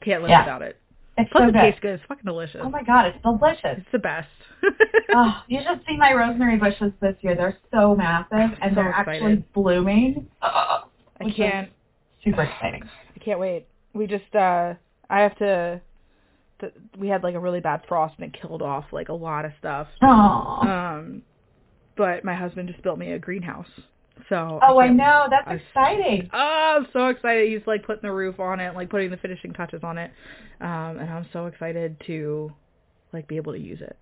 can't 0.00 0.22
live 0.22 0.30
Yeah. 0.30 0.40
without 0.44 0.62
it. 0.62 0.76
it's 1.16 1.30
Plus, 1.30 1.42
so 1.44 1.48
it 1.48 1.52
good. 1.52 1.60
tastes 1.60 1.80
good. 1.80 1.94
It's 1.94 2.02
fucking 2.08 2.24
delicious. 2.26 2.60
Oh 2.64 2.68
my 2.68 2.82
god, 2.82 3.06
it's 3.06 3.22
delicious. 3.22 3.78
It's 3.78 3.92
the 3.92 3.98
best. 4.00 4.26
Oh, 5.16 5.42
you 5.46 5.60
should 5.66 5.80
see 5.86 5.96
my 5.96 6.12
rosemary 6.12 6.56
bushes 6.56 6.92
this 7.00 7.14
year. 7.20 7.36
They're 7.36 7.56
so 7.72 7.94
massive 7.94 8.32
and 8.60 8.72
So 8.72 8.74
they're 8.74 8.90
excited. 8.90 9.08
actually 9.22 9.44
blooming. 9.54 10.26
I 10.42 10.82
can't. 11.36 11.70
Super 12.24 12.42
exciting. 12.42 12.82
I 13.14 13.18
can't 13.24 13.38
wait. 13.38 13.66
We 13.92 14.06
just 14.08 14.34
uh, 14.34 14.74
I 15.08 15.20
have 15.20 15.36
to. 15.38 15.80
th- 16.60 16.72
We 16.98 17.06
had 17.08 17.22
like 17.22 17.34
a 17.36 17.40
really 17.40 17.60
bad 17.60 17.82
frost 17.86 18.14
and 18.18 18.34
it 18.34 18.40
killed 18.40 18.60
off 18.62 18.86
like 18.92 19.08
a 19.08 19.12
lot 19.12 19.44
of 19.44 19.52
stuff. 19.60 19.86
Oh, 20.02 20.08
Um, 20.08 21.22
but 21.96 22.24
my 22.24 22.34
husband 22.34 22.68
just 22.68 22.82
built 22.82 22.98
me 22.98 23.12
a 23.12 23.18
greenhouse. 23.20 23.68
So 24.28 24.58
oh, 24.66 24.78
I 24.78 24.86
can't- 24.86 24.96
know. 24.96 25.26
That's 25.30 25.46
I- 25.46 25.54
exciting. 25.54 26.30
Oh, 26.32 26.76
I'm 26.78 26.86
so 26.92 27.06
excited. 27.08 27.52
He's 27.52 27.64
like 27.68 27.84
putting 27.86 28.02
the 28.02 28.12
roof 28.12 28.40
on 28.40 28.58
it, 28.58 28.74
like 28.74 28.90
putting 28.90 29.10
the 29.10 29.16
finishing 29.18 29.52
touches 29.52 29.84
on 29.84 29.96
it. 29.98 30.10
Um, 30.60 30.98
and 30.98 31.08
I'm 31.10 31.26
so 31.32 31.46
excited 31.46 31.96
to 32.08 32.52
like 33.12 33.28
be 33.28 33.36
able 33.36 33.52
to 33.52 33.60
use 33.60 33.80
it. 33.80 33.96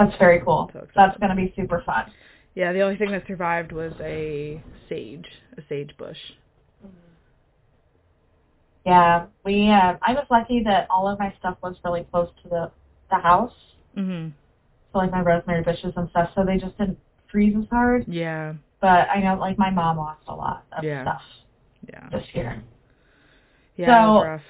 That's 0.00 0.16
very 0.18 0.40
cool. 0.40 0.70
So. 0.72 0.86
That's 0.96 1.16
going 1.18 1.28
to 1.30 1.36
be 1.36 1.52
super 1.54 1.82
fun. 1.84 2.10
Yeah, 2.54 2.72
the 2.72 2.80
only 2.80 2.96
thing 2.96 3.10
that 3.12 3.26
survived 3.26 3.70
was 3.70 3.92
a 4.00 4.60
sage, 4.88 5.26
a 5.58 5.62
sage 5.68 5.94
bush. 5.98 6.16
Yeah, 8.86 9.26
we. 9.44 9.68
Uh, 9.70 9.96
I 10.00 10.14
was 10.14 10.24
lucky 10.30 10.62
that 10.64 10.86
all 10.88 11.06
of 11.06 11.18
my 11.18 11.32
stuff 11.38 11.58
was 11.62 11.76
really 11.84 12.06
close 12.10 12.30
to 12.42 12.48
the 12.48 12.70
the 13.10 13.16
house, 13.18 13.52
Mhm. 13.94 14.32
so 14.92 14.98
like 14.98 15.10
my 15.10 15.20
rosemary 15.20 15.62
bushes 15.62 15.92
and 15.96 16.08
stuff, 16.10 16.30
so 16.34 16.44
they 16.44 16.56
just 16.56 16.78
didn't 16.78 16.98
freeze 17.30 17.54
as 17.56 17.68
hard. 17.68 18.08
Yeah. 18.08 18.54
But 18.80 19.10
I 19.10 19.20
know, 19.20 19.34
like 19.38 19.58
my 19.58 19.68
mom 19.68 19.98
lost 19.98 20.22
a 20.28 20.34
lot 20.34 20.64
of 20.72 20.82
Yeah. 20.82 21.02
stuff 21.02 21.22
Yeah. 21.88 22.08
this 22.10 22.34
year. 22.34 22.62
Yeah, 23.76 23.86
So- 24.06 24.24
rough. 24.24 24.42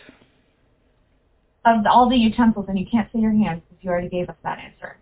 Of 1.64 1.84
all 1.86 2.08
the 2.08 2.16
utensils, 2.16 2.66
and 2.68 2.78
you 2.78 2.86
can't 2.86 3.10
see 3.12 3.18
your 3.18 3.32
hands 3.32 3.62
because 3.68 3.82
you 3.84 3.90
already 3.90 4.08
gave 4.08 4.30
us 4.30 4.36
that 4.44 4.58
answer. 4.60 4.96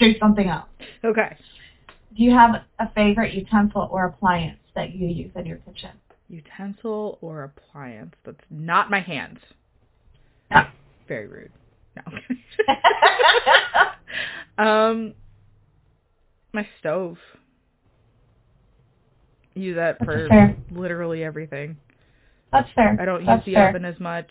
Choose 0.00 0.16
something 0.18 0.48
else. 0.48 0.66
Okay. 1.04 1.36
Do 2.16 2.24
you 2.24 2.32
have 2.32 2.62
a 2.80 2.90
favorite 2.94 3.34
utensil 3.34 3.88
or 3.92 4.06
appliance 4.06 4.58
that 4.74 4.94
you 4.94 5.06
use 5.06 5.30
in 5.36 5.46
your 5.46 5.58
kitchen? 5.58 5.90
Utensil 6.28 7.18
or 7.20 7.44
appliance 7.44 8.14
that's 8.24 8.38
not 8.50 8.90
my 8.90 9.00
hands. 9.00 9.38
No. 10.50 10.62
Very 11.06 11.26
rude. 11.28 11.52
No. 11.96 12.02
um, 14.64 15.14
my 16.52 16.66
stove. 16.78 17.18
Use 19.54 19.76
that 19.76 19.98
That's 19.98 20.10
for 20.10 20.28
fair. 20.28 20.56
literally 20.70 21.22
everything. 21.24 21.76
That's 22.52 22.68
fair. 22.74 22.96
I 23.00 23.04
don't 23.04 23.24
use 23.24 23.40
the 23.44 23.54
fair. 23.54 23.68
oven 23.68 23.84
as 23.84 23.98
much. 24.00 24.28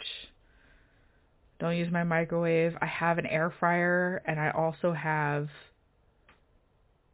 Don't 1.59 1.75
use 1.75 1.91
my 1.91 2.03
microwave. 2.03 2.75
I 2.81 2.85
have 2.85 3.17
an 3.17 3.25
air 3.25 3.53
fryer 3.59 4.21
and 4.25 4.39
I 4.39 4.51
also 4.51 4.93
have 4.93 5.49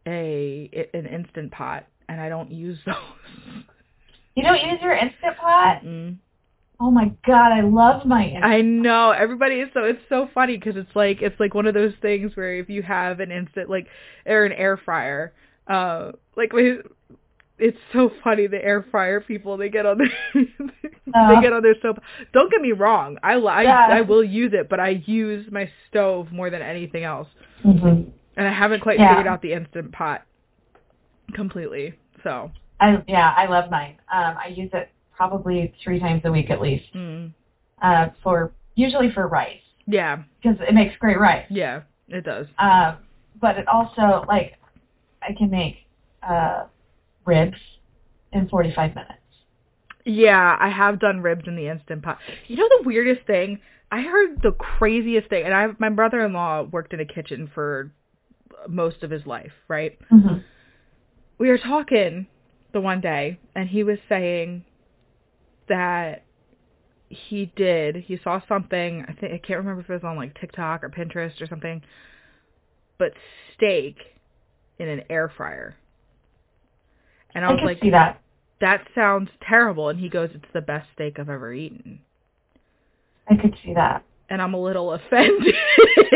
a 0.07 0.87
an 0.93 1.07
instant 1.07 1.51
pot 1.51 1.87
and 2.07 2.21
I 2.21 2.29
don't 2.29 2.51
use 2.51 2.77
those. 2.85 2.95
You 4.35 4.43
don't 4.43 4.61
use 4.61 4.79
your 4.81 4.93
instant 4.93 5.37
pot? 5.39 5.81
Mm. 5.83 6.17
Oh 6.79 6.91
my 6.91 7.11
god, 7.25 7.53
I 7.53 7.61
love 7.61 8.05
my 8.05 8.25
instant. 8.25 8.43
I 8.43 8.61
know 8.61 9.11
everybody 9.11 9.55
is 9.55 9.69
so 9.73 9.85
it's 9.85 10.01
so 10.09 10.29
funny 10.33 10.57
because 10.57 10.75
it's 10.75 10.93
like 10.95 11.21
it's 11.21 11.39
like 11.39 11.53
one 11.53 11.65
of 11.65 11.73
those 11.73 11.93
things 12.01 12.35
where 12.35 12.55
if 12.59 12.69
you 12.69 12.83
have 12.83 13.19
an 13.21 13.31
instant 13.31 13.69
like 13.69 13.87
or 14.25 14.45
an 14.45 14.51
air 14.51 14.77
fryer, 14.77 15.33
uh, 15.67 16.11
like 16.35 16.53
we- 16.53 16.79
it's 17.57 17.77
so 17.93 18.11
funny 18.23 18.47
the 18.47 18.63
air 18.63 18.85
fryer 18.91 19.21
people 19.21 19.57
they 19.57 19.69
get 19.69 19.85
on 19.85 19.97
their 19.97 20.09
Uh. 21.13 21.29
they 21.35 21.41
get 21.41 21.53
on 21.53 21.63
their 21.63 21.75
stove. 21.79 21.97
Don't 22.33 22.51
get 22.51 22.61
me 22.61 22.71
wrong, 22.73 23.17
I, 23.23 23.33
I 23.35 23.61
Yeah. 23.63 23.87
I 23.91 24.01
will 24.01 24.23
use 24.23 24.51
it, 24.53 24.69
but 24.69 24.79
I 24.79 25.01
use 25.05 25.47
my 25.51 25.69
stove 25.87 26.31
more 26.31 26.49
than 26.49 26.61
anything 26.61 27.03
else, 27.03 27.27
hmm 27.63 28.01
and 28.37 28.47
I 28.47 28.51
haven't 28.51 28.81
quite 28.81 28.99
Yeah. 28.99 29.09
figured 29.09 29.27
out 29.27 29.41
the 29.41 29.53
instant 29.53 29.91
pot 29.93 30.23
completely. 31.33 31.93
So 32.23 32.51
I 32.79 33.03
yeah, 33.07 33.33
I 33.37 33.45
love 33.47 33.69
mine. 33.71 33.97
Um, 34.11 34.35
I 34.43 34.47
use 34.49 34.69
it 34.73 34.89
probably 35.15 35.73
three 35.83 35.99
times 35.99 36.21
a 36.25 36.31
week 36.31 36.49
at 36.49 36.61
least. 36.61 36.93
mm, 36.93 37.31
Uh, 37.81 38.09
for 38.23 38.51
usually 38.75 39.11
for 39.11 39.27
rice 39.27 39.61
yeah, 39.87 40.23
because 40.41 40.57
it 40.67 40.73
makes 40.73 40.95
great 40.97 41.19
rice. 41.19 41.45
yeah, 41.49 41.81
it 42.09 42.25
does. 42.25 42.47
Um, 42.59 42.97
but 43.39 43.57
it 43.57 43.67
also 43.67 44.25
like 44.27 44.57
I 45.21 45.33
can 45.37 45.49
make 45.49 45.77
uh 46.23 46.65
ribs 47.25 47.57
in 48.33 48.47
45 48.49 48.95
minutes. 48.95 49.13
Yeah, 50.05 50.55
I 50.59 50.69
have 50.69 50.99
done 50.99 51.21
ribs 51.21 51.47
in 51.47 51.55
the 51.55 51.67
instant 51.67 52.03
pot. 52.03 52.19
You 52.47 52.57
know 52.57 52.69
the 52.79 52.83
weirdest 52.85 53.25
thing? 53.25 53.59
I 53.91 54.01
heard 54.01 54.41
the 54.41 54.51
craziest 54.51 55.29
thing, 55.29 55.45
and 55.45 55.53
I 55.53 55.67
my 55.79 55.89
brother-in-law 55.89 56.63
worked 56.71 56.93
in 56.93 56.99
a 56.99 57.05
kitchen 57.05 57.49
for 57.53 57.91
most 58.67 59.03
of 59.03 59.09
his 59.09 59.25
life, 59.25 59.53
right? 59.67 59.97
hmm 60.09 60.37
We 61.37 61.49
were 61.49 61.57
talking 61.57 62.27
the 62.73 62.81
one 62.81 63.01
day, 63.01 63.39
and 63.55 63.69
he 63.69 63.83
was 63.83 63.97
saying 64.09 64.65
that 65.67 66.23
he 67.09 67.51
did. 67.55 67.95
He 67.95 68.19
saw 68.23 68.41
something. 68.47 69.05
I 69.07 69.13
think 69.13 69.33
I 69.33 69.37
can't 69.37 69.59
remember 69.59 69.81
if 69.81 69.89
it 69.89 69.93
was 69.93 70.03
on 70.03 70.17
like 70.17 70.39
TikTok 70.39 70.83
or 70.83 70.89
Pinterest 70.89 71.41
or 71.41 71.47
something, 71.47 71.81
but 72.97 73.13
steak 73.55 73.97
in 74.77 74.87
an 74.87 75.03
air 75.09 75.31
fryer. 75.35 75.75
And 77.35 77.45
I 77.45 77.49
I 77.49 77.51
was 77.53 77.61
like, 77.63 77.79
see 77.81 77.91
that. 77.91 78.19
that 78.61 78.87
sounds 78.95 79.29
terrible. 79.47 79.89
And 79.89 79.99
he 79.99 80.09
goes, 80.09 80.29
it's 80.33 80.45
the 80.53 80.61
best 80.61 80.87
steak 80.95 81.19
I've 81.19 81.29
ever 81.29 81.53
eaten. 81.53 81.99
I 83.29 83.35
could 83.35 83.55
see 83.63 83.73
that. 83.75 84.03
And 84.29 84.41
I'm 84.41 84.53
a 84.55 84.61
little 84.61 84.93
offended. 84.93 85.53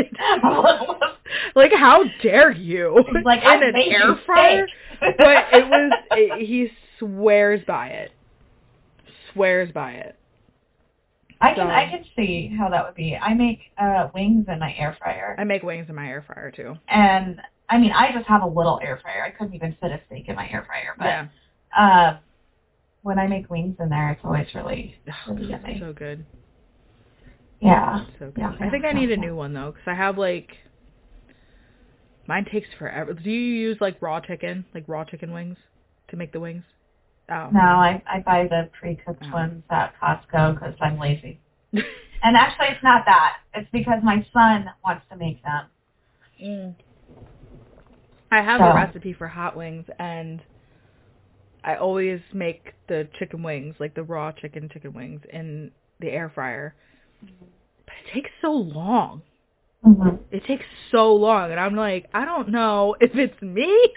like, 1.56 1.72
how 1.72 2.04
dare 2.24 2.52
you? 2.52 3.04
He's 3.14 3.26
like, 3.26 3.42
in 3.42 3.48
I 3.48 3.56
an 3.56 3.76
air 3.76 4.16
fryer? 4.26 4.68
but 5.00 5.46
it 5.54 5.70
was, 5.70 5.92
it, 6.12 6.48
he 6.48 6.70
swears 6.98 7.62
by 7.68 7.88
it. 7.90 8.12
Swears 9.34 9.72
by 9.72 9.92
it. 9.94 10.16
I 11.42 11.54
can 11.54 11.68
so- 11.68 11.72
I 11.72 11.90
can 11.90 12.04
see 12.16 12.54
how 12.58 12.70
that 12.70 12.86
would 12.86 12.96
be. 12.96 13.16
I 13.16 13.34
make 13.34 13.60
uh 13.78 14.10
wings 14.14 14.46
in 14.50 14.60
my 14.60 14.74
air 14.78 14.98
fryer. 15.00 15.36
I 15.38 15.44
make 15.46 15.64
wings 15.64 15.86
in 15.88 15.96
my 15.96 16.08
air 16.08 16.22
fryer 16.26 16.52
too. 16.52 16.76
and 16.90 17.40
I 17.70 17.78
mean 17.78 17.92
I 17.92 18.12
just 18.12 18.28
have 18.28 18.42
a 18.42 18.48
little 18.48 18.80
air 18.84 19.00
fryer. 19.02 19.24
I 19.24 19.32
couldn't 19.32 19.54
even 19.54 19.76
fit 19.82 19.92
a 19.92 20.00
steak 20.08 20.28
in 20.28 20.36
my 20.36 20.50
air 20.50 20.64
fryer. 20.66 20.96
But 20.98 21.06
yeah. 21.06 21.28
um 21.78 22.18
when 23.02 23.18
I 23.20 23.28
make 23.28 23.50
wings 23.50 23.76
in 23.80 23.90
there 23.90 24.12
it's 24.12 24.22
always 24.24 24.48
really 24.56 24.96
really 25.28 25.46
yummy. 25.48 25.78
So 25.80 25.94
good. 25.94 26.26
Yeah. 27.62 28.06
So 28.20 28.32
good. 28.32 28.34
Yeah, 28.38 28.54
I 28.60 28.70
think 28.70 28.86
I 28.86 28.92
need 28.94 29.12
a 29.12 29.18
new 29.18 29.36
one 29.36 29.54
though, 29.54 29.72
because 29.72 29.88
I 29.88 29.94
have 29.96 30.18
like 30.18 30.50
mine 32.28 32.46
takes 32.52 32.68
forever. 32.78 33.14
Do 33.14 33.30
you 33.30 33.40
use 33.70 33.78
like 33.82 34.02
raw 34.02 34.20
chicken, 34.20 34.66
like 34.74 34.86
raw 34.88 35.04
chicken 35.04 35.32
wings, 35.34 35.58
to 36.10 36.16
make 36.18 36.32
the 36.32 36.40
wings? 36.40 36.64
Oh. 37.32 37.50
No, 37.52 37.60
I 37.60 38.02
I 38.08 38.20
buy 38.22 38.48
the 38.50 38.70
pre-cooked 38.80 39.24
Oh. 39.28 39.34
ones 39.34 39.64
at 39.70 39.94
Costco 40.02 40.56
because 40.56 40.76
I'm 40.82 40.98
lazy. 41.00 41.40
And 42.22 42.36
actually, 42.36 42.68
it's 42.68 42.84
not 42.84 43.06
that. 43.06 43.38
It's 43.54 43.70
because 43.72 44.04
my 44.04 44.26
son 44.34 44.70
wants 44.84 45.06
to 45.10 45.16
make 45.16 45.42
them. 45.42 45.68
Mm. 46.44 46.76
I 48.32 48.42
have 48.42 48.60
So- 48.60 48.66
a 48.66 48.74
recipe 48.76 49.14
for 49.14 49.28
hot 49.28 49.56
wings, 49.56 49.86
and 50.00 50.42
I 51.64 51.76
always 51.76 52.22
make 52.34 52.74
the 52.88 53.08
chicken 53.18 53.44
wings, 53.44 53.76
like 53.80 53.94
the 53.94 54.04
raw 54.04 54.32
chicken 54.32 54.70
chicken 54.70 54.94
wings, 54.94 55.22
in 55.32 55.72
the 56.00 56.10
air 56.10 56.30
fryer. 56.30 56.74
But 57.22 57.94
it 58.06 58.14
takes 58.14 58.30
so 58.42 58.52
long. 58.54 59.22
hmm 59.84 60.10
It 60.32 60.44
takes 60.46 60.66
so 60.92 61.14
long, 61.16 61.52
and 61.52 61.60
I'm 61.60 61.76
like, 61.76 62.08
I 62.14 62.26
don't 62.26 62.50
know 62.50 62.96
if 63.00 63.16
it's 63.16 63.42
me 63.42 63.94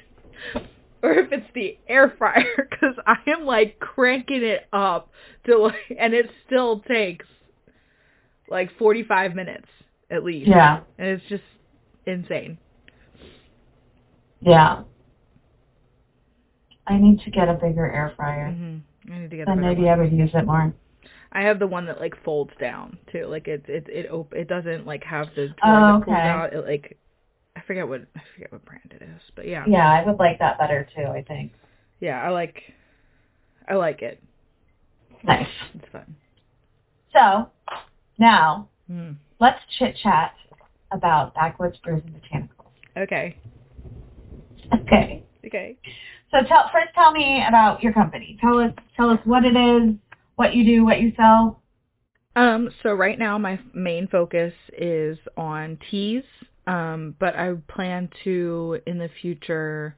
or 1.02 1.12
if 1.12 1.32
it's 1.32 1.50
the 1.54 1.76
air 1.88 2.10
fryer, 2.18 2.44
because 2.70 2.96
I 3.06 3.16
am 3.26 3.44
like 3.44 3.78
cranking 3.80 4.42
it 4.42 4.66
up 4.72 5.10
to 5.46 5.58
like, 5.58 5.74
and 5.98 6.14
it 6.14 6.30
still 6.46 6.80
takes 6.80 7.26
like 8.48 8.70
45 8.78 9.34
minutes 9.34 9.68
at 10.10 10.24
least. 10.24 10.48
Yeah. 10.48 10.80
And 10.98 11.08
it's 11.08 11.24
just 11.28 11.42
insane. 12.06 12.58
Yeah. 14.42 14.82
I 16.86 16.98
need 16.98 17.20
to 17.20 17.30
get 17.30 17.48
a 17.48 17.54
bigger 17.54 17.90
air 17.90 18.12
fryer. 18.16 18.50
hmm 18.50 18.78
I 19.12 19.18
need 19.18 19.30
to 19.30 19.36
get 19.36 19.46
Then 19.46 19.56
the 19.56 19.62
maybe. 19.62 19.88
I 19.88 19.96
would 19.96 20.12
use 20.12 20.30
it 20.34 20.46
more. 20.46 20.72
I 21.32 21.42
have 21.42 21.58
the 21.58 21.66
one 21.66 21.86
that 21.86 22.00
like 22.00 22.14
folds 22.24 22.52
down 22.60 22.98
too. 23.10 23.26
Like 23.26 23.48
it 23.48 23.64
it 23.68 23.88
it 23.88 24.10
op- 24.10 24.34
it 24.34 24.48
doesn't 24.48 24.86
like 24.86 25.02
have 25.04 25.28
the 25.34 25.48
drawer 25.62 25.94
Oh, 25.96 26.02
okay. 26.02 26.12
out. 26.12 26.52
It 26.52 26.64
like 26.66 26.98
I 27.56 27.60
forget 27.66 27.88
what 27.88 28.02
I 28.16 28.20
forget 28.34 28.52
what 28.52 28.64
brand 28.64 28.92
it 28.94 29.02
is, 29.02 29.20
but 29.34 29.46
yeah, 29.48 29.64
Yeah, 29.66 29.90
I 29.90 30.04
would 30.04 30.18
like 30.18 30.38
that 30.40 30.58
better 30.58 30.86
too. 30.94 31.04
I 31.06 31.22
think. 31.22 31.52
yeah, 32.00 32.20
I 32.22 32.28
like 32.30 32.62
I 33.68 33.74
like 33.74 34.02
it. 34.02 34.22
Nice. 35.24 35.48
It's 35.74 35.88
fun. 35.92 36.14
So 37.12 37.48
now 38.18 38.68
Mm. 38.90 39.16
let's 39.40 39.60
chit 39.78 39.96
chat 40.02 40.34
about 40.90 41.34
backwoods 41.34 41.78
brews 41.78 42.02
and 42.04 42.14
botanicals. 42.20 42.72
Okay. 42.96 43.36
Okay. 44.74 45.24
Okay. 45.46 45.76
So 46.30 46.38
tell 46.48 46.70
first 46.72 46.88
tell 46.94 47.12
me 47.12 47.44
about 47.46 47.82
your 47.82 47.92
company. 47.92 48.38
Tell 48.40 48.58
us 48.58 48.72
tell 48.96 49.10
us 49.10 49.18
what 49.24 49.44
it 49.44 49.56
is, 49.56 49.94
what 50.36 50.54
you 50.54 50.64
do, 50.64 50.84
what 50.84 51.00
you 51.00 51.12
sell. 51.16 51.62
Um, 52.36 52.70
so 52.82 52.94
right 52.94 53.18
now 53.18 53.36
my 53.36 53.58
main 53.74 54.08
focus 54.08 54.54
is 54.78 55.18
on 55.36 55.78
teas, 55.90 56.24
um, 56.66 57.14
but 57.18 57.36
I 57.36 57.52
plan 57.68 58.08
to 58.24 58.80
in 58.86 58.96
the 58.96 59.10
future 59.20 59.96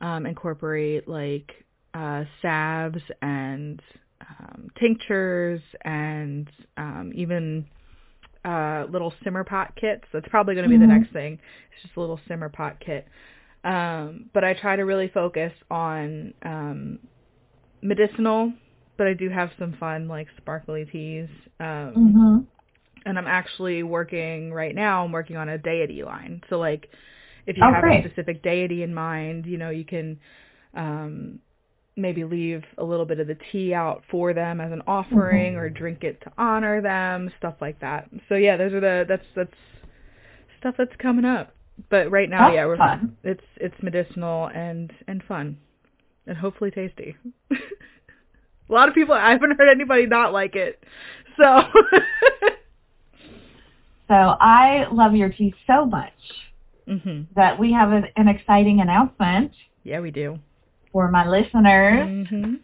um, 0.00 0.26
incorporate 0.26 1.06
like 1.06 1.52
uh, 1.94 2.24
salves 2.42 3.02
and 3.22 3.80
um, 4.22 4.70
tinctures 4.80 5.60
and 5.82 6.50
um, 6.76 7.12
even 7.14 7.66
uh, 8.44 8.86
little 8.90 9.12
simmer 9.22 9.44
pot 9.44 9.72
kits. 9.76 10.04
That's 10.12 10.26
probably 10.28 10.54
going 10.54 10.64
to 10.64 10.70
be 10.70 10.76
Mhm. 10.76 10.88
the 10.88 10.98
next 10.98 11.12
thing. 11.12 11.34
It's 11.72 11.82
just 11.82 11.96
a 11.96 12.00
little 12.00 12.18
simmer 12.26 12.48
pot 12.48 12.80
kit. 12.80 13.06
Um, 13.64 14.30
but 14.32 14.44
I 14.44 14.54
try 14.54 14.76
to 14.76 14.82
really 14.84 15.08
focus 15.08 15.52
on 15.70 16.34
um, 16.44 16.98
medicinal, 17.82 18.52
but 18.96 19.06
I 19.06 19.14
do 19.14 19.28
have 19.28 19.50
some 19.58 19.74
fun 19.78 20.08
like 20.08 20.28
sparkly 20.38 20.84
teas. 20.86 21.28
Um, 21.60 21.96
Mm-hmm. 21.96 22.38
and 23.06 23.18
I'm 23.18 23.26
actually 23.26 23.82
working 23.82 24.52
right 24.52 24.74
now. 24.74 25.04
I'm 25.04 25.12
working 25.12 25.36
on 25.36 25.48
a 25.48 25.58
deity 25.58 26.02
line. 26.02 26.42
So 26.50 26.58
like, 26.58 26.88
if 27.46 27.56
you 27.56 27.62
Oh, 27.64 27.72
have 27.72 27.82
great. 27.82 28.04
a 28.04 28.08
specific 28.08 28.42
deity 28.42 28.82
in 28.82 28.94
mind, 28.94 29.46
you 29.46 29.56
know, 29.58 29.70
you 29.70 29.84
can 29.84 30.18
um, 30.74 31.38
maybe 31.96 32.24
leave 32.24 32.62
a 32.78 32.84
little 32.84 33.06
bit 33.06 33.20
of 33.20 33.26
the 33.26 33.36
tea 33.50 33.74
out 33.74 34.02
for 34.10 34.32
them 34.34 34.60
as 34.60 34.72
an 34.72 34.82
offering, 34.86 35.56
or 35.56 35.68
drink 35.70 36.04
it 36.04 36.20
to 36.22 36.32
honor 36.38 36.80
them, 36.82 37.30
stuff 37.38 37.54
like 37.60 37.80
that. 37.80 38.08
So 38.28 38.34
yeah, 38.36 38.56
those 38.56 38.72
are 38.72 38.80
the 38.80 39.04
that's 39.08 39.24
that's 39.34 39.54
stuff 40.58 40.74
that's 40.78 40.94
coming 40.98 41.24
up. 41.24 41.54
But 41.88 42.10
right 42.10 42.28
now, 42.28 42.48
That's 42.48 42.54
yeah, 42.54 42.66
we're 42.66 42.76
fun. 42.76 43.16
it's 43.24 43.44
it's 43.56 43.74
medicinal 43.82 44.48
and 44.54 44.92
and 45.08 45.22
fun, 45.22 45.56
and 46.26 46.36
hopefully 46.36 46.70
tasty. 46.70 47.16
a 47.50 47.56
lot 48.72 48.88
of 48.88 48.94
people, 48.94 49.14
I 49.14 49.30
haven't 49.30 49.56
heard 49.56 49.68
anybody 49.70 50.06
not 50.06 50.32
like 50.32 50.56
it. 50.56 50.82
So. 51.36 51.62
So 54.08 54.14
I 54.40 54.86
love 54.90 55.14
your 55.14 55.28
tea 55.28 55.54
so 55.68 55.86
much 55.86 56.12
mhm. 56.88 57.26
that 57.36 57.56
we 57.56 57.72
have 57.72 57.92
an, 57.92 58.06
an 58.16 58.26
exciting 58.26 58.80
announcement 58.80 59.52
Yeah, 59.84 60.00
we 60.00 60.10
do. 60.10 60.40
for 60.90 61.08
my 61.12 61.28
listeners. 61.28 62.26
Mhm. 62.28 62.58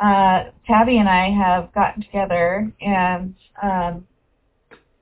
Uh, 0.00 0.50
Tabby 0.64 0.98
and 0.98 1.08
I 1.08 1.30
have 1.30 1.72
gotten 1.72 2.02
together 2.04 2.70
and 2.80 3.34
um, 3.62 4.06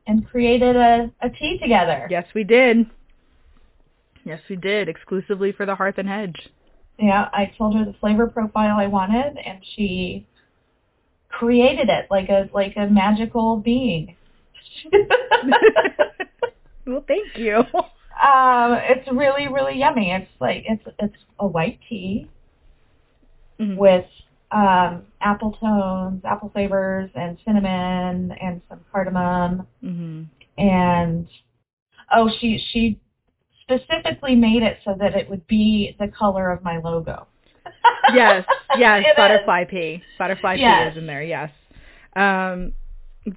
and 0.06 0.26
created 0.26 0.74
a, 0.76 1.10
a 1.20 1.28
tea 1.28 1.58
together. 1.58 2.06
Yes, 2.10 2.26
we 2.34 2.44
did. 2.44 2.86
Yes, 4.24 4.40
we 4.48 4.56
did. 4.56 4.88
Exclusively 4.88 5.52
for 5.52 5.66
the 5.66 5.74
Hearth 5.74 5.96
and 5.98 6.08
Hedge. 6.08 6.48
Yeah, 6.98 7.28
I 7.32 7.52
told 7.58 7.74
her 7.76 7.84
the 7.84 7.94
flavor 7.94 8.26
profile 8.26 8.76
I 8.78 8.86
wanted, 8.86 9.36
and 9.38 9.58
she 9.74 10.26
created 11.28 11.88
it 11.88 12.06
like 12.10 12.28
a 12.28 12.48
like 12.52 12.74
a 12.76 12.86
magical 12.86 13.56
being. 13.56 14.16
well, 16.86 17.04
thank 17.08 17.36
you. 17.36 17.56
um, 17.56 18.78
it's 18.88 19.08
really 19.10 19.48
really 19.48 19.78
yummy. 19.78 20.12
It's 20.12 20.30
like 20.40 20.64
it's 20.68 20.84
it's 20.98 21.16
a 21.38 21.46
white 21.46 21.78
tea 21.88 22.28
Mhm. 23.60 23.76
with 23.76 24.06
um, 24.50 25.04
apple 25.20 25.52
tones, 25.60 26.22
apple 26.24 26.50
flavors, 26.50 27.10
and 27.14 27.38
cinnamon, 27.44 28.32
and 28.32 28.60
some 28.68 28.80
cardamom, 28.90 29.66
Mhm. 29.82 30.26
and 30.58 31.26
oh, 32.14 32.30
she 32.38 32.58
she 32.72 32.98
specifically 33.62 34.34
made 34.34 34.62
it 34.62 34.78
so 34.84 34.94
that 34.98 35.14
it 35.14 35.28
would 35.30 35.46
be 35.46 35.96
the 35.98 36.08
color 36.08 36.50
of 36.50 36.62
my 36.62 36.78
logo. 36.78 37.26
Yes, 38.14 38.44
yes, 38.76 39.04
It 39.06 39.10
is. 39.10 39.16
butterfly 39.16 39.64
pea. 39.64 40.02
Butterfly 40.18 40.54
Yes. 40.54 40.82
pea 40.84 40.90
is 40.92 40.98
in 40.98 41.06
there. 41.06 41.22
Yes. 41.22 41.50
Um, 42.16 42.72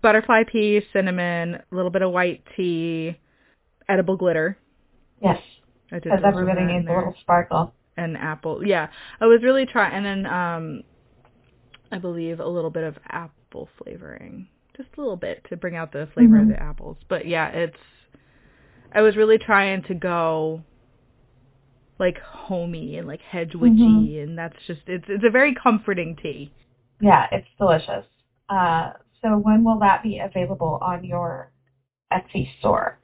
butterfly 0.02 0.44
pea, 0.52 0.82
cinnamon, 0.92 1.56
a 1.56 1.64
little 1.76 1.92
bit 1.92 2.02
of 2.02 2.12
white 2.12 2.44
tea, 2.58 3.16
edible 3.88 4.18
glitter. 4.18 4.58
Yes, 5.22 5.40
because 5.92 6.20
everybody 6.26 6.66
needs 6.66 6.88
a 6.90 6.94
little 6.96 7.14
sparkle. 7.22 7.74
and 7.96 8.18
apple. 8.18 8.66
Yeah, 8.66 8.88
I 9.22 9.26
was 9.28 9.42
really 9.44 9.66
trying, 9.66 9.94
and 9.94 10.06
then 10.06 10.26
um, 10.34 10.84
I 11.92 12.00
believe 12.00 12.40
a 12.40 12.48
little 12.48 12.72
bit 12.72 12.84
of 12.84 12.98
apple 13.08 13.70
flavoring, 13.82 14.48
just 14.76 14.90
a 14.98 15.02
little 15.02 15.16
bit 15.16 15.46
to 15.50 15.56
bring 15.58 15.76
out 15.78 15.94
the 15.94 16.10
flavor 16.14 16.38
of 16.40 16.48
Mhm. 16.48 16.50
the 16.50 16.62
apples. 16.62 16.98
But 17.08 17.28
yeah, 17.28 17.50
it's. 17.50 17.78
I 18.96 19.02
was 19.02 19.18
really 19.18 19.38
trying 19.38 19.84
to 19.84 19.94
go 19.94 20.64
like 22.00 22.18
homey 22.20 22.98
and 22.98 23.06
like 23.08 23.22
hedge 23.22 23.54
witchy, 23.54 24.20
and 24.20 24.38
that's 24.38 24.56
just 24.68 24.82
it's 24.88 25.06
it's 25.10 25.24
a 25.28 25.30
very 25.30 25.54
comforting 25.54 26.16
tea. 26.16 26.54
Yeah, 27.02 27.28
it's 27.32 27.48
delicious. 27.60 28.06
Uh, 28.48 28.94
so 29.22 29.38
when 29.38 29.66
will 29.66 29.80
that 29.80 30.02
be 30.02 30.20
available 30.20 30.80
on 30.82 31.04
your 31.04 31.52
Etsy 32.12 32.48
store? 32.60 32.98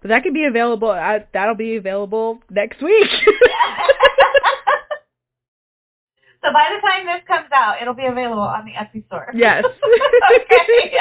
But 0.00 0.08
that 0.08 0.22
could 0.22 0.34
be 0.34 0.44
available. 0.44 0.90
Uh, 0.90 1.20
that'll 1.32 1.56
be 1.56 1.74
available 1.76 2.40
next 2.50 2.80
week. 2.82 3.08
So 6.44 6.52
by 6.52 6.68
the 6.74 6.80
time 6.84 7.06
this 7.06 7.24
comes 7.28 7.48
out, 7.54 7.80
it'll 7.80 7.94
be 7.94 8.06
available 8.06 8.42
on 8.42 8.64
the 8.64 8.72
Etsy 8.72 9.06
store. 9.06 9.30
yes. 9.32 9.64
okay. 10.34 10.92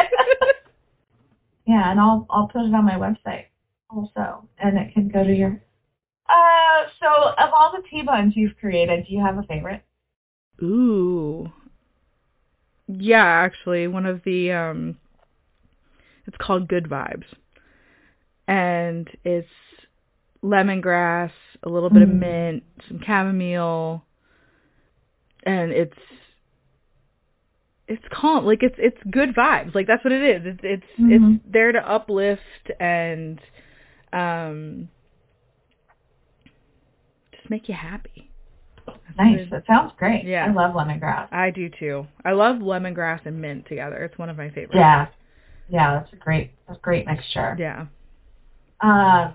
yeah, 1.66 1.90
and 1.90 2.00
I'll 2.00 2.28
I'll 2.30 2.48
put 2.48 2.62
it 2.62 2.74
on 2.76 2.86
my 2.86 2.94
website 2.94 3.46
also, 3.96 4.48
and 4.60 4.78
it 4.78 4.94
can 4.94 5.10
go 5.10 5.24
to 5.24 5.34
your. 5.34 5.62
Uh, 6.30 6.88
so 7.00 7.08
of 7.38 7.50
all 7.54 7.72
the 7.72 7.84
tea 7.90 8.04
buns 8.04 8.34
you've 8.36 8.56
created, 8.58 9.06
do 9.08 9.14
you 9.14 9.24
have 9.24 9.38
a 9.38 9.44
favorite? 9.44 9.84
Ooh. 10.62 11.52
Yeah, 12.88 13.26
actually, 13.26 13.88
one 13.88 14.06
of 14.06 14.22
the 14.24 14.52
um 14.52 14.98
it's 16.28 16.38
called 16.38 16.68
Good 16.68 16.86
Vibes. 16.86 17.26
And 18.48 19.10
it's 19.24 19.48
lemongrass, 20.44 21.32
a 21.64 21.70
little 21.70 21.90
bit 21.90 22.02
of 22.02 22.10
Mm. 22.10 22.20
mint, 22.20 22.64
some 22.88 23.00
chamomile, 23.06 24.04
and 25.44 25.72
it's 25.72 25.98
it's 27.88 28.04
calm 28.12 28.46
like 28.46 28.64
it's 28.64 28.76
it's 28.78 28.98
good 29.10 29.34
vibes. 29.36 29.74
Like 29.76 29.88
that's 29.88 30.04
what 30.04 30.14
it 30.14 30.22
is. 30.22 30.46
It's 30.46 30.60
it's 30.64 31.00
Mhm. 31.00 31.36
it's 31.36 31.44
there 31.52 31.72
to 31.72 31.90
uplift 31.90 32.72
and 32.80 33.40
um 34.14 34.90
just 37.32 37.50
make 37.50 37.68
you 37.70 37.76
happy. 37.76 38.30
That's 38.86 39.00
Nice. 39.18 39.48
That 39.52 39.66
sounds 39.68 39.94
great. 39.98 40.26
Yeah. 40.26 40.46
I 40.46 40.52
love 40.52 40.74
lemongrass. 40.74 41.28
I 41.32 41.52
do 41.52 41.70
too. 41.70 42.08
I 42.26 42.32
love 42.32 42.58
lemongrass 42.58 43.26
and 43.26 43.42
mint 43.42 43.68
together. 43.68 43.98
It's 44.04 44.18
one 44.18 44.30
of 44.30 44.38
my 44.38 44.50
favorites. 44.50 44.76
Yeah. 44.76 45.08
Yeah, 45.70 46.00
that's 46.00 46.12
a 46.14 46.18
great 46.18 46.52
that's 46.68 46.78
a 46.78 46.82
great 46.82 47.06
mixture. 47.06 47.56
Yeah. 47.58 47.86
Uh, 48.82 49.32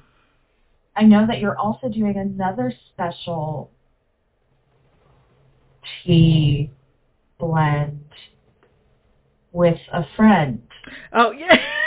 I 0.96 1.02
know 1.04 1.26
that 1.26 1.40
you're 1.40 1.56
also 1.58 1.88
doing 1.88 2.16
another 2.16 2.72
special 2.92 3.70
tea 6.04 6.70
blend 7.38 8.00
with 9.52 9.78
a 9.92 10.04
friend. 10.16 10.62
Oh 11.12 11.30
yeah. 11.30 11.56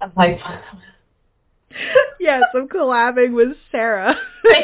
I'm 0.00 0.12
like, 0.16 0.38
yes, 2.20 2.42
I'm 2.54 2.68
collabing 2.68 3.34
with 3.34 3.56
Sarah. 3.70 4.14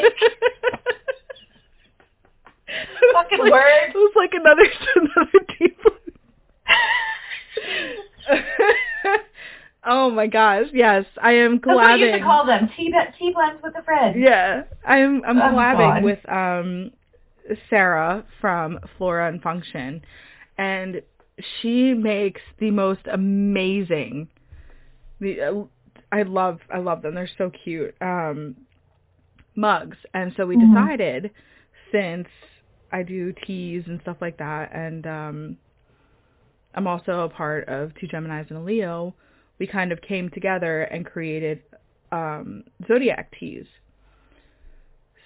Fucking 3.13 3.39
like, 3.39 3.51
word. 3.51 3.89
It 3.89 3.95
was 3.95 4.13
like 4.15 4.33
another 4.33 4.65
another 4.95 5.45
deep. 5.59 5.77
oh 9.85 10.09
my 10.11 10.27
gosh! 10.27 10.65
Yes, 10.73 11.05
I 11.21 11.33
am 11.33 11.61
that's 11.63 11.65
what 11.67 11.97
you 11.99 12.05
used 12.05 12.13
collabing. 12.15 12.19
to 12.19 12.25
call 12.25 12.45
them. 12.45 12.69
Tea, 12.75 12.93
tea 13.17 13.31
blends 13.33 13.63
with 13.63 13.75
a 13.77 13.83
friend. 13.83 14.19
Yeah, 14.21 14.63
I'm 14.85 15.23
I'm 15.23 15.37
Oh, 15.39 15.41
collabing 15.43 15.95
God. 15.95 16.03
with 16.03 16.29
um 16.29 16.91
Sarah 17.69 18.25
from 18.41 18.79
Flora 18.97 19.29
and 19.29 19.41
Function, 19.41 20.01
and 20.57 21.01
she 21.61 21.93
makes 21.93 22.41
the 22.59 22.71
most 22.71 23.01
amazing. 23.11 24.27
The 25.19 25.41
uh, 25.41 25.63
I 26.11 26.23
love 26.23 26.59
I 26.73 26.79
love 26.79 27.01
them. 27.01 27.15
They're 27.15 27.29
so 27.37 27.51
cute. 27.63 27.95
Um, 28.01 28.55
mugs, 29.55 29.97
and 30.13 30.33
so 30.37 30.45
we 30.45 30.55
Mhm. 30.55 30.69
decided 30.69 31.31
since 31.91 32.27
I 32.91 33.03
do 33.03 33.33
teas 33.45 33.83
and 33.87 33.99
stuff 34.01 34.17
like 34.21 34.37
that, 34.37 34.71
and 34.73 35.05
um, 35.07 35.57
I'm 36.75 36.87
also 36.87 37.21
a 37.21 37.29
part 37.29 37.67
of 37.67 37.93
Two 37.95 38.07
Geminis 38.07 38.49
and 38.49 38.59
a 38.59 38.61
Leo. 38.61 39.13
We 39.59 39.67
kind 39.67 39.91
of 39.91 39.99
came 40.01 40.29
together 40.29 40.83
and 40.83 41.05
created 41.05 41.63
um, 42.11 42.63
zodiac 42.87 43.31
teas. 43.39 43.65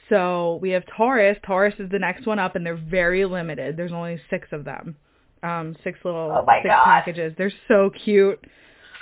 So 0.10 0.60
we 0.62 0.72
have 0.72 0.84
Taurus. 0.98 1.38
Taurus 1.46 1.74
is 1.80 1.90
the 1.90 2.00
next 2.00 2.26
one 2.26 2.40
up, 2.40 2.56
and 2.56 2.66
they're 2.66 2.76
very 2.76 3.26
limited. 3.26 3.78
There's 3.78 3.92
only 3.94 4.20
six 4.30 4.48
of 4.52 4.66
them, 4.66 4.96
um, 5.44 5.76
six 5.84 6.00
little 6.04 6.38
Oh 6.40 6.46
my 6.46 6.58
six 6.62 6.74
God. 6.74 6.84
packages. 6.84 7.34
They're 7.38 7.52
so 7.68 7.90
cute. 8.04 8.44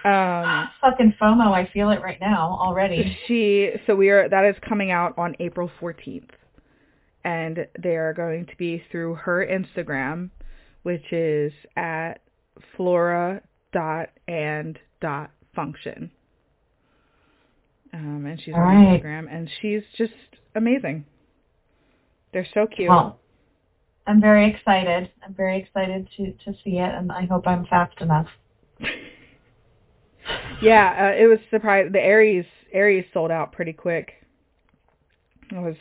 Um, 0.05 0.69
Fucking 0.81 1.15
FOMO. 1.21 1.51
I 1.51 1.69
feel 1.73 1.89
it 1.91 2.01
right 2.01 2.19
now 2.19 2.57
already. 2.61 3.17
she 3.27 3.71
so 3.85 3.95
we 3.95 4.09
are 4.09 4.29
that 4.29 4.45
is 4.45 4.55
coming 4.67 4.91
out 4.91 5.17
on 5.17 5.35
April 5.39 5.69
14th. 5.81 6.29
And 7.25 7.67
they 7.83 7.97
are 7.97 8.13
going 8.13 8.45
to 8.45 8.55
be 8.57 8.81
through 8.89 9.15
her 9.15 9.45
Instagram, 9.45 10.29
which 10.83 11.11
is 11.11 11.51
at 11.75 12.21
flora 12.77 13.41
dot 13.73 14.09
and 14.27 14.79
dot 15.01 15.31
function. 15.53 16.11
Um, 17.93 18.25
and 18.25 18.39
she's 18.41 18.53
All 18.53 18.61
on 18.61 18.85
right. 18.85 19.03
Instagram 19.03 19.27
and 19.29 19.49
she's 19.61 19.81
just 19.97 20.13
amazing. 20.55 21.05
They're 22.31 22.47
so 22.53 22.67
cute. 22.67 22.89
Well, 22.89 23.19
I'm 24.07 24.21
very 24.21 24.49
excited. 24.49 25.11
I'm 25.23 25.33
very 25.33 25.59
excited 25.59 26.07
to 26.17 26.31
to 26.45 26.57
see 26.63 26.77
it, 26.77 26.95
and 26.95 27.11
I 27.11 27.25
hope 27.25 27.47
I'm 27.47 27.65
fast 27.65 27.99
enough. 28.01 28.27
yeah, 30.61 31.11
uh, 31.15 31.21
it 31.23 31.27
was 31.27 31.39
surprised. 31.49 31.93
The 31.93 31.99
Aries 32.01 32.45
Aries 32.73 33.05
sold 33.13 33.31
out 33.31 33.51
pretty 33.51 33.73
quick. 33.73 34.11
I 35.55 35.59
was 35.59 35.75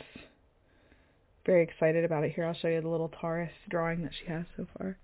very 1.45 1.63
excited 1.63 2.03
about 2.05 2.23
it. 2.23 2.33
Here, 2.33 2.45
I'll 2.45 2.53
show 2.55 2.67
you 2.67 2.81
the 2.81 2.87
little 2.89 3.11
Taurus 3.21 3.51
drawing 3.69 4.03
that 4.03 4.11
she 4.19 4.31
has 4.31 4.45
so 4.57 4.67
far. 4.77 4.97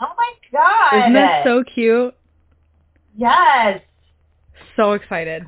Oh 0.00 0.12
my 0.16 0.32
god! 0.52 0.98
Isn't 1.02 1.12
that 1.14 1.44
so 1.44 1.62
cute? 1.62 2.14
Yes, 3.16 3.80
So 4.76 4.92
excited. 4.92 5.44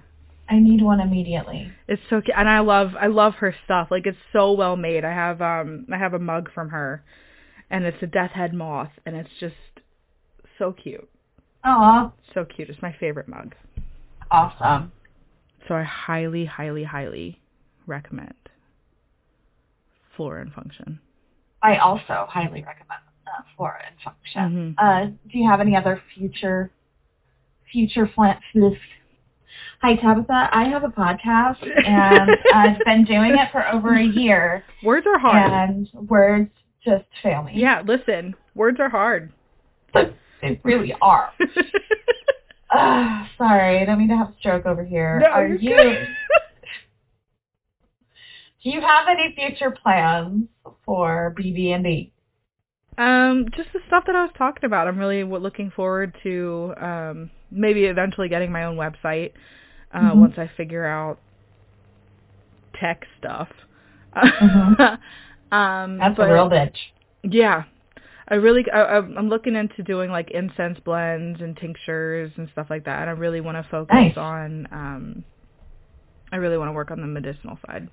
I 0.48 0.60
need 0.60 0.80
one 0.82 1.00
immediately. 1.00 1.72
It's 1.88 2.02
so 2.08 2.20
cute, 2.20 2.36
and 2.36 2.48
I 2.48 2.60
love 2.60 2.92
I 3.00 3.08
love 3.08 3.34
her 3.36 3.54
stuff. 3.64 3.88
Like 3.90 4.06
it's 4.06 4.18
so 4.32 4.52
well 4.52 4.76
made. 4.76 5.04
I 5.04 5.12
have 5.12 5.42
um 5.42 5.86
I 5.92 5.98
have 5.98 6.14
a 6.14 6.20
mug 6.20 6.50
from 6.54 6.68
her, 6.68 7.02
and 7.70 7.84
it's 7.84 8.00
a 8.02 8.06
death 8.06 8.30
head 8.30 8.54
moth, 8.54 8.92
and 9.04 9.16
it's 9.16 9.30
just 9.40 9.54
so 10.58 10.72
cute, 10.72 11.08
Aw, 11.66 12.12
so 12.32 12.44
cute. 12.44 12.68
It's 12.70 12.80
my 12.80 12.94
favorite 12.98 13.28
mug. 13.28 13.54
awesome. 14.30 14.92
So 15.68 15.74
I 15.74 15.82
highly, 15.82 16.44
highly, 16.44 16.84
highly 16.84 17.40
recommend 17.86 18.34
Flora 20.16 20.42
and 20.42 20.52
Function. 20.52 21.00
I 21.62 21.78
also 21.78 22.26
highly 22.28 22.62
recommend 22.62 23.00
uh, 23.26 23.42
Flora 23.56 23.80
and 23.86 23.96
Function. 24.00 24.76
Mhm. 24.78 24.78
Uh, 24.78 25.06
do 25.30 25.38
you 25.38 25.48
have 25.50 25.60
any 25.60 25.74
other 25.76 26.00
future 26.14 26.70
future 27.72 28.08
flan- 28.14 28.38
f- 28.54 28.72
Hi 29.82 29.96
Tabitha, 29.96 30.48
I 30.52 30.64
have 30.64 30.84
a 30.84 30.88
podcast 30.88 31.58
and 31.84 32.30
I've 32.54 32.78
been 32.84 33.04
doing 33.04 33.32
it 33.36 33.50
for 33.50 33.66
over 33.72 33.94
a 33.96 34.04
year 34.04 34.62
Words 34.84 35.06
are 35.06 35.18
hard. 35.18 35.50
and 35.70 35.88
words 36.08 36.50
just 36.84 37.04
fail 37.22 37.42
me. 37.42 37.52
Yeah, 37.56 37.82
listen, 37.84 38.34
words 38.54 38.78
are 38.78 38.88
hard. 38.88 39.32
They 40.42 40.60
really 40.64 40.94
are. 41.00 41.32
Ugh, 42.70 43.26
sorry, 43.38 43.78
I 43.80 43.84
don't 43.84 43.98
mean 43.98 44.08
to 44.08 44.16
have 44.16 44.30
a 44.30 44.34
stroke 44.38 44.66
over 44.66 44.84
here. 44.84 45.20
no, 45.20 45.26
are 45.28 45.46
you 45.48 45.58
do 48.62 48.70
you 48.70 48.80
have 48.80 49.06
any 49.08 49.34
future 49.34 49.70
plans 49.70 50.48
for 50.84 51.34
BB 51.38 51.68
and 51.74 51.84
B? 51.84 52.12
Um, 52.98 53.46
just 53.56 53.68
the 53.72 53.80
stuff 53.86 54.04
that 54.06 54.16
I 54.16 54.22
was 54.22 54.32
talking 54.38 54.64
about. 54.64 54.88
I'm 54.88 54.98
really 54.98 55.22
looking 55.22 55.70
forward 55.70 56.14
to 56.22 56.74
um, 56.80 57.30
maybe 57.50 57.84
eventually 57.84 58.28
getting 58.28 58.50
my 58.50 58.64
own 58.64 58.76
website 58.76 59.32
uh, 59.92 60.12
Mhm. 60.12 60.16
once 60.16 60.38
I 60.38 60.48
figure 60.56 60.84
out 60.86 61.18
tech 62.80 63.06
stuff. 63.18 63.48
Mhm. 64.16 64.98
um, 65.52 65.98
That's 65.98 66.16
but 66.16 66.30
a 66.30 66.32
real 66.32 66.48
bitch. 66.50 66.76
yeah, 67.22 67.64
I 68.28 68.34
really 68.34 68.64
I, 68.72 68.96
I'm 68.98 69.28
looking 69.28 69.54
into 69.54 69.82
doing 69.82 70.10
like 70.10 70.30
incense 70.32 70.78
blends 70.84 71.40
and 71.40 71.56
tinctures 71.56 72.32
and 72.36 72.48
stuff 72.52 72.66
like 72.70 72.84
that. 72.84 73.02
And 73.02 73.10
I 73.10 73.12
really 73.12 73.40
want 73.40 73.56
to 73.56 73.70
focus 73.70 73.94
Nice. 73.94 74.16
on. 74.16 74.66
Um, 74.72 75.24
I 76.32 76.36
really 76.36 76.58
want 76.58 76.68
to 76.68 76.72
work 76.72 76.90
on 76.90 77.00
the 77.00 77.06
medicinal 77.06 77.58
side. 77.66 77.88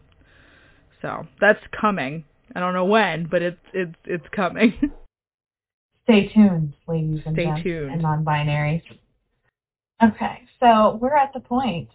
So 1.02 1.28
that's 1.40 1.60
coming. 1.80 2.26
I 2.56 2.60
don't 2.60 2.74
know 2.74 2.86
when, 2.86 3.28
but 3.30 3.42
it's 3.42 3.60
it's 3.74 3.96
it's 4.06 4.26
coming. 4.36 4.74
Stay 6.06 6.28
tuned, 6.34 6.74
ladies 6.88 7.22
and 7.26 7.36
Stay 7.36 7.46
gents 7.46 7.64
tuned. 7.64 7.92
and 7.94 8.02
non-binaries. 8.02 8.82
Okay, 10.04 10.42
so 10.60 10.98
we're 11.02 11.16
at 11.16 11.32
the 11.34 11.40
point 11.40 11.88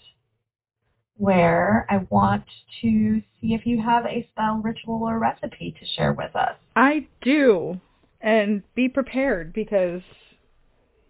where 1.17 1.85
I 1.91 2.07
want 2.09 2.45
to 2.81 3.21
see 3.41 3.53
if 3.55 3.67
you 3.67 3.83
have 3.83 4.07
a 4.07 4.27
spell, 4.31 4.63
ritual, 4.65 5.03
or 5.03 5.19
recipe 5.19 5.75
to 5.79 5.87
share 5.97 6.13
with 6.15 6.35
us. 6.37 6.55
I 6.77 7.07
do, 7.21 7.79
and 8.21 8.63
be 8.75 8.89
prepared 8.89 9.53
because 9.53 10.03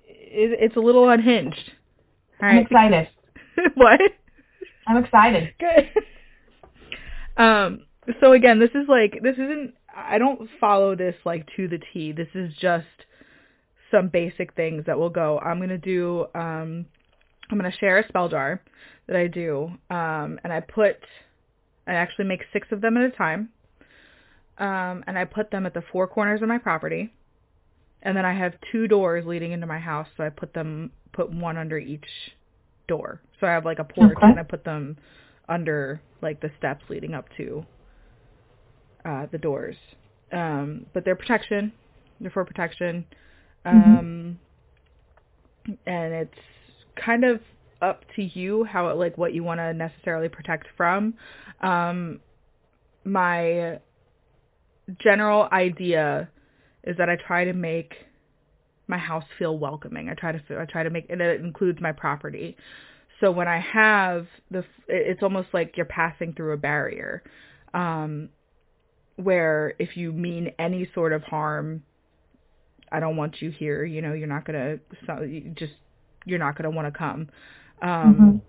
it, 0.06 0.58
it's 0.60 0.76
a 0.76 0.80
little 0.80 1.08
unhinged. 1.08 1.72
All 2.42 2.48
I'm 2.48 2.56
right. 2.56 2.66
excited. 2.66 3.08
what? 3.74 4.00
I'm 4.86 5.04
excited. 5.04 5.54
Good. 5.58 5.90
Um. 7.36 7.82
So 8.20 8.32
again, 8.32 8.58
this 8.58 8.70
is 8.70 8.88
like 8.88 9.20
this 9.22 9.34
isn't. 9.34 9.74
I 9.94 10.18
don't 10.18 10.48
follow 10.60 10.94
this 10.94 11.14
like 11.24 11.46
to 11.56 11.68
the 11.68 11.80
T. 11.92 12.12
This 12.12 12.28
is 12.34 12.52
just 12.60 12.86
some 13.90 14.08
basic 14.08 14.54
things 14.54 14.84
that 14.86 14.98
will 14.98 15.10
go. 15.10 15.38
I'm 15.38 15.60
gonna 15.60 15.78
do. 15.78 16.26
Um. 16.34 16.86
I'm 17.50 17.56
gonna 17.56 17.72
share 17.80 17.98
a 17.98 18.08
spell 18.08 18.28
jar 18.28 18.60
that 19.06 19.16
I 19.16 19.26
do. 19.28 19.70
Um. 19.90 20.38
And 20.44 20.52
I 20.52 20.60
put. 20.60 20.96
I 21.86 21.94
actually 21.94 22.26
make 22.26 22.42
six 22.52 22.68
of 22.70 22.80
them 22.80 22.96
at 22.96 23.04
a 23.04 23.10
time. 23.10 23.50
Um. 24.58 25.04
And 25.06 25.18
I 25.18 25.24
put 25.24 25.50
them 25.50 25.66
at 25.66 25.74
the 25.74 25.82
four 25.92 26.06
corners 26.08 26.42
of 26.42 26.48
my 26.48 26.58
property. 26.58 27.12
And 28.02 28.16
then 28.16 28.24
I 28.24 28.32
have 28.32 28.54
two 28.70 28.86
doors 28.86 29.26
leading 29.26 29.52
into 29.52 29.66
my 29.66 29.78
house, 29.78 30.06
so 30.16 30.22
I 30.24 30.28
put 30.30 30.54
them 30.54 30.92
put 31.12 31.32
one 31.32 31.56
under 31.56 31.78
each 31.78 32.06
door. 32.86 33.20
So 33.40 33.46
I 33.46 33.50
have 33.52 33.64
like 33.64 33.78
a 33.80 33.84
porch 33.84 34.12
Okay. 34.18 34.30
and 34.30 34.38
I 34.38 34.42
put 34.44 34.64
them 34.64 34.96
under 35.48 36.00
like 36.22 36.40
the 36.40 36.50
steps 36.58 36.84
leading 36.88 37.14
up 37.14 37.26
to 37.36 37.64
uh 39.04 39.26
the 39.32 39.38
doors. 39.38 39.76
Um 40.32 40.86
but 40.92 41.04
they're 41.04 41.16
protection. 41.16 41.72
They're 42.20 42.30
for 42.30 42.44
protection. 42.44 43.04
Um 43.64 44.38
and 45.86 46.14
it's 46.14 46.38
kind 47.04 47.24
of 47.24 47.40
up 47.82 48.04
to 48.16 48.22
you 48.22 48.64
how 48.64 48.88
it, 48.88 48.96
like 48.96 49.16
what 49.18 49.34
you 49.34 49.42
want 49.44 49.58
to 49.60 49.72
necessarily 49.72 50.28
protect 50.28 50.66
from. 50.76 51.14
Um 51.60 52.20
my 53.04 53.80
general 55.00 55.48
idea 55.52 56.28
is 56.84 56.96
that 56.96 57.08
I 57.08 57.16
try 57.16 57.44
to 57.44 57.52
make 57.52 57.94
my 58.86 58.98
house 58.98 59.24
feel 59.38 59.58
welcoming. 59.58 60.08
I 60.08 60.14
try 60.14 60.32
to 60.32 60.40
I 60.60 60.64
try 60.64 60.82
to 60.82 60.90
make 60.90 61.06
and 61.10 61.20
it 61.20 61.40
includes 61.40 61.80
my 61.80 61.92
property. 61.92 62.56
So 63.20 63.30
when 63.30 63.48
I 63.48 63.58
have 63.58 64.26
the 64.50 64.64
it's 64.88 65.22
almost 65.22 65.48
like 65.52 65.76
you're 65.76 65.86
passing 65.86 66.32
through 66.34 66.52
a 66.52 66.56
barrier. 66.56 67.22
Um 67.74 68.30
where 69.16 69.74
if 69.78 69.96
you 69.96 70.12
mean 70.12 70.52
any 70.58 70.88
sort 70.94 71.12
of 71.12 71.22
harm, 71.24 71.82
I 72.92 73.00
don't 73.00 73.16
want 73.16 73.42
you 73.42 73.50
here, 73.50 73.84
you 73.84 74.00
know, 74.00 74.12
you're 74.14 74.28
not 74.28 74.44
so 75.06 75.22
you 75.22 75.52
just 75.56 75.74
you're 76.24 76.38
not 76.38 76.56
to 76.70 76.76
want 76.76 76.92
to 76.92 76.98
come. 76.98 77.28
Um 77.82 78.16
Mhm. 78.18 78.40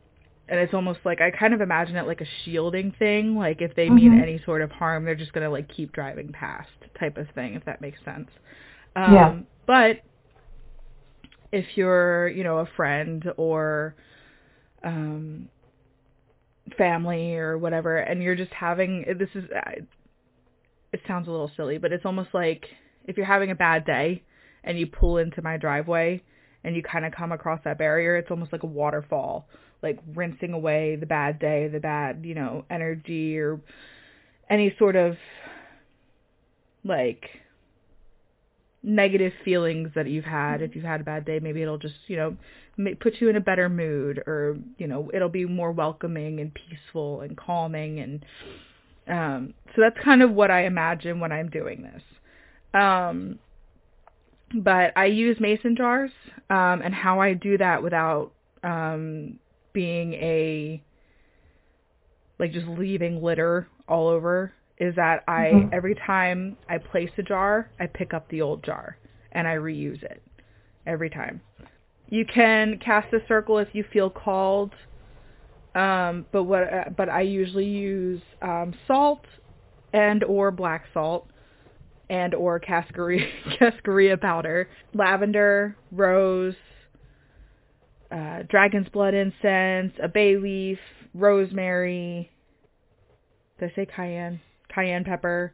And 0.49 0.59
it's 0.59 0.73
almost 0.73 0.99
like 1.05 1.21
I 1.21 1.31
kind 1.31 1.53
of 1.53 1.61
imagine 1.61 1.95
it 1.95 2.07
like 2.07 2.21
a 2.21 2.25
shielding 2.43 2.91
thing. 2.99 3.35
Like 3.37 3.61
if 3.61 3.75
they 3.75 3.89
mean 3.89 4.13
Mhm. 4.13 4.21
any 4.21 4.39
sort 4.45 4.61
of 4.61 4.71
harm, 4.71 5.05
they're 5.05 5.15
just 5.15 5.33
gonna 5.33 5.49
like 5.49 5.67
keep 5.69 5.91
driving 5.93 6.31
past 6.31 6.69
type 6.99 7.17
of 7.17 7.29
thing, 7.31 7.53
if 7.55 7.63
that 7.65 7.81
makes 7.81 8.03
sense. 8.03 8.29
Um, 8.95 9.13
Yeah. 9.13 9.39
But 9.67 10.01
if 11.51 11.77
you're, 11.77 12.27
you 12.29 12.43
know, 12.43 12.59
a 12.59 12.65
friend 12.65 13.31
or 13.37 13.95
um, 14.83 15.49
family 16.77 17.35
or 17.35 17.57
whatever, 17.57 17.97
and 17.97 18.21
you're 18.23 18.35
just 18.35 18.53
having 18.53 19.03
this 19.17 19.29
is, 19.35 19.45
I- 19.55 19.81
it 20.91 21.01
sounds 21.07 21.27
a 21.27 21.31
little 21.31 21.51
silly, 21.55 21.77
but 21.77 21.91
it's 21.93 22.05
almost 22.05 22.33
like 22.33 22.65
if 23.05 23.17
you're 23.17 23.25
having 23.25 23.51
a 23.51 23.55
bad 23.55 23.85
day 23.85 24.23
and 24.63 24.77
you 24.79 24.87
pull 24.87 25.17
into 25.19 25.41
my 25.41 25.57
driveway 25.57 26.21
and 26.64 26.76
you 26.76 26.84
kind 26.84 27.05
of 27.05 27.14
come 27.14 27.32
across 27.32 27.60
that 27.64 27.78
barrier, 27.78 28.18
it's 28.18 28.32
almost 28.32 28.51
like 28.51 28.64
a 28.64 28.68
waterfall, 28.68 29.47
like 29.82 29.99
rinsing 30.14 30.53
away 30.53 30.95
the 30.95 31.05
bad 31.05 31.39
day, 31.39 31.68
the 31.68 31.80
bad, 31.80 32.22
you 32.24 32.36
know, 32.36 32.66
energy 32.70 33.38
or 33.38 33.60
any 34.49 34.76
sort 34.78 34.95
of 34.95 35.16
like 36.84 37.26
negative 38.84 39.34
feelings 39.43 39.89
that 39.95 40.07
you've 40.07 40.26
had. 40.26 40.62
If 40.62 40.76
you've 40.76 40.86
had 40.86 41.01
a 41.01 41.03
bad 41.03 41.26
day, 41.26 41.39
maybe 41.39 41.62
it'll 41.62 41.78
just, 41.78 41.95
you 42.07 42.18
know, 42.18 42.38
put 42.99 43.16
you 43.20 43.30
in 43.30 43.36
a 43.36 43.41
better 43.41 43.70
mood 43.70 44.20
or, 44.26 44.57
you 44.78 44.88
know, 44.88 45.12
it'll 45.14 45.30
be 45.30 45.45
more 45.45 45.72
welcoming 45.72 46.39
and 46.39 46.51
peaceful 46.53 47.22
and 47.22 47.38
calming 47.38 47.99
and 47.99 48.26
um 49.07 49.53
so 49.76 49.82
that's 49.82 49.97
kind 50.03 50.22
of 50.22 50.32
what 50.32 50.51
I 50.51 50.66
imagine 50.66 51.20
when 51.20 51.32
I'm 51.32 51.49
doing 51.49 51.82
this. 51.82 52.01
Um 52.80 53.39
but 54.55 54.93
I 54.95 55.05
use 55.05 55.39
mason 55.39 55.75
jars, 55.75 56.11
um, 56.49 56.81
and 56.81 56.93
how 56.93 57.19
I 57.19 57.33
do 57.33 57.57
that 57.57 57.81
without 57.83 58.31
um, 58.63 59.39
being 59.73 60.13
a 60.13 60.81
like 62.39 62.51
just 62.53 62.67
leaving 62.67 63.21
litter 63.21 63.67
all 63.87 64.07
over 64.07 64.53
is 64.77 64.95
that 64.95 65.23
I 65.27 65.67
Mhm. 65.67 65.73
every 65.73 65.95
time 65.95 66.57
I 66.69 66.77
place 66.77 67.11
a 67.17 67.23
jar, 67.23 67.69
I 67.79 67.87
pick 67.87 68.13
up 68.13 68.27
the 68.29 68.41
old 68.41 68.63
jar 68.63 68.97
and 69.33 69.47
I 69.47 69.55
reuse 69.55 70.01
it 70.03 70.21
every 70.85 71.09
time. 71.09 71.41
You 72.09 72.25
can 72.25 72.77
cast 72.79 73.13
a 73.13 73.25
circle 73.27 73.57
if 73.59 73.73
you 73.73 73.83
feel 73.83 74.09
called, 74.09 74.73
um, 75.75 76.25
but 76.31 76.43
what 76.43 76.95
but 76.95 77.09
I 77.09 77.21
usually 77.21 77.65
use 77.65 78.21
um, 78.41 78.73
salt 78.87 79.25
and 79.93 80.23
or 80.23 80.51
black 80.51 80.85
salt 80.93 81.27
and 82.10 82.34
or 82.34 82.60
cascarilla, 82.60 83.28
cascarilla 83.60 84.20
powder, 84.20 84.70
lavender, 84.93 85.76
rose, 85.91 86.55
uh, 88.12 88.43
dragon's 88.49 88.89
blood 88.89 89.14
incense, 89.14 89.93
a 90.01 90.07
bay 90.07 90.38
leaf, 90.38 90.80
rosemary. 91.14 92.30
Did 93.60 93.72
I 93.72 93.76
say 93.76 93.86
cayenne? 93.86 94.39
Cayenne 94.74 95.03
pepper. 95.03 95.53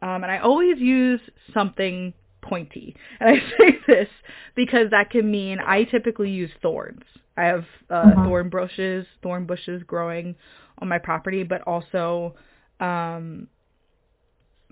Um, 0.00 0.22
and 0.24 0.32
I 0.32 0.38
always 0.38 0.78
use 0.78 1.20
something 1.54 2.12
pointy. 2.40 2.96
And 3.20 3.30
I 3.30 3.38
say 3.58 3.78
this 3.86 4.08
because 4.56 4.90
that 4.90 5.10
can 5.10 5.30
mean 5.30 5.58
I 5.64 5.84
typically 5.84 6.30
use 6.30 6.50
thorns. 6.60 7.02
I 7.36 7.44
have 7.44 7.64
uh, 7.88 8.16
Mhm. 8.16 8.24
thorn 8.24 8.48
bushes, 8.50 9.06
thorn 9.22 9.46
bushes 9.46 9.82
growing 9.84 10.34
on 10.78 10.88
my 10.88 10.98
property, 10.98 11.44
but 11.44 11.62
also 11.62 12.34
um, 12.80 13.46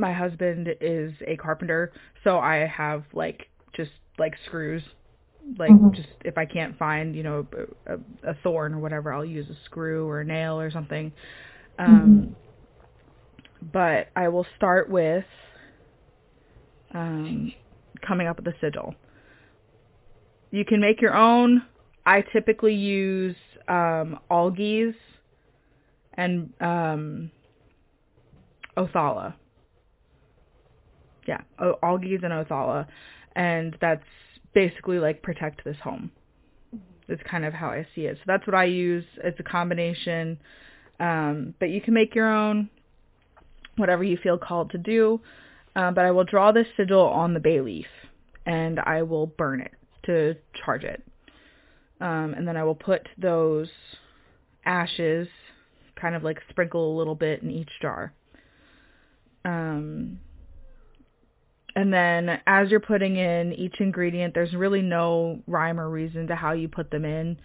my 0.00 0.12
husband 0.12 0.68
is 0.80 1.12
a 1.26 1.36
carpenter, 1.36 1.92
so 2.24 2.38
I 2.40 2.66
have 2.66 3.04
like 3.14 3.48
just 3.74 3.92
like 4.18 4.34
screws. 4.46 4.82
Like 5.58 5.72
Mhm. 5.72 5.94
just 5.94 6.08
if 6.24 6.38
I 6.38 6.46
can't 6.46 6.76
find, 6.78 7.16
you 7.16 7.22
know, 7.24 7.46
a, 7.86 7.94
a, 8.30 8.34
thorn 8.42 8.74
or 8.74 8.78
whatever, 8.78 9.12
I'll 9.12 9.24
use 9.24 9.48
a 9.50 9.56
screw 9.66 10.08
or 10.08 10.20
a 10.20 10.24
nail 10.24 10.60
or 10.60 10.70
something. 10.70 11.12
Um, 11.78 12.36
But 13.72 14.08
I 14.16 14.28
will 14.28 14.46
start 14.56 14.88
with 14.90 15.24
um, 16.94 17.52
coming 18.06 18.26
up 18.28 18.36
with 18.38 18.46
a 18.48 18.54
sigil. 18.60 18.94
You 20.50 20.64
can 20.64 20.80
make 20.80 21.00
your 21.00 21.14
own. 21.16 21.62
I 22.06 22.22
typically 22.22 22.74
use 22.74 23.36
um, 23.68 24.18
Algiz 24.30 24.94
and 26.14 26.52
um, 26.60 27.30
Othala. 28.76 29.34
Yeah, 31.30 31.42
Algiz 31.60 32.24
and 32.24 32.32
Othala, 32.32 32.88
and 33.36 33.76
that's 33.80 34.02
basically 34.52 34.98
like 34.98 35.22
protect 35.22 35.62
this 35.64 35.76
home. 35.80 36.10
It's 37.06 37.22
kind 37.22 37.44
of 37.44 37.52
how 37.52 37.68
I 37.68 37.86
see 37.94 38.06
it. 38.06 38.16
So 38.16 38.22
that's 38.26 38.44
what 38.48 38.56
I 38.56 38.64
use. 38.64 39.04
It's 39.22 39.38
a 39.38 39.44
combination, 39.44 40.40
um, 40.98 41.54
but 41.60 41.70
you 41.70 41.80
can 41.80 41.94
make 41.94 42.16
your 42.16 42.28
own, 42.28 42.68
whatever 43.76 44.02
you 44.02 44.16
feel 44.16 44.38
called 44.38 44.72
to 44.72 44.78
do. 44.78 45.20
Uh, 45.76 45.92
but 45.92 46.04
I 46.04 46.10
will 46.10 46.24
draw 46.24 46.50
this 46.50 46.66
sigil 46.76 47.02
on 47.02 47.32
the 47.32 47.38
bay 47.38 47.60
leaf, 47.60 47.86
and 48.44 48.80
I 48.80 49.04
will 49.04 49.28
burn 49.28 49.60
it 49.60 49.74
to 50.06 50.34
charge 50.64 50.82
it. 50.82 51.00
Um, 52.00 52.34
and 52.36 52.48
then 52.48 52.56
I 52.56 52.64
will 52.64 52.74
put 52.74 53.08
those 53.16 53.68
ashes, 54.64 55.28
kind 55.94 56.16
of 56.16 56.24
like 56.24 56.38
sprinkle 56.48 56.92
a 56.92 56.98
little 56.98 57.14
bit 57.14 57.44
in 57.44 57.52
each 57.52 57.70
jar. 57.80 58.12
Um, 59.44 60.18
and 61.80 61.92
then 61.92 62.40
as 62.46 62.70
you're 62.70 62.80
putting 62.80 63.16
in 63.16 63.52
each 63.54 63.80
ingredient, 63.80 64.34
there's 64.34 64.52
really 64.54 64.82
no 64.82 65.40
rhyme 65.46 65.80
or 65.80 65.88
reason 65.88 66.26
to 66.26 66.34
how 66.34 66.52
you 66.52 66.68
put 66.68 66.90
them 66.90 67.04
in. 67.04 67.38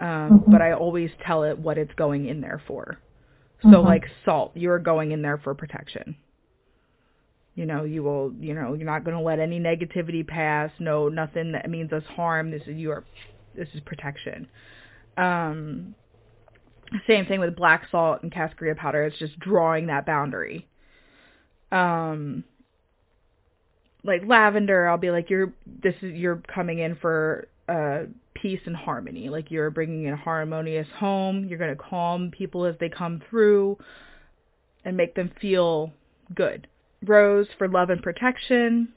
Um, 0.00 0.40
Mhm. 0.40 0.50
But 0.52 0.62
I 0.62 0.72
always 0.72 1.10
tell 1.26 1.42
it 1.44 1.58
what 1.58 1.76
it's 1.76 1.92
going 1.94 2.26
in 2.26 2.40
there 2.40 2.60
for. 2.66 2.98
So 3.62 3.68
Mhm. 3.68 3.84
like 3.84 4.08
salt, 4.24 4.52
you're 4.56 4.78
going 4.78 5.10
in 5.12 5.22
there 5.22 5.38
for 5.38 5.54
protection. 5.54 6.14
You 7.54 7.66
know, 7.66 7.84
you 7.84 8.02
will, 8.02 8.32
you 8.38 8.54
know, 8.54 8.74
you're 8.74 8.86
not 8.86 9.04
going 9.04 9.16
to 9.16 9.22
let 9.22 9.38
any 9.40 9.58
negativity 9.60 10.26
pass. 10.26 10.70
No, 10.78 11.08
nothing 11.08 11.52
that 11.52 11.68
means 11.68 11.92
us 11.92 12.04
harm. 12.06 12.50
This 12.50 12.66
is 12.68 12.76
your, 12.78 13.04
this 13.54 13.68
is 13.74 13.80
protection. 13.80 14.46
Um, 15.16 15.94
same 17.06 17.26
thing 17.26 17.40
with 17.40 17.56
black 17.56 17.88
salt 17.90 18.22
and 18.22 18.32
cascarilla 18.32 18.76
powder. 18.76 19.02
It's 19.04 19.18
just 19.18 19.38
drawing 19.40 19.86
that 19.88 20.06
boundary. 20.06 20.66
Um, 21.72 22.44
like 24.04 24.22
lavender, 24.26 24.88
I'll 24.88 24.98
be 24.98 25.10
like, 25.10 25.30
you're, 25.30 25.52
this 25.82 25.94
is, 26.02 26.14
you're 26.14 26.42
coming 26.52 26.78
in 26.78 26.96
for, 26.96 27.48
uh, 27.68 28.04
peace 28.34 28.60
and 28.64 28.76
harmony. 28.76 29.28
Like 29.28 29.50
you're 29.50 29.70
bringing 29.70 30.04
in 30.04 30.14
a 30.14 30.16
harmonious 30.16 30.88
home. 30.96 31.44
You're 31.44 31.58
going 31.58 31.76
to 31.76 31.82
calm 31.82 32.30
people 32.30 32.64
as 32.64 32.74
they 32.80 32.88
come 32.88 33.22
through 33.28 33.78
and 34.84 34.96
make 34.96 35.14
them 35.14 35.30
feel 35.40 35.92
good. 36.34 36.66
Rose 37.04 37.48
for 37.58 37.68
love 37.68 37.90
and 37.90 38.02
protection. 38.02 38.94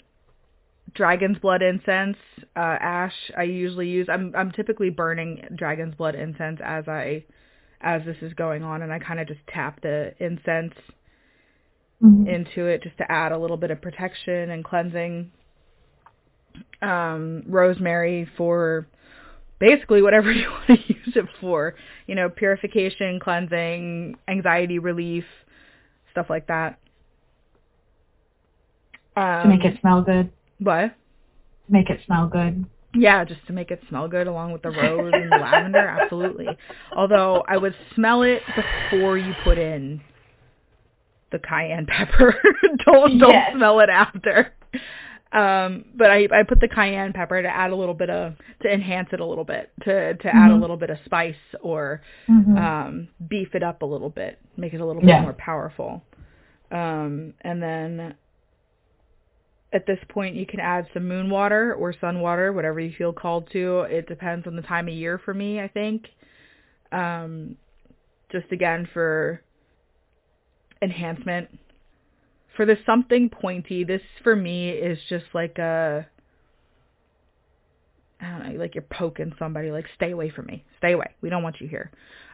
dragon's 0.94 1.38
blood 1.40 1.62
incense, 1.62 2.18
uh, 2.56 2.78
ash. 2.80 3.14
I 3.38 3.44
usually 3.44 3.88
use. 3.90 4.08
I'm 4.10 4.34
I'm 4.36 4.52
typically 4.52 4.90
burning 4.90 5.44
dragon's 5.56 5.96
blood 5.96 6.16
incense 6.16 6.60
as 6.64 6.88
I 6.88 7.26
as 7.82 8.04
this 8.06 8.18
is 8.22 8.34
going 8.34 8.64
on, 8.64 8.82
and 8.82 8.94
I 8.94 9.00
kind 9.00 9.20
of 9.20 9.28
just 9.28 9.42
tap 9.48 9.82
the 9.82 10.14
incense 10.20 10.74
Mhm. 12.04 12.28
into 12.28 12.66
it 12.68 12.84
just 12.84 12.98
to 12.98 13.10
add 13.12 13.32
a 13.32 13.38
little 13.38 13.58
bit 13.58 13.72
of 13.72 13.82
protection 13.82 14.50
and 14.52 14.64
cleansing. 14.64 15.32
Um, 16.82 17.44
rosemary 17.48 18.26
for 18.38 18.86
basically 19.60 20.02
whatever 20.02 20.32
you 20.32 20.50
want 20.52 20.68
to 20.68 20.94
use 20.94 21.16
it 21.16 21.26
for. 21.40 21.76
You 22.08 22.16
know, 22.16 22.30
purification, 22.30 23.20
cleansing, 23.20 24.18
anxiety 24.28 24.80
relief, 24.80 25.26
stuff 26.12 26.28
like 26.30 26.48
that. 26.48 26.78
Um, 29.16 29.44
to 29.44 29.48
make 29.48 29.66
it 29.66 29.80
smell 29.80 30.02
good. 30.02 30.30
what? 30.60 30.94
Make 31.70 31.90
it 31.90 32.02
smell 32.06 32.28
good. 32.28 32.66
Yeah, 32.96 33.24
just 33.24 33.46
to 33.48 33.54
make 33.54 33.72
it 33.72 33.82
smell 33.90 34.08
good 34.08 34.28
along 34.28 34.52
with 34.52 34.62
the 34.62 34.70
rose 34.70 35.14
and 35.16 35.32
the 35.32 35.38
lavender, 35.38 35.80
absolutely. 35.80 36.48
Although 36.96 37.44
I 37.48 37.58
would 37.58 37.74
smell 37.96 38.22
it 38.24 38.42
before 38.56 39.18
you 39.18 39.34
put 39.44 39.58
in 39.58 40.02
the 41.34 41.40
cayenne 41.40 41.86
pepper. 41.88 42.34
don't 42.86 43.18
don't 43.18 43.32
Yes. 43.34 43.52
smell 43.54 43.82
it 43.82 43.90
after. 43.90 44.54
Um, 45.34 45.86
but 45.96 46.12
I 46.12 46.28
I 46.32 46.44
put 46.44 46.60
the 46.62 46.68
cayenne 46.70 47.12
pepper 47.12 47.42
to 47.42 47.48
add 47.50 47.72
a 47.72 47.76
little 47.76 47.96
bit 47.96 48.10
of 48.10 48.36
to 48.62 48.72
enhance 48.72 49.10
it 49.12 49.20
a 49.20 49.26
little 49.26 49.44
bit, 49.44 49.72
to 49.84 50.14
to 50.14 50.28
add 50.34 50.52
a 50.52 50.54
Mhm. 50.54 50.62
little 50.62 50.78
bit 50.78 50.90
of 50.92 50.98
spice 51.06 51.36
or 51.62 52.02
Mhm. 52.30 52.58
um 52.58 53.08
beef 53.28 53.54
it 53.56 53.64
up 53.64 53.82
a 53.82 53.86
little 53.86 54.10
bit, 54.12 54.40
make 54.58 54.74
it 54.74 54.80
a 54.82 54.86
little 54.86 55.04
Yeah. 55.04 55.18
bit 55.18 55.24
more 55.24 55.34
powerful. 55.34 56.04
Um 56.72 57.34
and 57.42 57.62
then 57.62 58.16
at 59.74 59.88
this 59.88 60.00
point 60.10 60.36
you 60.36 60.46
can 60.46 60.60
add 60.60 60.88
some 60.94 61.08
moon 61.08 61.32
water 61.32 61.74
or 61.74 61.94
sun 61.94 62.22
water, 62.22 62.54
whatever 62.54 62.80
you 62.80 62.92
feel 62.94 63.12
called 63.12 63.50
to. 63.54 63.82
It 63.82 64.08
depends 64.08 64.46
on 64.46 64.56
the 64.56 64.62
time 64.62 64.88
of 64.88 64.94
year 64.94 65.18
for 65.18 65.34
me, 65.34 65.60
I 65.60 65.68
think. 65.68 66.10
Um 66.92 67.58
just 68.32 68.52
again 68.52 68.88
for 68.94 69.42
enhancement. 70.84 71.50
For 72.56 72.66
the 72.66 72.78
something 72.86 73.30
pointy, 73.30 73.84
this 73.84 74.02
for 74.24 74.36
me 74.36 74.70
is 74.70 75.00
just 75.10 75.26
like 75.34 75.58
a 75.58 76.08
I 78.22 78.30
don't 78.30 78.54
know, 78.54 78.60
like 78.60 78.76
you're 78.76 78.84
poking 78.84 79.34
somebody, 79.38 79.72
like 79.72 79.86
stay 79.96 80.12
away 80.12 80.30
from 80.30 80.46
me, 80.46 80.64
stay 80.78 80.94
away. 80.94 81.16
We 81.22 81.30
don't 81.30 81.44
want 81.44 81.60
you 81.60 81.68
here. 81.68 81.92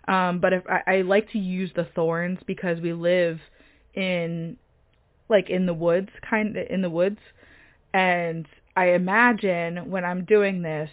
Um, 0.07 0.39
but 0.39 0.53
if 0.53 0.63
I, 0.67 0.81
I 0.97 1.01
like 1.01 1.31
to 1.31 1.39
use 1.39 1.71
the 1.75 1.87
thorns 1.95 2.39
because 2.45 2.79
we 2.79 2.93
live 2.93 3.39
in 3.95 4.57
like 5.29 5.49
in 5.49 5.65
the 5.65 5.73
woods, 5.73 6.09
kind 6.27 6.55
of 6.57 6.67
in 6.69 6.81
the 6.81 6.89
woods, 6.89 7.19
and 7.93 8.47
I 8.75 8.91
imagine 8.91 9.89
when 9.89 10.03
I'm 10.03 10.25
doing 10.25 10.61
this, 10.61 10.89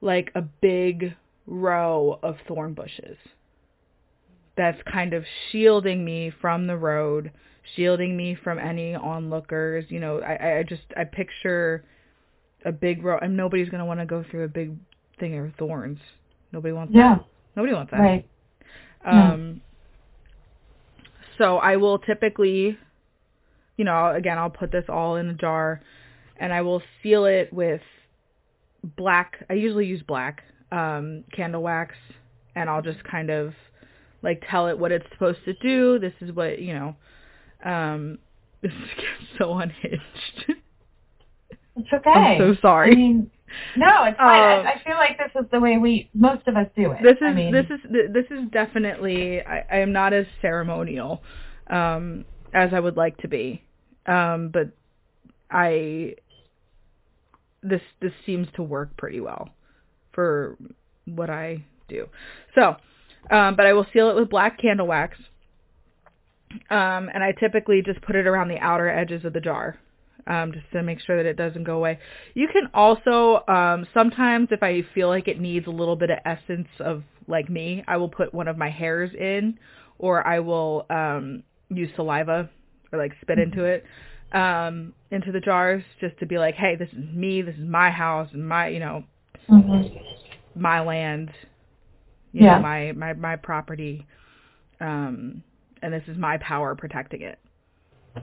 like 0.00 0.30
a 0.34 0.42
big 0.42 1.14
row 1.46 2.18
of 2.22 2.36
thorn 2.46 2.74
bushes 2.74 3.16
that's 4.56 4.80
kind 4.90 5.14
of 5.14 5.24
shielding 5.50 6.04
me 6.04 6.32
from 6.40 6.66
the 6.66 6.76
road, 6.76 7.30
shielding 7.76 8.16
me 8.16 8.36
from 8.42 8.58
any 8.58 8.94
onlookers. 8.94 9.84
You 9.88 10.00
know, 10.00 10.20
I, 10.20 10.58
I 10.58 10.62
just 10.62 10.82
I 10.96 11.04
picture 11.04 11.84
a 12.64 12.72
big 12.72 13.02
row, 13.02 13.18
and 13.20 13.36
nobody's 13.36 13.68
gonna 13.68 13.86
want 13.86 14.00
to 14.00 14.06
go 14.06 14.24
through 14.30 14.44
a 14.44 14.48
big 14.48 14.76
thing 15.18 15.38
of 15.38 15.54
thorns. 15.58 15.98
Nobody 16.52 16.72
wants 16.72 16.92
Yeah. 16.94 17.16
that. 17.16 17.24
Nobody 17.56 17.74
wants 17.74 17.90
that. 17.90 18.00
Right. 18.00 18.28
Yeah. 19.04 19.32
Um, 19.32 19.60
so 21.38 21.56
I 21.58 21.76
will 21.76 21.98
typically, 21.98 22.78
you 23.76 23.84
know, 23.84 24.12
again, 24.14 24.38
I'll 24.38 24.50
put 24.50 24.70
this 24.70 24.84
all 24.88 25.16
in 25.16 25.28
a 25.28 25.34
jar 25.34 25.80
and 26.38 26.52
I 26.52 26.60
will 26.62 26.82
seal 27.02 27.24
it 27.24 27.52
with 27.52 27.80
black. 28.96 29.44
I 29.50 29.54
usually 29.54 29.86
use 29.86 30.02
black 30.02 30.42
um, 30.70 31.24
candle 31.32 31.62
wax 31.62 31.94
and 32.54 32.68
I'll 32.68 32.82
just 32.82 33.02
kind 33.04 33.30
of 33.30 33.54
like 34.22 34.42
tell 34.50 34.68
it 34.68 34.78
what 34.78 34.92
it's 34.92 35.06
supposed 35.12 35.44
to 35.44 35.54
do. 35.54 35.98
This 35.98 36.12
is 36.20 36.32
what, 36.32 36.60
you 36.60 36.74
know, 36.74 36.96
um, 37.64 38.18
this 38.62 38.72
gets 38.96 39.38
so 39.38 39.54
unhinged. 39.54 40.56
It's 41.76 41.88
okay. 41.92 42.10
I'm 42.10 42.38
so 42.38 42.60
sorry. 42.60 42.92
I 42.92 42.94
mean, 42.94 43.30
no, 43.76 44.04
it's 44.04 44.16
fine. 44.18 44.60
Um, 44.60 44.66
I, 44.66 44.72
I 44.72 44.82
feel 44.84 44.96
like 44.96 45.18
this 45.18 45.42
is 45.42 45.50
the 45.50 45.60
way 45.60 45.78
we 45.78 46.10
most 46.14 46.46
of 46.46 46.56
us 46.56 46.68
do 46.76 46.92
it. 46.92 47.02
this 47.02 47.16
is 47.16 47.22
I 47.22 47.32
mean, 47.32 47.52
this 47.52 47.66
is 47.66 47.80
this 47.90 48.26
is 48.30 48.48
definitely 48.50 49.40
I, 49.42 49.64
I 49.70 49.78
am 49.78 49.92
not 49.92 50.12
as 50.12 50.26
ceremonial 50.40 51.22
um 51.68 52.24
as 52.54 52.70
I 52.72 52.80
would 52.80 52.96
like 52.96 53.16
to 53.18 53.28
be. 53.28 53.62
Um 54.06 54.50
but 54.52 54.70
I 55.50 56.14
this 57.62 57.82
this 58.00 58.12
seems 58.26 58.48
to 58.56 58.62
work 58.62 58.96
pretty 58.96 59.20
well 59.20 59.50
for 60.12 60.56
what 61.06 61.30
I 61.30 61.64
do. 61.88 62.08
So, 62.54 62.76
um 63.30 63.56
but 63.56 63.66
I 63.66 63.72
will 63.72 63.86
seal 63.92 64.10
it 64.10 64.16
with 64.16 64.30
black 64.30 64.60
candle 64.60 64.86
wax. 64.86 65.16
Um 66.70 67.08
and 67.12 67.22
I 67.22 67.32
typically 67.32 67.82
just 67.82 68.00
put 68.02 68.16
it 68.16 68.26
around 68.26 68.48
the 68.48 68.58
outer 68.58 68.88
edges 68.88 69.24
of 69.24 69.32
the 69.32 69.40
jar. 69.40 69.78
Um, 70.24 70.52
just 70.52 70.70
to 70.72 70.84
make 70.84 71.00
sure 71.00 71.16
that 71.16 71.28
it 71.28 71.36
doesn't 71.36 71.64
go 71.64 71.78
away. 71.78 71.98
You 72.34 72.46
can 72.46 72.68
also 72.74 73.42
um, 73.48 73.88
sometimes, 73.92 74.50
if 74.52 74.62
I 74.62 74.82
feel 74.94 75.08
like 75.08 75.26
it 75.26 75.40
needs 75.40 75.66
a 75.66 75.70
little 75.70 75.96
bit 75.96 76.10
of 76.10 76.18
essence 76.24 76.68
of 76.78 77.02
like 77.26 77.50
me, 77.50 77.82
I 77.88 77.96
will 77.96 78.08
put 78.08 78.32
one 78.32 78.46
of 78.46 78.56
my 78.56 78.70
hairs 78.70 79.10
in, 79.18 79.58
or 79.98 80.24
I 80.24 80.38
will 80.38 80.86
um, 80.90 81.42
use 81.70 81.90
saliva 81.96 82.48
or 82.92 82.98
like 83.00 83.10
spit 83.20 83.40
into 83.40 83.64
it 83.64 83.84
um, 84.32 84.94
into 85.10 85.30
the 85.30 85.40
jars, 85.40 85.82
just 86.00 86.18
to 86.18 86.26
be 86.26 86.38
like, 86.38 86.54
hey, 86.54 86.76
this 86.76 86.88
is 86.90 87.04
me, 87.14 87.42
this 87.42 87.54
is 87.56 87.68
my 87.68 87.90
house, 87.90 88.28
and 88.32 88.46
my 88.48 88.68
you 88.68 88.80
know 88.80 89.04
mhm. 89.48 90.00
my 90.54 90.80
land, 90.80 91.30
you 92.32 92.44
Yeah. 92.44 92.56
know 92.56 92.62
my 92.62 92.92
my 92.92 93.12
my 93.14 93.36
property, 93.36 94.06
um, 94.80 95.42
and 95.82 95.92
this 95.92 96.04
is 96.08 96.16
my 96.18 96.38
power 96.38 96.74
protecting 96.74 97.22
it 97.22 97.38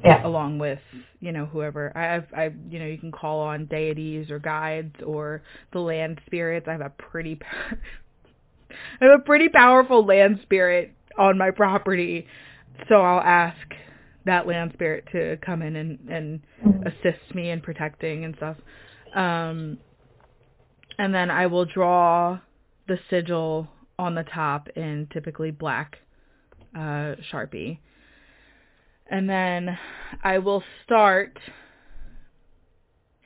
yeah. 0.04 0.26
along 0.26 0.60
with 0.60 0.80
you 1.20 1.32
know 1.32 1.46
whoever 1.46 1.92
I 1.96 2.04
have 2.04 2.26
I 2.36 2.52
you 2.70 2.80
know 2.80 2.86
you 2.86 2.98
can 2.98 3.12
call 3.12 3.40
on 3.42 3.66
deities 3.66 4.32
or 4.32 4.40
guides 4.40 4.96
or 5.06 5.42
the 5.74 5.80
land 5.80 6.22
spirits. 6.26 6.68
I 6.68 6.74
have 6.74 6.82
a 6.82 6.90
pretty 6.92 7.40
I 9.02 9.06
have 9.06 9.20
a 9.20 9.24
pretty 9.24 9.50
powerful 9.50 10.06
land 10.06 10.40
spirit 10.44 10.94
on 11.18 11.38
my 11.38 11.52
property, 11.52 12.28
so 12.88 12.96
I'll 13.02 13.22
ask 13.22 13.58
that 14.26 14.48
land 14.48 14.72
spirit 14.74 15.06
to 15.14 15.38
come 15.46 15.62
in 15.62 15.76
and 15.76 16.00
and 16.10 16.42
Mhm. 16.66 16.88
assist 16.88 17.36
me 17.36 17.50
in 17.50 17.62
protecting 17.62 18.26
and 18.26 18.36
stuff. 18.38 18.58
Um, 19.16 19.80
and 21.00 21.14
then 21.14 21.32
I 21.32 21.48
will 21.48 21.66
draw 21.66 22.40
the 22.88 23.00
sigil 23.10 23.70
on 24.00 24.16
the 24.16 24.24
top 24.24 24.70
in 24.78 25.08
typically 25.12 25.52
black 25.52 25.98
uh, 26.74 27.16
sharpie. 27.32 27.78
And 29.12 29.30
then 29.30 29.78
I 30.24 30.38
will 30.38 30.64
start 30.86 31.38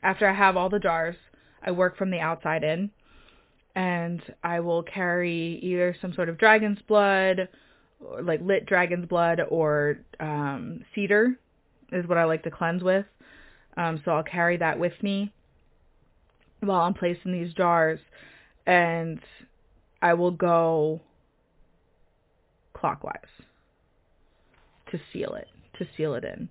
after 0.01 0.27
I 0.27 0.33
have 0.33 0.57
all 0.57 0.69
the 0.69 0.79
jars. 0.79 1.15
I 1.61 1.71
work 1.71 1.95
from 1.95 2.09
the 2.09 2.19
outside 2.19 2.63
in, 2.63 2.89
and 3.75 4.21
I 4.43 4.61
will 4.61 4.81
carry 4.81 5.59
either 5.61 5.95
some 6.01 6.13
sort 6.13 6.27
of 6.27 6.39
dragon's 6.39 6.79
blood, 6.87 7.47
or 7.99 8.23
like 8.23 8.41
lit 8.41 8.65
dragon's 8.65 9.05
blood, 9.05 9.41
or 9.49 9.99
um, 10.19 10.83
cedar 10.95 11.37
is 11.91 12.07
what 12.07 12.17
I 12.17 12.23
like 12.23 12.43
to 12.43 12.51
cleanse 12.51 12.81
with. 12.81 13.05
Um, 13.77 14.01
so 14.03 14.11
I'll 14.11 14.23
carry 14.23 14.57
that 14.57 14.79
with 14.79 14.93
me 15.03 15.31
while 16.61 16.81
I'm 16.81 16.95
placing 16.95 17.31
these 17.31 17.53
jars, 17.53 17.99
and 18.65 19.19
I 20.03 20.13
will 20.13 20.31
go 20.31 20.99
clockwise 22.73 23.15
to 24.91 24.99
seal 25.11 25.33
it, 25.35 25.47
to 25.79 25.87
seal 25.95 26.13
it 26.15 26.25
in. 26.25 26.49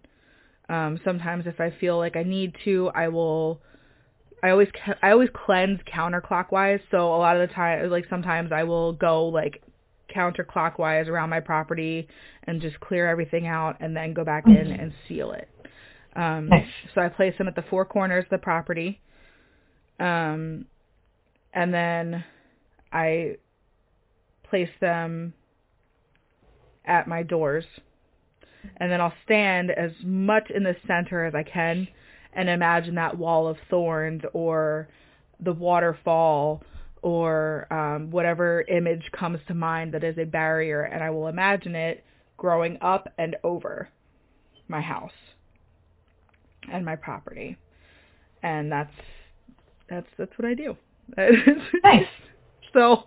Um, 0.74 0.98
sometimes 1.04 1.44
if 1.46 1.60
I 1.60 1.70
feel 1.78 1.98
like 1.98 2.16
I 2.16 2.22
need 2.22 2.56
to, 2.64 2.90
I 2.94 3.08
will. 3.08 3.60
I 4.42 4.50
always 4.50 4.68
I 5.02 5.10
always 5.10 5.28
cleanse 5.34 5.80
counterclockwise. 5.82 6.80
So 6.90 7.14
a 7.14 7.18
lot 7.18 7.36
of 7.36 7.46
the 7.46 7.54
time, 7.54 7.90
like 7.90 8.06
sometimes 8.08 8.50
I 8.52 8.64
will 8.64 8.94
go 8.94 9.26
like 9.26 9.62
counterclockwise 10.16 11.06
around 11.08 11.28
my 11.28 11.40
property 11.40 12.08
and 12.44 12.60
just 12.60 12.80
clear 12.80 13.06
everything 13.06 13.46
out, 13.46 13.76
and 13.80 13.94
then 13.94 14.14
go 14.14 14.24
back 14.24 14.46
in 14.46 14.72
and 14.72 14.92
seal 15.06 15.32
it. 15.32 15.48
Um, 16.16 16.48
Nice. 16.48 16.66
so 16.94 17.02
I 17.02 17.08
place 17.08 17.34
them 17.36 17.48
at 17.48 17.54
the 17.54 17.64
four 17.68 17.84
corners 17.84 18.24
of 18.24 18.30
the 18.30 18.38
property. 18.38 19.00
Um, 20.00 20.64
and 21.52 21.72
then 21.72 22.24
I 22.92 23.36
place 24.48 24.70
them 24.80 25.34
at 26.84 27.08
my 27.08 27.22
doors. 27.22 27.64
And 28.78 28.90
then 28.92 29.00
I'll 29.00 29.14
stand 29.24 29.70
as 29.70 29.92
much 30.04 30.50
in 30.50 30.62
the 30.64 30.76
center 30.86 31.24
as 31.24 31.34
I 31.34 31.42
can 31.42 31.88
and 32.34 32.48
imagine 32.48 32.94
that 32.96 33.16
wall 33.18 33.48
of 33.48 33.56
thorns 33.70 34.22
or 34.34 34.88
the 35.40 35.52
waterfall 35.52 36.62
or 37.02 37.66
um, 37.72 38.10
whatever 38.10 38.62
image 38.68 39.10
comes 39.12 39.40
to 39.48 39.54
mind 39.54 39.94
that 39.94 40.04
is 40.04 40.18
a 40.18 40.24
barrier. 40.24 40.82
And 40.82 41.02
I 41.02 41.10
will 41.10 41.28
imagine 41.28 41.74
it 41.74 42.04
growing 42.36 42.78
up 42.82 43.08
and 43.18 43.36
over 43.44 43.88
my 44.68 44.80
house 44.80 45.12
and 46.72 46.84
my 46.84 46.96
property. 46.96 47.56
and 48.42 48.70
that's 48.70 48.92
that's 49.88 50.06
that's 50.18 50.32
what 50.38 50.46
I 50.46 50.54
do. 50.54 50.76
Nice. 51.84 52.06
so 52.74 53.04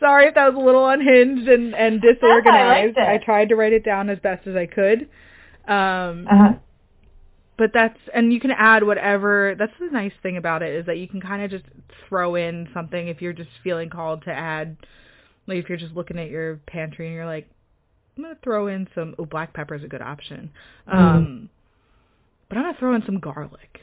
sorry 0.00 0.26
if 0.28 0.34
that 0.34 0.52
was 0.52 0.60
a 0.60 0.64
little 0.64 0.88
unhinged 0.88 1.48
and 1.48 1.74
and 1.74 2.02
I 2.04 2.12
disorganized. 2.12 2.96
it. 2.98 3.02
I 3.08 3.18
tried 3.18 3.48
to 3.50 3.56
write 3.56 3.72
it 3.72 3.84
down 3.84 4.10
as 4.10 4.18
best 4.18 4.46
as 4.46 4.54
I 4.56 4.66
could. 4.66 5.08
Um, 5.68 6.26
Uh-huh. 6.30 6.52
but 7.58 7.70
that's 7.74 7.98
and 8.14 8.32
you 8.32 8.38
can 8.40 8.52
add 8.52 8.84
whatever 8.84 9.54
that's 9.58 9.72
the 9.80 9.86
nice 9.86 10.12
thing 10.22 10.36
about 10.36 10.62
it 10.62 10.72
is 10.74 10.86
that 10.86 10.98
you 10.98 11.08
can 11.08 11.20
kind 11.20 11.42
of 11.42 11.50
just 11.50 11.64
throw 12.08 12.34
in 12.36 12.68
something 12.72 13.08
if 13.08 13.20
you're 13.20 13.32
just 13.32 13.50
feeling 13.64 13.90
called 13.90 14.22
to 14.24 14.30
add 14.32 14.76
like 15.48 15.58
if 15.58 15.68
you're 15.68 15.78
just 15.78 15.94
looking 15.94 16.18
at 16.18 16.28
your 16.30 16.56
pantry 16.68 17.06
and 17.06 17.14
you're 17.16 17.26
like 17.26 17.48
i'm 18.16 18.22
gonna 18.22 18.36
throw 18.44 18.68
in 18.68 18.86
some 18.94 19.14
oh 19.18 19.24
black 19.24 19.52
pepper 19.54 19.74
is 19.74 19.82
a 19.82 19.88
good 19.88 20.02
option 20.02 20.50
Mm. 20.88 20.94
um 20.94 21.50
but 22.48 22.58
i'm 22.58 22.64
gonna 22.64 22.78
throw 22.78 22.94
in 22.94 23.02
some 23.06 23.18
garlic 23.18 23.80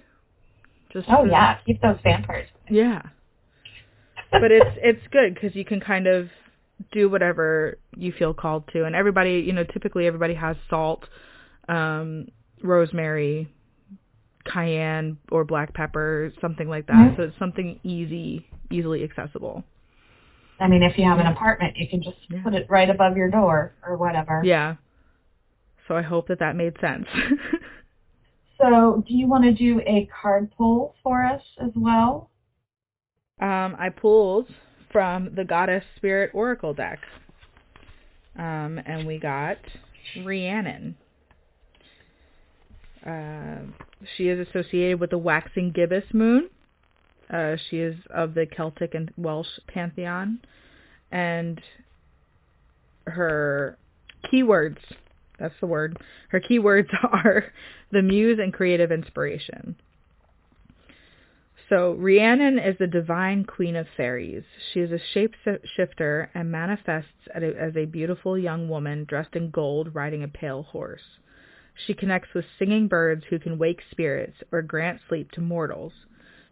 just 0.93 1.07
Oh 1.09 1.25
yeah, 1.25 1.57
keep 1.65 1.81
those 1.81 1.97
vampires. 2.03 2.47
yeah 2.69 3.01
but 4.33 4.51
it's 4.51 4.77
it's 4.81 5.01
good 5.11 5.33
because 5.33 5.55
you 5.55 5.63
can 5.65 5.79
kind 5.79 6.07
of 6.07 6.29
do 6.91 7.07
whatever 7.09 7.77
you 7.95 8.11
feel 8.11 8.33
called 8.33 8.63
to 8.73 8.83
and 8.85 8.95
everybody 8.95 9.33
you 9.45 9.53
know 9.53 9.63
typically 9.63 10.05
everybody 10.07 10.33
has 10.33 10.55
salt 10.69 11.05
um 11.69 12.27
rosemary 12.61 13.47
cayenne 14.45 15.17
or 15.31 15.45
black 15.45 15.73
pepper 15.73 16.31
something 16.41 16.67
like 16.67 16.87
that 16.87 17.11
Mhm. 17.11 17.15
so 17.15 17.23
it's 17.23 17.37
something 17.39 17.79
easy 17.83 18.45
easily 18.71 19.03
accessible 19.03 19.63
I 20.59 20.67
mean, 20.67 20.83
if 20.83 20.97
you 20.97 21.03
have 21.05 21.19
an 21.19 21.25
apartment, 21.25 21.75
you 21.77 21.87
can 21.89 22.01
just 22.01 22.15
Yeah. 22.29 22.41
put 22.43 22.53
it 22.53 22.69
right 22.69 22.89
above 22.89 23.17
your 23.17 23.29
door 23.29 23.73
or 23.85 23.97
whatever. 23.97 24.41
yeah 24.43 24.75
so 25.87 25.95
i 25.95 26.01
hope 26.01 26.27
that 26.27 26.39
that 26.39 26.55
made 26.55 26.79
sense 26.79 27.07
So, 28.61 29.03
do 29.05 29.13
you 29.13 29.27
want 29.27 29.43
to 29.43 29.51
do 29.51 29.81
a 29.81 30.05
card 30.21 30.49
pull 30.55 30.95
for 31.03 31.21
us 31.25 31.41
as 31.59 31.71
well? 31.75 32.29
Um 33.39 33.75
i 33.79 33.89
pulled 33.89 34.47
from 34.91 35.33
the 35.35 35.43
goddess 35.43 35.83
spirit 35.95 36.31
oracle 36.33 36.73
deck 36.73 36.99
um 38.37 38.79
and 38.85 39.05
we 39.07 39.19
got 39.19 39.57
rhiannon 40.23 40.95
Uh, 43.05 43.57
she 44.15 44.29
is 44.29 44.47
associated 44.47 44.99
with 44.99 45.09
the 45.09 45.17
waxing 45.17 45.71
gibbous 45.71 46.05
moon. 46.13 46.49
Uh, 47.29 47.55
she 47.69 47.79
is 47.79 47.95
of 48.09 48.33
the 48.33 48.45
Celtic 48.45 48.93
and 48.93 49.11
Welsh 49.17 49.47
pantheon, 49.67 50.39
and 51.11 51.59
her 53.07 53.77
keywords, 54.31 54.77
that's 55.39 55.53
the 55.59 55.67
word, 55.67 55.97
her 56.29 56.39
keywords 56.39 56.87
are 57.11 57.45
the 57.91 58.01
muse 58.01 58.39
and 58.41 58.53
creative 58.53 58.91
inspiration. 58.91 59.75
So 61.73 61.93
Rhiannon 61.93 62.59
is 62.59 62.77
the 62.77 62.85
divine 62.85 63.45
queen 63.45 63.75
of 63.75 63.87
fairies. 63.97 64.43
She 64.71 64.81
is 64.81 64.91
a 64.91 64.99
shapeshifter 65.17 66.27
and 66.35 66.51
manifests 66.51 67.09
as 67.33 67.75
a, 67.75 67.85
beautiful 67.85 68.37
young 68.37 68.69
woman 68.69 69.05
dressed 69.05 69.35
in 69.35 69.49
gold 69.49 69.95
riding 69.95 70.21
a 70.21 70.27
pale 70.27 70.61
horse. 70.61 71.01
She 71.87 71.95
connects 71.95 72.31
with 72.35 72.45
singing 72.59 72.87
birds 72.87 73.23
who 73.27 73.39
can 73.39 73.57
wake 73.57 73.81
spirits 73.89 74.37
or 74.51 74.61
grant 74.61 75.01
sleep 75.09 75.31
to 75.31 75.41
mortals. 75.41 75.93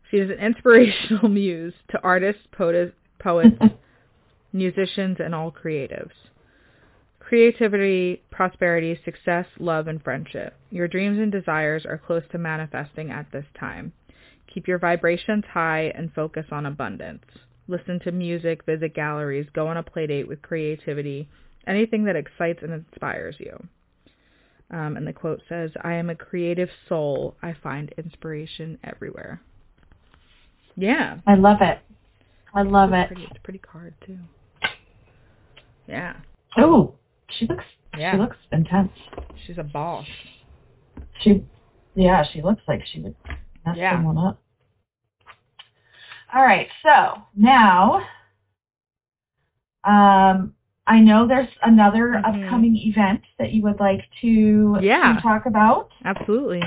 She 0.09 0.17
is 0.17 0.32
an 0.32 0.39
inspirational 0.39 1.30
muse 1.30 1.76
to 1.91 2.01
artists, 2.01 2.41
poet, 2.51 2.95
poets, 3.19 3.61
musicians, 4.51 5.17
and 5.19 5.36
all 5.36 5.51
creatives. 5.51 6.17
Creativity, 7.19 8.24
prosperity, 8.32 8.99
success, 9.05 9.45
love, 9.59 9.88
and 9.88 10.03
friendship. 10.03 10.55
Your 10.72 10.88
dreams 10.88 11.19
and 11.19 11.32
desires 11.32 11.86
are 11.86 11.99
close 11.99 12.24
to 12.32 12.39
manifesting 12.39 13.11
at 13.11 13.32
this 13.32 13.45
time. 13.59 13.93
Keep 14.54 14.68
your 14.68 14.80
vibrations 14.80 15.45
high 15.52 15.91
and 15.95 16.14
focus 16.14 16.45
on 16.52 16.66
abundance. 16.66 17.24
Listen 17.68 17.99
to 18.02 18.12
music, 18.12 18.66
visit 18.66 18.93
galleries, 18.93 19.47
go 19.54 19.68
on 19.68 19.78
a 19.78 19.84
playdate 19.84 20.28
with 20.28 20.41
creativity, 20.41 21.30
anything 21.68 22.04
that 22.06 22.16
excites 22.16 22.60
and 22.62 22.74
inspires 22.74 23.36
you. 23.39 23.68
Um, 24.72 24.97
and 24.97 25.06
the 25.06 25.14
quote 25.14 25.41
says, 25.47 25.72
I 25.84 25.93
am 25.93 26.10
a 26.10 26.16
creative 26.16 26.70
soul. 26.88 27.36
I 27.41 27.56
find 27.62 27.93
inspiration 27.97 28.78
everywhere. 28.84 29.41
Yeah. 30.76 31.18
I 31.28 31.36
love 31.36 31.58
it. 31.62 31.80
I 32.54 32.64
love 32.64 32.91
it's 32.93 33.12
it. 33.12 33.14
Pretty, 33.14 33.24
it's 33.30 33.38
a 33.38 33.41
pretty 33.41 33.60
card, 33.60 33.93
too. 34.06 34.18
Yeah. 35.88 36.16
Oh, 36.58 36.95
she 37.38 37.47
looks. 37.47 37.66
Yeah. 37.97 38.14
She 38.14 38.18
looks 38.18 38.38
intense. 38.52 38.91
She's 39.45 39.58
a 39.58 39.64
boss. 39.64 40.08
She, 41.22 41.43
yeah, 41.95 42.24
she 42.32 42.41
looks 42.41 42.62
like 42.68 42.82
she 42.91 43.02
would 43.02 43.16
Yeah. 43.76 43.93
someone 43.95 44.18
up. 44.18 44.41
All 46.34 46.43
right, 46.43 46.68
so 46.82 47.22
now, 47.36 48.01
um, 49.84 50.53
I 50.88 50.99
know 50.99 51.28
there's 51.28 51.49
another 51.64 52.09
Mhm. 52.14 52.26
upcoming 52.45 52.76
event 52.78 53.22
that 53.38 53.51
you 53.51 53.62
would 53.64 53.80
like 53.80 54.07
to, 54.22 54.78
Yeah. 54.82 55.14
to 55.16 55.22
talk 55.22 55.45
about. 55.45 55.91
Absolutely. 56.05 56.64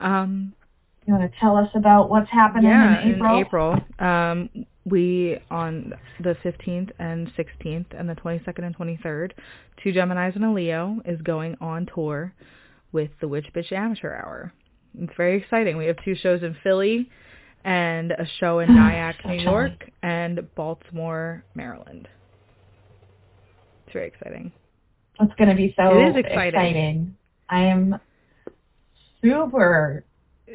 Um, 0.00 0.52
You 1.06 1.12
want 1.14 1.30
to 1.30 1.38
tell 1.38 1.56
us 1.56 1.68
about 1.74 2.08
what's 2.08 2.30
happening 2.30 2.70
yeah, 2.70 3.00
in 3.02 3.16
April? 3.16 3.38
April, 3.38 3.80
um, 3.98 4.48
we 4.86 5.38
on 5.50 5.92
the 6.20 6.34
15th 6.36 6.92
and 6.98 7.28
16th 7.36 7.92
and 7.92 8.08
the 8.08 8.14
22nd 8.14 8.64
and 8.64 8.74
23rd, 8.74 9.34
Two 9.76 9.92
Geminis 9.92 10.34
and 10.34 10.44
a 10.46 10.50
Leo 10.50 11.00
is 11.04 11.20
going 11.22 11.56
on 11.60 11.84
tour 11.86 12.32
with 12.92 13.10
the 13.20 13.28
Witch 13.28 13.52
Bitch 13.52 13.70
Amateur 13.72 14.14
Hour. 14.14 14.52
It's 14.98 15.12
very 15.16 15.36
exciting. 15.38 15.76
We 15.76 15.86
have 15.86 15.96
two 16.04 16.14
shows 16.14 16.42
in 16.42 16.56
Philly 16.62 17.08
and 17.64 18.12
a 18.12 18.26
show 18.38 18.60
in 18.60 18.74
Nyack, 18.74 19.16
So 19.22 19.28
New. 19.30 19.42
York, 19.42 19.90
and 20.02 20.46
Baltimore, 20.54 21.44
Maryland. 21.54 22.08
It's 23.86 23.92
very 23.94 24.06
exciting. 24.08 24.52
It's 25.20 25.34
going 25.36 25.48
to 25.50 25.56
be 25.56 25.74
so 25.76 25.96
It 25.98 26.10
is 26.10 26.16
exciting. 26.16 27.16
I 27.48 27.60
am 27.60 27.98
super 29.22 30.04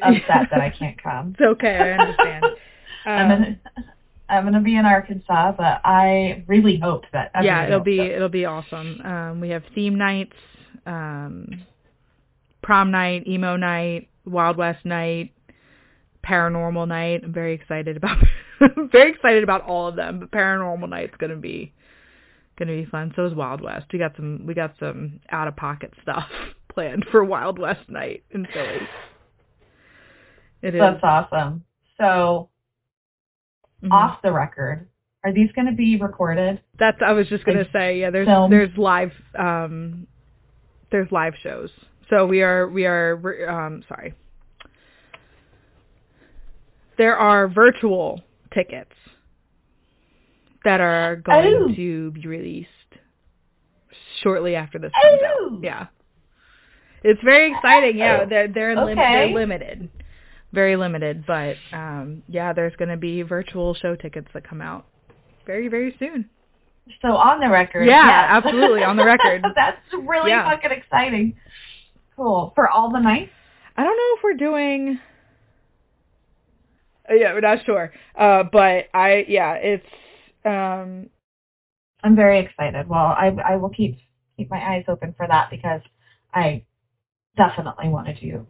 upset 0.02 0.48
that 0.50 0.60
I 0.60 0.70
can't 0.70 1.00
come. 1.02 1.34
It's 1.38 1.40
okay, 1.40 1.76
I 1.76 1.90
understand. 2.02 2.44
I'm 3.06 3.30
Um, 3.30 3.38
gonna, 3.38 3.58
I'm 4.28 4.44
gonna 4.44 4.60
be 4.60 4.76
in 4.76 4.84
Arkansas, 4.84 5.52
but 5.56 5.80
I 5.84 6.44
really 6.46 6.78
hope 6.78 7.04
that. 7.12 7.30
I 7.34 7.42
yeah, 7.42 7.60
really 7.62 7.66
it'll 7.72 7.80
be 7.84 8.00
it'll 8.00 8.28
be 8.28 8.44
awesome. 8.44 9.00
Um, 9.02 9.40
we 9.40 9.48
have 9.50 9.62
theme 9.74 9.96
nights, 9.96 10.36
um, 10.86 11.62
prom 12.62 12.90
night, 12.90 13.26
emo 13.26 13.56
night, 13.56 14.08
Wild 14.30 14.56
West 14.56 14.84
night, 14.84 15.32
paranormal 16.24 16.88
night. 16.88 17.22
I'm 17.24 17.32
very 17.32 17.54
excited 17.54 17.96
about 17.96 18.18
very 18.92 19.10
excited 19.10 19.42
about 19.42 19.62
all 19.62 19.88
of 19.88 19.96
them. 19.96 20.20
But 20.20 20.30
paranormal 20.30 20.88
night's 20.88 21.16
gonna 21.18 21.36
be 21.36 21.72
gonna 22.58 22.72
be 22.72 22.84
fun. 22.86 23.12
So 23.16 23.26
is 23.26 23.34
Wild 23.34 23.60
West. 23.60 23.86
We 23.92 23.98
got 23.98 24.14
some 24.16 24.44
we 24.46 24.54
got 24.54 24.74
some 24.78 25.20
out 25.30 25.48
of 25.48 25.56
pocket 25.56 25.92
stuff 26.02 26.28
planned 26.72 27.06
for 27.10 27.24
Wild 27.24 27.58
West 27.58 27.88
night 27.88 28.22
in 28.30 28.46
Philly. 28.52 28.86
It 30.62 30.74
is 30.74 30.80
That's 30.80 31.00
awesome. 31.02 31.64
So 31.98 32.48
Mhm. 33.82 33.92
off 33.92 34.20
the 34.22 34.30
record, 34.30 34.88
are 35.24 35.32
these 35.32 35.50
going 35.52 35.66
to 35.66 35.72
be 35.72 35.96
recorded? 35.96 36.60
That's 36.78 36.98
I 37.00 37.12
was 37.12 37.28
just 37.28 37.44
gonna 37.44 37.60
like, 37.60 37.72
say, 37.72 37.98
yeah, 38.00 38.10
there's 38.10 38.26
film. 38.26 38.50
there's 38.50 38.76
live 38.76 39.12
um 39.38 40.06
there's 40.90 41.10
live 41.12 41.34
shows. 41.42 41.70
So 42.10 42.26
we 42.26 42.42
are 42.42 42.68
we 42.68 42.86
are 42.86 43.48
um 43.48 43.84
sorry. 43.88 44.14
There 46.98 47.16
are 47.16 47.48
virtual 47.48 48.20
tickets 48.52 48.92
that 50.64 50.80
are 50.80 51.16
going 51.16 51.54
Oh. 51.70 51.74
to 51.74 52.10
be 52.10 52.26
released 52.26 52.68
shortly 54.22 54.54
after 54.56 54.78
this 54.78 54.92
comes 55.02 55.20
Oh. 55.24 55.54
out. 55.56 55.62
Yeah. 55.62 55.86
It's 57.02 57.22
very 57.22 57.52
exciting. 57.52 57.96
Yeah, 57.96 58.20
Oh. 58.22 58.26
they're 58.26 58.48
they're, 58.48 58.76
lim- 58.76 58.96
they're 58.96 59.26
limited. 59.28 59.88
Very 60.52 60.76
limited, 60.76 61.24
but 61.26 61.56
um 61.72 62.22
yeah, 62.28 62.52
there's 62.52 62.74
going 62.76 62.90
to 62.90 62.96
be 62.96 63.22
virtual 63.22 63.72
show 63.74 63.94
tickets 63.94 64.28
that 64.34 64.42
come 64.46 64.60
out 64.60 64.84
very 65.46 65.68
very 65.68 65.94
soon. 65.98 66.28
So 67.02 67.16
on 67.16 67.38
the 67.40 67.48
record, 67.48 67.86
Yeah, 67.86 68.04
yes. 68.04 68.44
absolutely, 68.44 68.82
on 68.82 68.96
the 68.96 69.04
record. 69.04 69.44
That's 69.54 69.78
really 69.92 70.30
Yeah. 70.30 70.50
fucking 70.50 70.72
exciting. 70.72 71.36
Cool 72.20 72.52
for 72.54 72.68
all 72.68 72.90
the 72.92 72.98
nights. 73.00 73.30
I 73.78 73.82
don't 73.82 73.96
know 73.96 74.16
if 74.18 74.22
we're 74.22 74.34
doing. 74.34 74.98
Uh, 77.10 77.14
Yeah, 77.14 77.32
we're 77.32 77.40
not 77.40 77.64
sure. 77.64 77.94
Uh, 78.14 78.42
but 78.42 78.88
I, 78.92 79.24
yeah, 79.26 79.54
it's. 79.54 79.86
Um, 80.44 81.08
I'm 82.04 82.14
very 82.14 82.40
excited. 82.40 82.86
Well, 82.90 82.98
I 83.06 83.34
I 83.42 83.56
will 83.56 83.70
keep 83.70 83.96
keep 84.36 84.50
my 84.50 84.58
eyes 84.58 84.84
open 84.86 85.14
for 85.16 85.26
that 85.28 85.48
because 85.50 85.80
I 86.34 86.62
definitely 87.38 87.88
want 87.88 88.08
to 88.08 88.14
do 88.20 88.46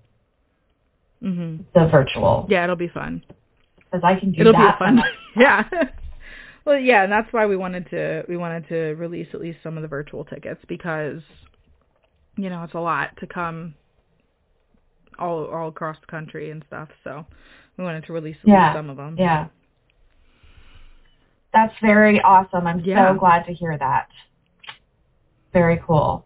hmm 1.23 1.59
the 1.73 1.87
virtual 1.93 2.47
Yeah, 2.51 2.65
it'll 2.65 2.75
be 2.75 2.89
fun. 2.89 3.23
because 3.79 4.01
I 4.03 4.19
can 4.19 4.33
do 4.33 4.41
It'll 4.41 4.53
be 4.53 4.59
that. 4.59 4.75
a 4.75 4.79
fun. 4.79 4.97
when 4.97 5.05
I- 5.05 5.13
yeah. 5.37 5.85
well, 6.65 6.77
yeah, 6.79 7.05
and 7.05 7.13
that's 7.13 7.33
why 7.33 7.47
we 7.47 7.57
wanted 7.57 7.89
to 7.91 8.25
we 8.29 8.37
wanted 8.37 8.67
to 8.71 8.95
release 8.97 9.29
at 9.33 9.41
least 9.41 9.59
some 9.63 9.77
of 9.77 9.83
the 9.83 9.89
virtual 9.89 10.25
tickets 10.25 10.61
because, 10.67 11.23
you 12.37 12.49
know, 12.51 12.63
it's 12.65 12.75
a 12.75 12.81
lot 12.81 13.17
to 13.19 13.27
come 13.27 13.75
all 15.19 15.45
all 15.47 15.69
across 15.69 15.97
the 16.01 16.07
country 16.07 16.51
and 16.51 16.65
stuff. 16.67 16.89
So 17.05 17.27
we 17.77 17.85
wanted 17.85 18.05
to 18.07 18.13
release 18.13 18.37
Yeah. 18.45 18.73
some 18.75 18.89
of 18.91 18.97
them. 18.97 19.17
Yeah. 19.19 19.47
That's 21.53 21.75
very 21.83 22.21
awesome. 22.21 22.67
I'm 22.67 22.81
Yeah. 22.81 23.13
so 23.13 23.19
glad 23.19 23.45
to 23.47 23.53
hear 23.53 23.77
that. 23.77 24.09
Very 25.53 25.79
cool. 25.87 26.25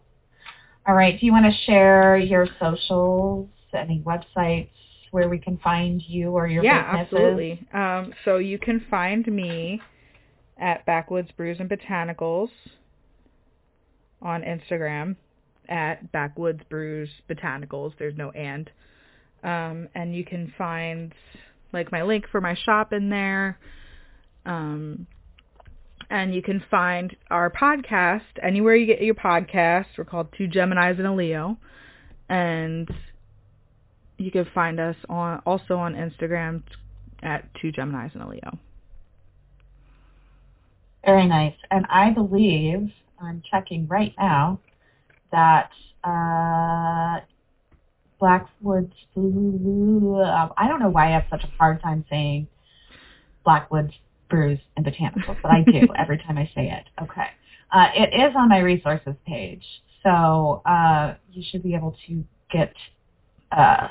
All 0.87 0.95
right. 0.95 1.19
Do 1.19 1.25
you 1.25 1.33
want 1.33 1.47
to 1.47 1.53
share 1.65 2.17
your 2.19 2.47
socials, 2.61 3.49
any 3.73 4.01
websites 4.03 4.69
where 5.13 5.29
we 5.29 5.39
can 5.39 5.57
find 5.59 6.03
you 6.03 6.33
or 6.33 6.47
your 6.47 6.63
yeah, 6.63 6.83
businesses? 6.93 7.15
absolutely. 7.15 7.67
Um, 7.73 8.13
so 8.25 8.37
you 8.37 8.59
can 8.59 8.81
find 8.91 9.27
me 9.27 9.81
at 10.59 10.85
Backwoods 10.85 11.31
Brews 11.33 11.59
and 11.59 11.71
Botanicals 11.71 12.51
on 14.21 14.43
Instagram 14.43 15.17
at 15.69 16.13
Backwoods 16.13 16.63
Brews 16.69 17.09
Botanicals. 17.29 17.93
There's 17.99 18.17
no 18.17 18.31
and. 18.31 18.71
Um, 19.43 19.89
and 19.95 20.15
you 20.15 20.25
can 20.25 20.53
find 20.57 21.13
like 21.73 21.93
my 21.93 22.03
link 22.03 22.27
for 22.31 22.41
my 22.41 22.55
shop 22.55 22.93
in 22.93 23.11
there. 23.11 23.59
Um, 24.47 25.07
and 26.11 26.35
you 26.35 26.43
can 26.43 26.63
find 26.71 27.15
our 27.31 27.51
podcast 27.51 28.23
anywhere 28.43 28.77
you 28.77 28.87
get 28.87 29.03
your 29.03 29.15
podcasts. 29.15 29.87
We're 29.97 30.05
called 30.05 30.29
Two 30.37 30.49
Geminis 30.49 30.99
and 30.99 31.07
a 31.07 31.13
Leo. 31.13 31.59
And 32.29 32.89
you 34.19 34.31
can 34.31 34.47
find 34.55 34.81
us 34.81 34.97
on 35.09 35.43
also 35.45 35.77
on 35.77 35.95
Instagram 35.95 36.63
at 37.23 37.49
Two 37.61 37.73
Geminis 37.73 38.15
and 38.15 38.23
a 38.23 38.29
Leo. 38.29 38.59
Very 41.05 41.27
nice. 41.27 41.55
And 41.71 41.85
I 41.91 42.11
believe, 42.11 42.91
I'm 43.21 43.43
checking 43.51 43.87
right 43.89 44.15
now, 44.19 44.61
that 45.35 45.71
uh, 46.05 47.21
Blackwoods, 48.21 48.93
I 49.17 50.69
don't 50.69 50.81
know 50.81 50.89
why 50.91 51.09
I 51.09 51.11
have 51.11 51.25
such 51.29 51.45
a 51.45 51.49
hard 51.59 51.83
time 51.83 52.05
saying 52.09 52.47
Blackwoods 53.45 53.93
Brews 54.31 54.61
and 54.77 54.87
Botanicals, 54.87 55.37
but 55.43 55.51
I 55.51 55.63
do 55.63 55.89
every 55.99 56.19
time 56.19 56.39
I 56.39 56.47
say 56.55 56.71
it. 56.71 56.85
Okay. 57.03 57.27
Uh, 57.73 57.89
it 57.95 58.15
is 58.15 58.35
on 58.37 58.49
my 58.49 58.61
resources 58.61 59.15
page, 59.27 59.65
so 60.03 60.63
uh, 60.65 61.15
you 61.33 61.43
should 61.51 61.63
be 61.63 61.75
able 61.75 61.97
to 62.07 62.25
get 62.53 62.73
uh, 63.53 63.89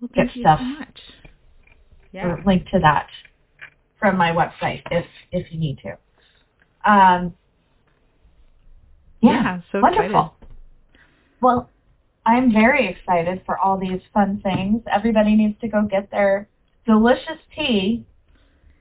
Well, 0.00 0.10
Get 0.14 0.28
stuff. 0.38 0.60
so. 0.60 0.84
Yeah. 2.12 2.26
or 2.26 2.42
link 2.46 2.66
to 2.70 2.78
that 2.80 3.06
from 3.98 4.16
my 4.16 4.30
website 4.32 4.82
if 4.90 5.04
if 5.32 5.52
you 5.52 5.58
need 5.58 5.78
to. 5.82 6.90
Um, 6.90 7.34
yeah, 9.20 9.30
Yeah, 9.30 9.60
so 9.72 9.80
wonderful. 9.80 10.34
Well, 11.40 11.70
I'm 12.26 12.52
very 12.52 12.88
excited 12.88 13.42
for 13.46 13.58
all 13.58 13.78
these 13.78 14.00
fun 14.12 14.40
things. 14.42 14.82
Everybody 14.92 15.34
needs 15.34 15.58
to 15.60 15.68
go 15.68 15.82
get 15.82 16.10
their 16.10 16.48
delicious 16.84 17.38
tea 17.54 18.04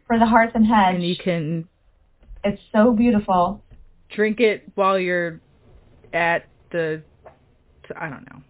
for 0.05 0.17
the 0.19 0.25
Hearth 0.25 0.51
and 0.55 0.65
Hedge. 0.65 0.95
And 0.95 1.03
you 1.03 1.15
can 1.15 1.67
it's 2.43 2.61
so 2.71 2.93
beautiful. 2.93 3.61
drink 4.09 4.39
it 4.39 4.63
while 4.75 4.97
you're 4.99 5.41
at 6.13 6.45
the 6.71 7.03
I 7.95 8.09
don't 8.09 8.25
know. 8.29 8.41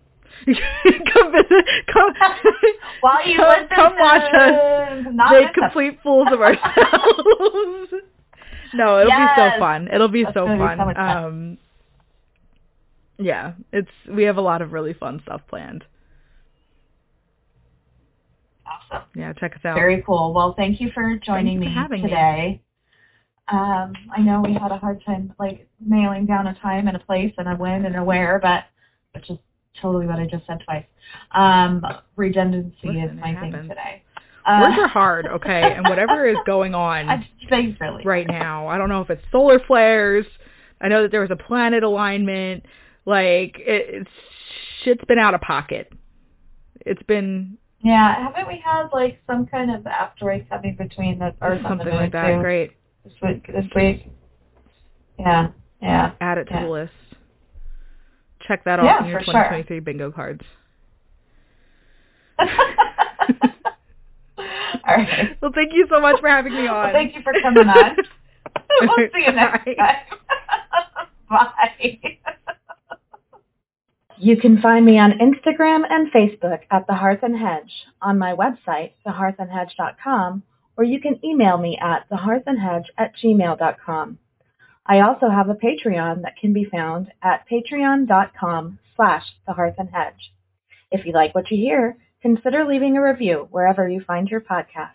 come 0.46 1.32
visit 1.32 1.66
come 1.92 2.14
While 3.02 3.28
you 3.28 3.38
come, 3.38 3.50
listen 3.50 3.76
come 3.76 3.94
watch 3.98 4.34
us 4.34 5.06
not 5.12 5.32
make 5.32 5.54
complete 5.54 6.00
fools 6.04 6.28
of 6.32 6.42
ourselves. 6.42 7.92
no, 8.74 9.00
it'll 9.00 9.12
be 9.12 9.28
so 9.36 9.60
fun. 9.60 9.88
It'll 9.92 10.08
be 10.08 10.24
That's 10.24 10.36
so 10.36 10.46
gonna 10.46 10.58
be 10.58 10.64
fun. 10.64 10.78
so 10.78 10.94
fun. 10.94 11.18
Um 11.26 11.58
yeah, 13.18 13.54
it's 13.72 13.90
we 14.10 14.24
have 14.24 14.38
a 14.38 14.42
lot 14.42 14.62
of 14.62 14.72
really 14.74 14.94
fun 14.94 15.22
stuff 15.24 15.42
planned. 15.50 15.84
Awesome. 18.66 19.04
Yeah, 19.16 19.34
check 19.34 19.54
us 19.56 19.62
out. 19.64 19.76
Very 19.76 20.04
cool. 20.06 20.34
Well, 20.34 20.54
thank 20.56 20.82
you 20.82 20.92
for 20.94 21.16
joining 21.18 21.60
Thanks 21.60 21.74
for 21.74 21.76
me 21.76 21.82
having 21.82 22.02
me. 22.04 22.10
today. 22.10 22.62
Um, 23.50 23.94
I 24.16 24.20
know 24.22 24.42
we 24.42 24.54
had 24.54 24.72
a 24.74 24.78
hard 24.78 25.02
time 25.06 25.34
like 25.40 25.70
nailing 25.80 26.26
down 26.26 26.48
a 26.48 26.54
time 26.56 26.88
and 26.88 26.98
a 26.98 27.00
place 27.00 27.34
and 27.38 27.48
a 27.48 27.56
when 27.56 27.86
and 27.86 27.96
a 27.96 28.04
where, 28.04 28.40
but 28.42 28.66
which 29.14 29.30
is 29.30 29.38
totally 29.82 30.06
what 30.06 30.20
I 30.20 30.26
just 30.26 30.46
said 30.48 30.62
twice. 30.66 30.84
Um, 31.34 31.82
redundancy 32.18 32.76
Listen, 32.84 33.04
is 33.18 33.20
my 33.22 33.40
thing 33.40 33.52
today. 33.54 34.04
Words 34.50 34.78
Uh, 34.78 34.82
are 34.82 34.88
hard, 34.90 35.28
okay? 35.28 35.74
And 35.76 35.88
whatever 35.88 36.26
is 36.28 36.38
going 36.46 36.76
on 36.76 37.08
really. 37.52 38.04
right 38.04 38.28
now. 38.28 38.68
I 38.68 38.78
don't 38.78 38.90
know 38.90 39.02
if 39.02 39.10
it's 39.10 39.24
solar 39.32 39.60
flares. 39.60 40.26
I 40.82 40.90
know 40.90 41.02
that 41.04 41.12
there 41.12 41.22
was 41.22 41.32
a 41.32 41.36
planet 41.38 41.84
alignment. 41.84 42.66
Like 43.08 43.56
it, 43.60 43.86
it's 44.02 44.10
shit's 44.84 45.04
been 45.08 45.18
out 45.18 45.34
of 45.34 45.40
pocket. 45.40 45.92
It's 46.86 47.02
been 47.04 47.58
Yeah, 47.82 48.14
haven't 48.22 48.48
we 48.50 48.62
had 48.64 48.90
like 48.92 49.22
some 49.26 49.46
kind 49.48 49.72
of 49.74 49.88
asteroid 49.88 50.46
coming 50.50 50.76
between 50.76 51.18
the 51.20 51.34
and 51.42 51.64
the 51.64 51.70
something 51.70 51.88
like 51.94 52.12
that. 52.12 52.36
too 52.36 52.42
Great. 52.42 52.72
this 53.06 53.14
week? 53.24 53.48
This 53.48 53.66
week. 53.74 54.12
Yeah, 55.18 55.48
yeah. 55.82 56.12
Add 56.20 56.38
it 56.40 56.46
to 56.50 56.54
Yeah. 56.54 56.64
the 56.66 56.70
list. 56.70 56.92
Check 58.46 58.66
that 58.66 58.80
Yeah, 58.84 58.96
off 58.98 59.02
in 59.04 59.08
your 59.08 59.20
for 59.20 59.26
sure. 59.26 59.34
2023 59.34 59.80
bingo 59.80 60.12
cards. 60.12 60.42
All 62.40 62.46
right. 64.86 65.38
Well, 65.42 65.52
thank 65.56 65.72
you 65.74 65.88
so 65.90 66.02
much 66.02 66.20
for 66.20 66.28
having 66.28 66.54
me 66.54 66.66
Well, 66.66 66.76
on. 66.76 66.92
thank 66.94 67.16
you 67.16 67.22
for 67.22 67.32
coming 67.42 67.70
on. 67.70 67.96
we'll 68.82 68.90
see 68.98 69.24
you 69.26 69.32
next 69.32 69.64
Bye. 69.66 69.76
time. 69.76 69.96
Bye. 71.30 72.54
You 74.20 74.36
can 74.36 74.60
find 74.62 74.84
me 74.84 74.98
on 74.98 75.20
Instagram 75.20 75.84
and 75.88 76.12
Facebook 76.12 76.62
at 76.72 76.88
The 76.88 76.96
Hearth 76.96 77.20
and 77.22 77.38
Hedge, 77.38 77.72
on 78.02 78.18
my 78.18 78.34
website, 78.34 78.94
thehearthandhedge.com, 79.06 80.42
or 80.76 80.84
you 80.84 81.00
can 81.00 81.20
email 81.24 81.58
me 81.58 81.78
at 81.80 82.10
thehearthandhedge 82.10 82.86
at 82.98 83.14
gmail.com. 83.24 84.18
I 84.88 85.02
also 85.02 85.30
have 85.30 85.50
a 85.50 85.54
Patreon 85.56 86.24
that 86.24 86.38
can 86.40 86.52
be 86.52 86.66
found 86.66 87.12
at 87.22 87.46
patreon.com 87.52 88.80
slash 88.96 89.24
thehearthandhedge. 89.48 90.32
If 90.90 91.06
you 91.06 91.14
like 91.14 91.36
what 91.36 91.52
you 91.52 91.58
hear, 91.58 91.98
consider 92.22 92.66
leaving 92.66 92.98
a 92.98 93.04
review 93.04 93.48
wherever 93.52 93.88
you 93.88 94.02
find 94.02 94.30
your 94.30 94.42
podcasts. 94.42 94.94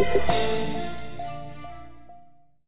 Thank 0.00 0.14
you. 0.30 0.59